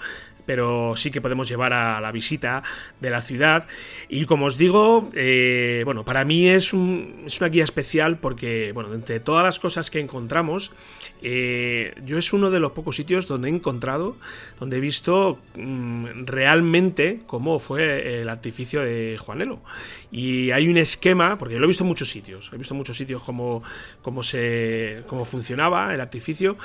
pero 0.49 0.97
sí 0.97 1.11
que 1.11 1.21
podemos 1.21 1.47
llevar 1.47 1.75
a 1.75 2.01
la 2.01 2.11
visita 2.11 2.63
de 3.01 3.11
la 3.11 3.21
ciudad. 3.21 3.67
Y 4.09 4.25
como 4.25 4.47
os 4.47 4.57
digo, 4.57 5.11
eh, 5.13 5.83
bueno, 5.85 6.07
para 6.07 6.25
mí 6.25 6.49
es, 6.49 6.73
un, 6.73 7.25
es, 7.27 7.39
una 7.43 7.51
guía 7.51 7.65
especial 7.65 8.17
porque, 8.17 8.73
bueno, 8.73 8.95
entre 8.95 9.21
todas 9.21 9.45
las 9.45 9.59
cosas 9.59 9.91
que 9.91 10.01
encontramos, 10.01 10.73
eh, 11.21 11.95
yo 12.03 12.17
es 12.17 12.33
uno 12.33 12.51
de 12.51 12.61
los 12.61 12.73
pocos 12.73 12.97
sitios 12.97 13.27
donde 13.27 13.51
he 13.51 13.53
encontrado, 13.53 14.17
donde 14.59 14.79
he 14.79 14.81
visto 14.81 15.39
mmm, 15.55 16.25
realmente 16.25 17.21
cómo 17.27 17.59
fue 17.59 18.23
el 18.23 18.31
artificio 18.31 18.81
de 18.81 19.19
Juanelo. 19.19 19.61
Y 20.11 20.51
hay 20.53 20.67
un 20.67 20.79
esquema, 20.79 21.37
porque 21.37 21.57
yo 21.57 21.61
lo 21.61 21.67
he 21.67 21.69
visto 21.69 21.85
en 21.85 21.89
muchos 21.89 22.09
sitios, 22.09 22.51
he 22.55 22.57
visto 22.57 22.73
en 22.73 22.79
muchos 22.79 22.97
sitios 22.97 23.23
cómo, 23.23 23.63
cómo, 24.01 24.23
se, 24.23 25.03
cómo 25.09 25.27
funcionaba 25.27 25.93
el 25.93 26.01
artificio, 26.01 26.57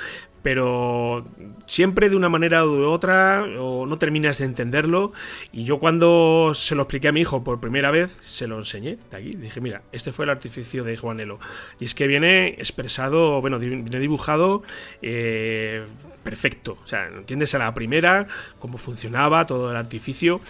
pero 0.44 1.26
siempre 1.66 2.10
de 2.10 2.16
una 2.16 2.28
manera 2.28 2.66
u 2.66 2.84
otra 2.84 3.46
o 3.58 3.86
no 3.86 3.96
terminas 3.96 4.36
de 4.38 4.44
entenderlo. 4.44 5.14
Y 5.52 5.64
yo 5.64 5.78
cuando 5.78 6.52
se 6.54 6.74
lo 6.74 6.82
expliqué 6.82 7.08
a 7.08 7.12
mi 7.12 7.22
hijo 7.22 7.42
por 7.42 7.60
primera 7.60 7.90
vez 7.90 8.20
se 8.26 8.46
lo 8.46 8.58
enseñé 8.58 8.98
de 9.10 9.16
aquí. 9.16 9.30
Dije 9.30 9.62
mira 9.62 9.80
este 9.90 10.12
fue 10.12 10.26
el 10.26 10.30
artificio 10.30 10.84
de 10.84 10.98
Juanelo 10.98 11.40
y 11.80 11.86
es 11.86 11.94
que 11.94 12.06
viene 12.06 12.48
expresado 12.48 13.40
bueno 13.40 13.58
viene 13.58 13.98
dibujado 13.98 14.62
eh, 15.00 15.82
perfecto. 16.22 16.76
O 16.84 16.86
sea 16.86 17.06
entiendes 17.06 17.54
a 17.54 17.58
la 17.58 17.72
primera 17.72 18.26
cómo 18.58 18.76
funcionaba 18.76 19.46
todo 19.46 19.70
el 19.70 19.76
artificio. 19.78 20.42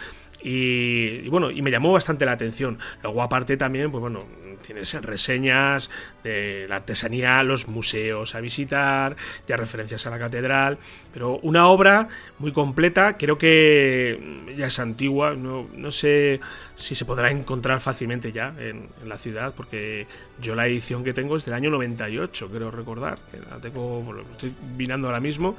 Y, 0.42 1.22
y, 1.24 1.28
bueno, 1.28 1.50
y 1.50 1.62
me 1.62 1.70
llamó 1.70 1.92
bastante 1.92 2.26
la 2.26 2.32
atención. 2.32 2.78
Luego, 3.02 3.22
aparte, 3.22 3.56
también, 3.56 3.90
pues 3.90 4.02
bueno, 4.02 4.26
tienes 4.64 4.92
reseñas 5.02 5.90
de 6.22 6.66
la 6.68 6.76
artesanía, 6.76 7.42
los 7.42 7.68
museos 7.68 8.34
a 8.34 8.40
visitar, 8.40 9.16
ya 9.46 9.56
referencias 9.56 10.06
a 10.06 10.10
la 10.10 10.18
catedral, 10.18 10.78
pero 11.12 11.38
una 11.38 11.68
obra 11.68 12.08
muy 12.38 12.52
completa, 12.52 13.16
creo 13.16 13.38
que 13.38 14.54
ya 14.56 14.66
es 14.66 14.78
antigua, 14.78 15.34
no, 15.34 15.68
no 15.74 15.90
sé 15.90 16.40
si 16.76 16.94
se 16.94 17.04
podrá 17.04 17.30
encontrar 17.30 17.80
fácilmente 17.80 18.32
ya 18.32 18.54
en, 18.58 18.88
la 19.04 19.18
ciudad, 19.18 19.54
porque 19.54 20.06
yo 20.40 20.54
la 20.54 20.66
edición 20.66 21.04
que 21.04 21.12
tengo 21.12 21.36
es 21.36 21.44
del 21.44 21.54
año 21.54 21.70
98, 21.70 22.48
creo 22.50 22.70
recordar, 22.70 23.18
la 23.50 23.58
tengo, 23.58 24.02
estoy 24.32 24.54
vinando 24.76 25.08
ahora 25.08 25.20
mismo, 25.20 25.56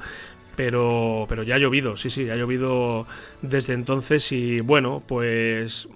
pero, 0.56 1.26
pero 1.28 1.42
ya 1.42 1.56
ha 1.56 1.58
llovido, 1.58 1.96
sí, 1.96 2.10
sí, 2.10 2.28
ha 2.30 2.36
llovido 2.36 3.06
desde 3.42 3.74
entonces 3.74 4.32
y 4.32 4.60
bueno, 4.60 5.02
pues 5.06 5.88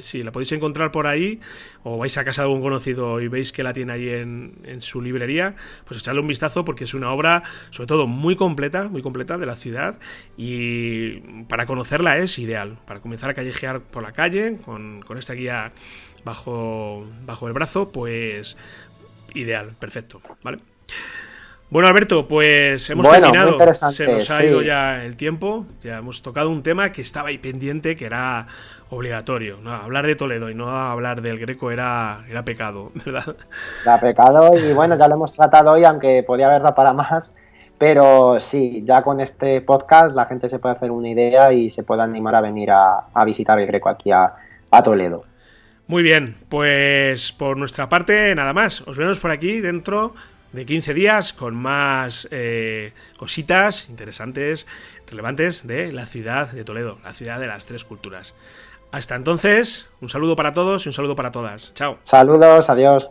si 0.00 0.22
la 0.22 0.32
podéis 0.32 0.52
encontrar 0.52 0.90
por 0.90 1.06
ahí 1.06 1.40
o 1.84 1.96
vais 1.96 2.16
a 2.18 2.24
casa 2.24 2.42
de 2.42 2.48
algún 2.48 2.60
conocido 2.60 3.20
y 3.20 3.28
veis 3.28 3.52
que 3.52 3.62
la 3.62 3.72
tiene 3.72 3.92
ahí 3.92 4.08
en, 4.08 4.58
en, 4.64 4.82
su 4.82 5.00
librería, 5.00 5.54
pues 5.86 6.00
echadle 6.00 6.20
un 6.20 6.26
vistazo 6.26 6.64
porque 6.64 6.84
es 6.84 6.94
una 6.94 7.12
obra 7.12 7.42
sobre 7.70 7.86
todo 7.86 8.06
muy 8.06 8.36
completa, 8.36 8.88
muy 8.88 9.00
completa 9.00 9.38
de 9.38 9.46
la 9.46 9.56
ciudad 9.56 9.98
y 10.36 11.20
para 11.48 11.66
conocerla 11.66 12.18
es 12.18 12.38
ideal, 12.38 12.78
para 12.86 13.00
comenzar 13.00 13.30
a 13.30 13.34
callejear 13.34 13.80
por 13.80 14.02
la 14.02 14.12
calle 14.12 14.58
con, 14.64 15.02
con 15.02 15.18
esta 15.18 15.34
guía 15.34 15.72
bajo, 16.24 17.06
bajo 17.24 17.46
el 17.46 17.52
brazo, 17.52 17.90
pues 17.92 18.56
ideal, 19.34 19.76
perfecto, 19.78 20.20
¿vale? 20.42 20.58
Bueno, 21.70 21.86
Alberto, 21.86 22.26
pues 22.26 22.90
hemos 22.90 23.08
terminado. 23.08 23.56
Se 23.74 24.08
nos 24.08 24.28
ha 24.30 24.44
ido 24.44 24.60
ya 24.60 25.04
el 25.04 25.16
tiempo. 25.16 25.66
Ya 25.82 25.98
hemos 25.98 26.20
tocado 26.20 26.50
un 26.50 26.64
tema 26.64 26.90
que 26.90 27.00
estaba 27.00 27.28
ahí 27.28 27.38
pendiente, 27.38 27.94
que 27.94 28.06
era 28.06 28.48
obligatorio. 28.90 29.58
¿no? 29.62 29.72
Hablar 29.72 30.04
de 30.08 30.16
Toledo 30.16 30.50
y 30.50 30.54
no 30.56 30.68
hablar 30.68 31.22
del 31.22 31.38
Greco 31.38 31.70
era, 31.70 32.24
era 32.28 32.44
pecado, 32.44 32.90
¿verdad? 33.06 33.36
Era 33.84 34.00
pecado 34.00 34.50
y 34.58 34.72
bueno, 34.72 34.98
ya 34.98 35.06
lo 35.06 35.14
hemos 35.14 35.32
tratado 35.32 35.70
hoy, 35.70 35.84
aunque 35.84 36.24
podía 36.24 36.48
haber 36.48 36.62
dado 36.62 36.74
para 36.74 36.92
más. 36.92 37.32
Pero 37.78 38.40
sí, 38.40 38.82
ya 38.84 39.02
con 39.02 39.20
este 39.20 39.60
podcast 39.60 40.14
la 40.14 40.26
gente 40.26 40.48
se 40.48 40.58
puede 40.58 40.74
hacer 40.74 40.90
una 40.90 41.08
idea 41.08 41.52
y 41.52 41.70
se 41.70 41.84
puede 41.84 42.02
animar 42.02 42.34
a 42.34 42.40
venir 42.40 42.72
a, 42.72 43.06
visitar 43.24 43.58
el 43.60 43.68
Greco 43.68 43.88
aquí 43.88 44.10
a, 44.10 44.34
a 44.72 44.82
Toledo. 44.82 45.20
Muy 45.86 46.02
bien, 46.02 46.36
pues 46.48 47.32
por 47.32 47.56
nuestra 47.56 47.88
parte 47.88 48.34
nada 48.34 48.52
más. 48.52 48.82
Os 48.82 48.98
vemos 48.98 49.20
por 49.20 49.30
aquí 49.30 49.60
dentro 49.60 50.14
de 50.52 50.66
15 50.66 50.94
días 50.94 51.32
con 51.32 51.54
más 51.54 52.28
eh, 52.30 52.92
cositas 53.16 53.88
interesantes, 53.88 54.66
relevantes 55.06 55.66
de 55.66 55.92
la 55.92 56.06
ciudad 56.06 56.50
de 56.50 56.64
Toledo, 56.64 56.98
la 57.04 57.12
ciudad 57.12 57.38
de 57.38 57.46
las 57.46 57.66
tres 57.66 57.84
culturas. 57.84 58.34
Hasta 58.92 59.14
entonces, 59.14 59.88
un 60.00 60.08
saludo 60.08 60.34
para 60.34 60.52
todos 60.52 60.84
y 60.86 60.88
un 60.88 60.92
saludo 60.92 61.14
para 61.14 61.30
todas. 61.30 61.72
Chao. 61.74 61.98
Saludos, 62.04 62.68
adiós. 62.68 63.08